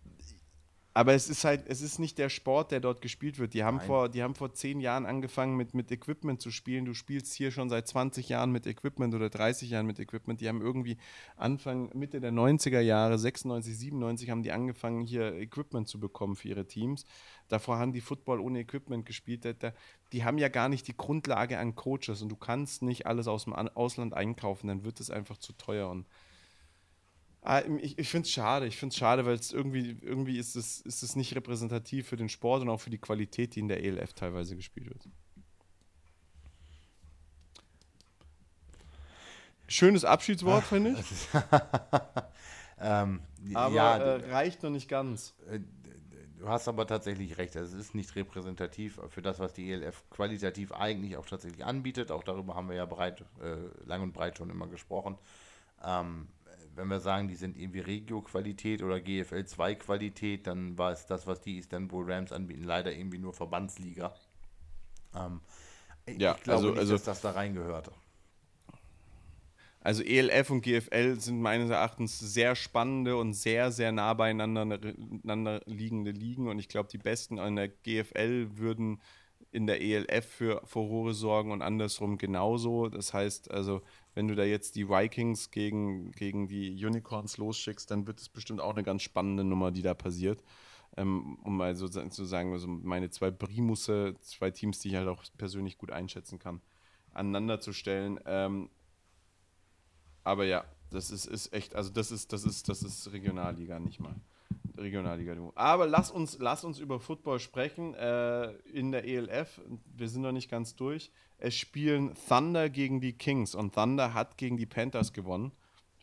Aber 0.99 1.15
es 1.15 1.29
ist 1.29 1.45
halt, 1.45 1.63
es 1.69 1.81
ist 1.81 2.01
nicht 2.01 2.19
der 2.19 2.29
Sport, 2.29 2.73
der 2.73 2.81
dort 2.81 3.03
gespielt 3.03 3.39
wird. 3.39 3.55
Die 3.55 3.63
haben, 3.63 3.77
Nein. 3.77 3.87
vor, 3.87 4.09
die 4.09 4.21
haben 4.21 4.35
vor 4.35 4.53
zehn 4.53 4.81
Jahren 4.81 5.07
angefangen 5.07 5.57
mit, 5.57 5.73
mit 5.73 5.93
Equipment 5.93 6.41
zu 6.41 6.51
spielen. 6.51 6.87
Du 6.87 6.93
spielst 6.93 7.35
hier 7.35 7.53
schon 7.53 7.69
seit 7.71 7.87
20 7.87 8.29
Jahren 8.29 8.51
mit 8.51 8.67
Equipment 8.67 9.15
oder 9.15 9.31
30 9.31 9.71
Jahren 9.71 9.87
mit 9.87 10.01
Equipment. 10.01 10.41
Die 10.41 10.49
haben 10.49 10.61
irgendwie 10.61 10.97
Anfang, 11.37 11.97
Mitte 11.97 12.21
der 12.21 12.33
90er 12.33 12.81
Jahre, 12.81 13.17
96, 13.17 13.79
97, 13.79 14.29
haben 14.29 14.43
die 14.43 14.51
angefangen, 14.51 15.07
hier 15.07 15.35
Equipment 15.35 15.87
zu 15.87 16.01
bekommen 16.01 16.35
für 16.35 16.49
ihre 16.49 16.67
Teams. 16.67 17.05
Davor 17.47 17.79
haben 17.79 17.93
die 17.93 18.01
Football 18.01 18.41
ohne 18.41 18.59
Equipment 18.59 19.07
gespielt. 19.07 19.47
Die 20.13 20.25
haben 20.25 20.39
ja 20.39 20.49
gar 20.49 20.69
nicht 20.69 20.89
die 20.89 20.97
Grundlage 20.97 21.61
an 21.61 21.77
Coaches 21.77 22.23
und 22.23 22.29
du 22.29 22.37
kannst 22.37 22.83
nicht 22.83 23.07
alles 23.07 23.29
aus 23.29 23.45
dem 23.45 23.53
An 23.53 23.69
Ausland 23.69 24.15
einkaufen, 24.15 24.67
dann 24.67 24.83
wird 24.83 24.99
es 24.99 25.13
einfach 25.13 25.37
zu 25.37 25.53
teuer. 25.53 25.91
Und 25.91 26.09
Ah, 27.43 27.62
Ich, 27.80 27.99
ich 27.99 28.09
finde 28.09 28.26
es 28.26 28.32
schade. 28.32 28.66
Ich 28.66 28.76
finde 28.76 28.93
es 28.93 28.99
schade, 28.99 29.24
weil 29.26 29.34
es 29.36 29.53
irgendwie, 29.53 29.97
irgendwie 30.03 30.39
ist 30.39 30.57
es, 30.57 30.80
ist 30.80 31.03
es 31.03 31.16
nicht 31.16 31.34
repräsentativ 31.34 32.09
für 32.09 32.16
den 32.16 32.28
Sport 32.28 32.62
und 32.62 32.68
auch 32.68 32.80
für 32.80 32.91
die 32.91 32.99
Qualität, 32.99 33.55
die 33.55 33.61
in 33.61 33.68
der 33.68 33.82
ELF 33.84 34.12
teilweise 34.14 34.57
gespielt 34.57 34.89
wird. 34.89 35.09
Schönes 39.66 40.05
Abschiedswort, 40.05 40.64
finde 40.68 40.93
ich. 40.99 41.28
ähm, 42.80 43.20
Aber 43.53 43.74
ja, 43.74 43.97
äh, 43.97 44.30
reicht 44.32 44.62
noch 44.62 44.70
nicht 44.70 44.89
ganz. 44.89 45.34
Äh, 45.51 45.61
Du 46.39 46.49
hast 46.49 46.68
aber 46.68 46.86
tatsächlich 46.86 47.36
recht. 47.36 47.57
Es 47.57 47.72
ist 47.72 47.97
nicht 47.97 48.14
repräsentativ 48.14 49.01
für 49.09 49.22
das, 49.22 49.41
was 49.41 49.53
die 49.55 49.72
ELF 49.72 50.09
qualitativ 50.09 50.70
eigentlich 50.70 51.16
auch 51.16 51.26
tatsächlich 51.26 51.64
anbietet. 51.64 52.12
Auch 52.12 52.22
darüber 52.22 52.55
haben 52.55 52.68
wir 52.68 52.76
ja 52.76 52.86
breit, 52.86 53.24
äh, 53.43 53.57
lang 53.84 54.03
und 54.03 54.12
breit 54.12 54.39
schon 54.39 54.49
immer 54.49 54.68
gesprochen. 54.68 55.18
Ähm, 55.84 56.28
wenn 56.79 56.89
wir 56.89 57.01
sagen, 57.01 57.29
die 57.29 57.35
sind 57.35 57.57
irgendwie 57.59 57.81
Regio-Qualität 57.81 58.83
oder 58.83 59.01
GFL 59.01 59.45
2-Qualität, 59.45 60.47
dann 60.47 60.79
war 60.79 60.93
es 60.93 61.07
das, 61.07 61.26
was 61.26 61.41
die 61.43 61.59
Istanbul 61.59 62.11
Rams 62.11 62.33
anbieten, 62.33 62.64
leider 62.64 62.93
irgendwie 62.93 63.18
nur 63.18 63.35
Verbandsliga. 63.35 64.14
Ähm, 65.14 65.41
ich 66.07 66.18
Ja, 66.18 66.35
glaube 66.35 66.53
also- 66.53 66.68
nicht, 66.70 66.79
also- 66.79 66.93
dass 66.95 67.05
das 67.05 67.20
da 67.20 67.33
reingehört. 67.33 67.91
Also 69.81 70.03
ELF 70.03 70.51
und 70.51 70.62
GFL 70.62 71.18
sind 71.20 71.41
meines 71.41 71.70
Erachtens 71.70 72.18
sehr 72.18 72.57
spannende 72.57 73.16
und 73.16 73.33
sehr, 73.35 73.70
sehr 73.70 73.93
nah 73.93 74.12
beieinander 74.12 74.62
einander 74.62 75.62
liegende 75.66 76.11
Ligen. 76.11 76.49
Und 76.49 76.59
ich 76.59 76.68
glaube, 76.68 76.89
die 76.91 76.99
Besten 76.99 77.39
in 77.39 77.57
der 77.57 77.68
GFL 77.68 78.59
würden 78.59 79.01
in 79.51 79.67
der 79.67 79.81
ELF 79.81 80.27
für 80.27 80.63
Furore 80.65 81.15
sorgen 81.15 81.53
und 81.53 81.63
andersrum 81.63 82.19
genauso. 82.19 82.89
Das 82.89 83.15
heißt, 83.15 83.51
also, 83.51 83.83
wenn 84.15 84.29
du 84.29 84.35
da 84.35 84.45
jetzt 84.45 84.77
die 84.77 84.89
Vikings 84.89 85.51
gegen, 85.51 86.13
gegen 86.13 86.49
die 86.49 86.85
Unicorns 86.85 87.39
losschickst, 87.39 87.91
dann 87.91 88.07
wird 88.07 88.21
es 88.21 88.29
bestimmt 88.29 88.61
auch 88.61 88.75
eine 88.75 88.83
ganz 88.83 89.03
spannende 89.03 89.45
Nummer, 89.45 89.71
die 89.71 89.83
da 89.83 89.95
passiert. 89.95 90.43
Ähm, 90.97 91.39
um 91.45 91.57
mal 91.57 91.77
so 91.77 91.89
zu 91.89 92.25
sagen, 92.25 92.53
also 92.53 92.67
meine 92.67 93.11
zwei 93.11 93.31
Primusse, 93.31 94.17
zwei 94.21 94.51
Teams, 94.51 94.81
die 94.81 94.89
ich 94.89 94.95
halt 94.97 95.09
auch 95.09 95.23
persönlich 95.37 95.79
gut 95.79 95.93
einschätzen 95.93 96.39
kann, 96.39 96.61
aneinander 97.13 97.61
zu 97.61 97.73
stellen. 97.73 98.19
Ähm, 98.27 98.69
aber 100.25 100.45
ja, 100.45 100.65
das 100.91 101.11
ist, 101.11 101.27
ist 101.27 101.53
echt, 101.53 101.75
also 101.75 101.91
das 101.91 102.11
ist, 102.11 102.33
das 102.33 102.45
ist, 102.45 102.69
das 102.69 102.83
ist 102.83 103.13
Regionalliga, 103.13 103.79
nicht 103.79 104.01
mal. 104.01 104.17
Regionalliga. 104.79 105.35
du. 105.35 105.53
Aber 105.55 105.87
lass 105.87 106.11
uns, 106.11 106.39
lass 106.39 106.64
uns 106.64 106.79
über 106.79 107.01
Football 107.01 107.41
sprechen. 107.41 107.95
Äh, 107.95 108.53
in 108.72 108.93
der 108.93 109.05
ELF, 109.05 109.61
wir 109.97 110.09
sind 110.09 110.22
noch 110.22 110.33
nicht 110.33 110.51
ganz 110.51 110.76
durch. 110.76 111.11
Es 111.39 111.55
spielen 111.55 112.14
Thunder 112.29 112.68
gegen 112.68 113.01
die 113.01 113.12
Kings 113.12 113.55
und 113.55 113.74
Thunder 113.74 114.14
hat 114.14 114.39
gegen 114.39 114.57
die 114.57 114.66
Panthers 114.66 115.12
gewonnen. 115.12 115.53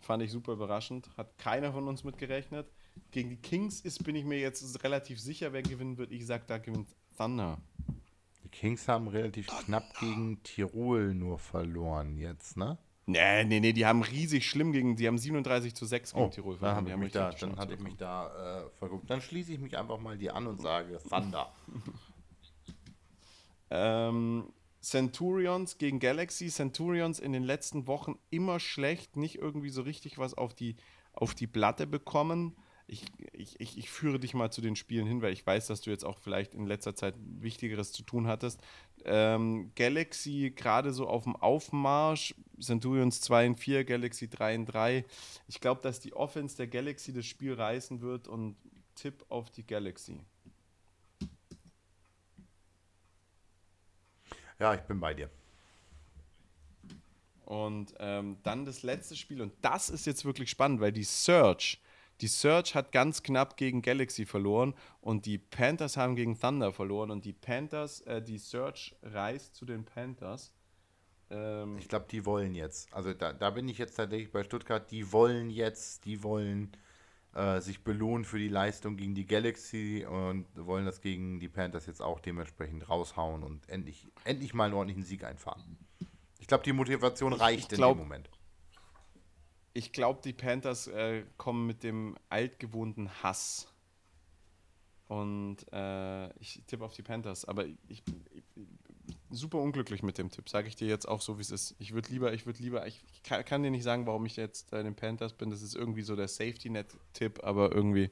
Fand 0.02 0.24
ich 0.24 0.32
super 0.32 0.54
überraschend. 0.54 1.10
Hat 1.18 1.38
keiner 1.38 1.74
von 1.74 1.88
uns 1.88 2.04
mitgerechnet. 2.04 2.68
Gegen 3.12 3.30
die 3.30 3.38
Kings 3.38 3.82
ist, 3.82 4.04
bin 4.04 4.16
ich 4.16 4.24
mir 4.24 4.40
jetzt 4.40 4.84
relativ 4.84 5.20
sicher, 5.20 5.52
wer 5.52 5.62
gewinnen 5.62 5.98
wird. 5.98 6.12
Ich 6.12 6.26
sag, 6.26 6.48
da 6.48 6.58
gewinnt 6.58 6.88
Thunder. 7.18 7.58
Die 8.44 8.50
Kings 8.50 8.88
haben 8.88 9.08
relativ 9.08 9.48
knapp 9.48 10.00
gegen 10.00 10.42
Tirol 10.44 11.14
nur 11.14 11.40
verloren 11.40 12.18
jetzt, 12.18 12.56
ne? 12.56 12.78
Nee, 13.08 13.44
nee, 13.44 13.60
nee, 13.60 13.74
die 13.74 13.86
haben 13.86 14.02
riesig 14.02 14.50
schlimm 14.50 14.72
gegen, 14.72 14.96
die 14.96 15.08
haben 15.08 15.18
37 15.18 15.76
zu 15.76 15.86
6 15.86 16.14
gegen 16.14 16.32
Tirol 16.32 16.56
Oh, 16.56 16.58
dann 16.60 16.86
Die 16.86 16.90
ich 16.90 16.94
haben 16.94 17.00
mich 17.00 17.16
richtig 17.16 17.22
da, 17.22 17.30
die 17.30 17.40
dann 17.40 17.58
hatte 17.58 17.74
ich 17.76 17.80
mich 17.80 17.96
da 17.98 18.64
äh, 18.64 18.70
verguckt. 18.80 19.10
Dann 19.10 19.22
schließe 19.22 19.54
ich 19.54 19.60
mich 19.60 19.78
einfach 19.78 20.00
mal 20.00 20.18
dir 20.18 20.36
an 20.36 20.48
und 20.48 20.60
sage 20.60 21.00
Thunder. 21.08 21.54
Ähm, 23.70 24.52
Centurions 24.82 25.78
gegen 25.78 26.00
Galaxy. 26.00 26.48
Centurions 26.50 27.20
in 27.20 27.34
den 27.34 27.44
letzten 27.44 27.88
Wochen 27.88 28.18
immer 28.30 28.60
schlecht, 28.60 29.18
nicht 29.18 29.36
irgendwie 29.36 29.70
so 29.70 29.82
richtig 29.82 30.18
was 30.18 30.34
auf 30.36 30.54
die, 30.54 30.76
auf 31.14 31.36
die 31.36 31.48
Platte 31.48 31.88
bekommen. 31.88 32.56
Ich, 32.88 33.06
ich, 33.34 33.60
ich, 33.60 33.78
ich 33.78 33.90
führe 33.90 34.20
dich 34.20 34.34
mal 34.34 34.52
zu 34.52 34.62
den 34.62 34.76
Spielen 34.76 35.08
hin, 35.08 35.22
weil 35.22 35.34
ich 35.34 35.46
weiß, 35.46 35.68
dass 35.68 35.82
du 35.82 35.90
jetzt 35.90 36.06
auch 36.06 36.20
vielleicht 36.20 36.54
in 36.54 36.68
letzter 36.68 36.96
Zeit 36.96 37.16
Wichtigeres 37.18 37.92
zu 37.92 38.04
tun 38.04 38.28
hattest. 38.28 38.62
Ähm, 39.04 39.72
Galaxy 39.76 40.54
gerade 40.56 40.94
so 40.94 41.08
auf 41.08 41.24
dem 41.24 41.36
Aufmarsch, 41.36 42.36
Centurions 42.60 43.22
2 43.22 43.46
in 43.46 43.56
4, 43.56 43.86
Galaxy 43.86 44.30
3 44.30 44.56
in 44.56 44.66
3. 44.66 45.06
Ich 45.48 45.60
glaube, 45.60 45.82
dass 45.82 46.00
die 46.00 46.14
Offense 46.14 46.58
der 46.58 46.68
Galaxy 46.68 47.14
das 47.14 47.26
Spiel 47.26 47.54
reißen 47.54 48.02
wird 48.02 48.28
und 48.28 48.56
Tipp 48.96 49.26
auf 49.30 49.50
die 49.50 49.66
Galaxy. 49.66 50.20
Ja, 54.60 54.74
ich 54.74 54.82
bin 54.82 55.00
bei 55.00 55.14
dir. 55.14 55.30
Und 57.46 57.94
ähm, 58.00 58.38
dann 58.44 58.66
das 58.66 58.82
letzte 58.84 59.16
Spiel, 59.16 59.42
und 59.42 59.54
das 59.62 59.90
ist 59.90 60.06
jetzt 60.06 60.26
wirklich 60.26 60.50
spannend, 60.50 60.82
weil 60.82 60.92
die 60.92 61.04
Search, 61.04 61.80
die 62.22 62.28
Search 62.28 62.76
hat 62.76 62.92
ganz 62.92 63.24
knapp 63.24 63.58
gegen 63.58 63.82
Galaxy 63.82 64.26
verloren 64.26 64.74
und 65.02 65.26
die 65.26 65.38
Panthers 65.38 65.98
haben 65.98 66.16
gegen 66.16 66.40
Thunder 66.40 66.72
verloren 66.72 67.12
und 67.12 67.26
die 67.26 67.34
Panthers, 67.34 68.02
äh, 68.02 68.22
die 68.22 68.38
Search 68.38 68.96
reist 69.04 69.56
zu 69.56 69.66
den 69.66 69.84
Panthers. 69.84 70.54
Ähm, 71.30 71.78
ich 71.78 71.90
glaube, 71.90 72.06
die 72.10 72.26
wollen 72.26 72.56
jetzt. 72.56 72.94
Also 72.94 73.14
da, 73.14 73.34
da 73.34 73.50
bin 73.50 73.68
ich 73.68 73.78
jetzt 73.78 73.96
tatsächlich 73.96 74.32
bei 74.32 74.44
Stuttgart, 74.44 74.90
die 74.92 75.12
wollen 75.12 75.50
jetzt, 75.50 76.06
die 76.06 76.24
wollen 76.24 76.72
äh, 77.34 77.60
sich 77.60 77.84
belohnen 77.84 78.24
für 78.24 78.40
die 78.40 78.48
Leistung 78.48 78.96
gegen 78.96 79.14
die 79.14 79.26
Galaxy 79.26 80.06
und 80.10 80.46
wollen 80.56 80.86
das 80.86 81.02
gegen 81.02 81.40
die 81.40 81.50
Panthers 81.50 81.86
jetzt 81.86 82.02
auch 82.02 82.22
dementsprechend 82.22 82.88
raushauen 82.88 83.44
und 83.44 83.68
endlich, 83.68 84.08
endlich 84.24 84.54
mal 84.54 84.66
einen 84.66 84.74
ordentlichen 84.74 85.04
Sieg 85.04 85.26
einfahren. 85.26 85.78
Ich 86.40 86.48
glaube, 86.48 86.64
die 86.64 86.74
Motivation 86.74 87.34
reicht 87.34 87.70
glaub, 87.70 87.94
in 87.94 87.98
dem 87.98 88.08
Moment. 88.08 88.30
Ich 89.78 89.92
glaube, 89.92 90.22
die 90.24 90.34
Panthers 90.34 90.88
äh, 90.88 91.24
kommen 91.38 91.68
mit 91.68 91.84
dem 91.84 92.16
altgewohnten 92.30 93.12
Hass. 93.22 93.68
Und 95.08 95.58
äh, 95.72 96.30
ich 96.40 96.64
tippe 96.66 96.84
auf 96.84 96.94
die 96.94 97.04
Panthers. 97.04 97.46
Aber 97.46 97.66
ich, 97.66 97.76
ich, 97.88 98.04
ich 98.32 98.44
super 99.30 99.60
unglücklich 99.60 100.02
mit 100.02 100.18
dem 100.18 100.32
Tipp, 100.32 100.50
sage 100.50 100.70
ich 100.70 100.76
dir 100.76 100.88
jetzt 100.88 101.08
auch 101.08 101.22
so, 101.22 101.38
wie 101.38 101.42
es 101.42 101.52
ist. 101.52 101.76
Ich 101.78 101.94
würde 101.94 102.10
lieber, 102.10 102.34
ich 102.34 102.46
würde 102.46 102.64
lieber, 102.64 102.88
ich, 102.88 103.04
kann, 103.24 103.44
kann, 103.46 103.64
dir 103.64 103.70
nicht 103.70 103.84
sagen, 103.84 104.08
warum 104.08 104.26
ich 104.26 104.38
jetzt 104.38 104.72
bei 104.72 104.82
den 104.82 104.96
Panthers 104.96 105.34
bin. 105.34 105.50
Das 105.50 105.62
ist 105.62 105.76
irgendwie 105.76 106.04
so 106.04 106.16
der 106.16 106.30
Safety-Net-Tipp, 106.30 107.44
aber 107.44 107.74
irgendwie. 107.74 108.10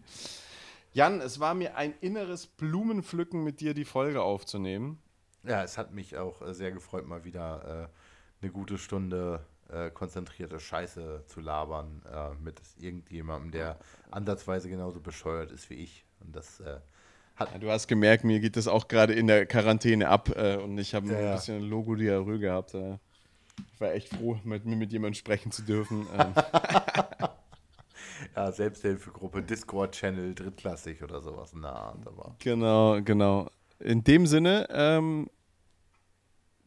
Jan, 0.91 1.21
es 1.21 1.39
war 1.39 1.53
mir 1.53 1.77
ein 1.77 1.93
inneres 2.01 2.45
Blumenpflücken, 2.45 3.43
mit 3.43 3.61
dir 3.61 3.73
die 3.73 3.85
Folge 3.85 4.21
aufzunehmen. 4.21 4.99
Ja, 5.43 5.63
es 5.63 5.77
hat 5.77 5.93
mich 5.93 6.17
auch 6.17 6.41
äh, 6.41 6.53
sehr 6.53 6.71
gefreut, 6.71 7.07
mal 7.07 7.23
wieder 7.23 7.89
äh, 7.89 8.43
eine 8.43 8.51
gute 8.51 8.77
Stunde 8.77 9.45
äh, 9.73 9.91
konzentrierte 9.91 10.59
Scheiße 10.59 11.23
zu 11.25 11.39
labern 11.39 12.01
äh, 12.11 12.33
mit 12.43 12.61
irgendjemandem, 12.79 13.51
der 13.51 13.79
ansatzweise 14.11 14.69
genauso 14.69 14.99
bescheuert 14.99 15.51
ist 15.51 15.69
wie 15.69 15.75
ich. 15.75 16.05
Und 16.19 16.35
das 16.35 16.59
äh, 16.59 16.79
hat. 17.35 17.51
Ja, 17.51 17.57
du 17.57 17.71
hast 17.71 17.87
gemerkt, 17.87 18.23
mir 18.23 18.39
geht 18.39 18.55
das 18.55 18.67
auch 18.67 18.87
gerade 18.87 19.13
in 19.13 19.27
der 19.27 19.45
Quarantäne 19.45 20.07
ab 20.07 20.29
äh, 20.35 20.57
und 20.57 20.77
ich 20.77 20.93
habe 20.93 21.07
ja, 21.07 21.17
ein 21.17 21.35
bisschen. 21.35 21.61
Logo-Diarrhoe 21.61 22.39
gehabt. 22.39 22.73
Äh. 22.73 22.97
ich 23.73 23.81
war 23.81 23.93
echt 23.93 24.09
froh, 24.09 24.39
mit, 24.43 24.65
mit 24.65 24.91
jemandem 24.91 25.15
sprechen 25.15 25.51
zu 25.51 25.63
dürfen. 25.63 26.07
Ähm. 26.17 26.33
ja, 28.35 28.51
Selbsthilfegruppe, 28.51 29.41
Discord-Channel, 29.41 30.35
drittklassig 30.35 31.03
oder 31.03 31.21
sowas. 31.21 31.53
Na, 31.55 31.95
aber. 32.05 32.35
Genau, 32.39 33.01
genau. 33.01 33.49
In 33.79 34.03
dem 34.03 34.27
Sinne, 34.27 34.67
ähm, 34.69 35.29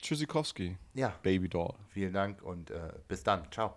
Tschüssikowski. 0.06 0.76
Ja. 0.94 1.18
Baby 1.24 1.48
Doll. 1.48 1.74
Vielen 1.88 2.12
Dank 2.12 2.40
und 2.40 2.70
äh, 2.70 2.92
bis 3.08 3.24
dann. 3.24 3.50
Ciao. 3.50 3.74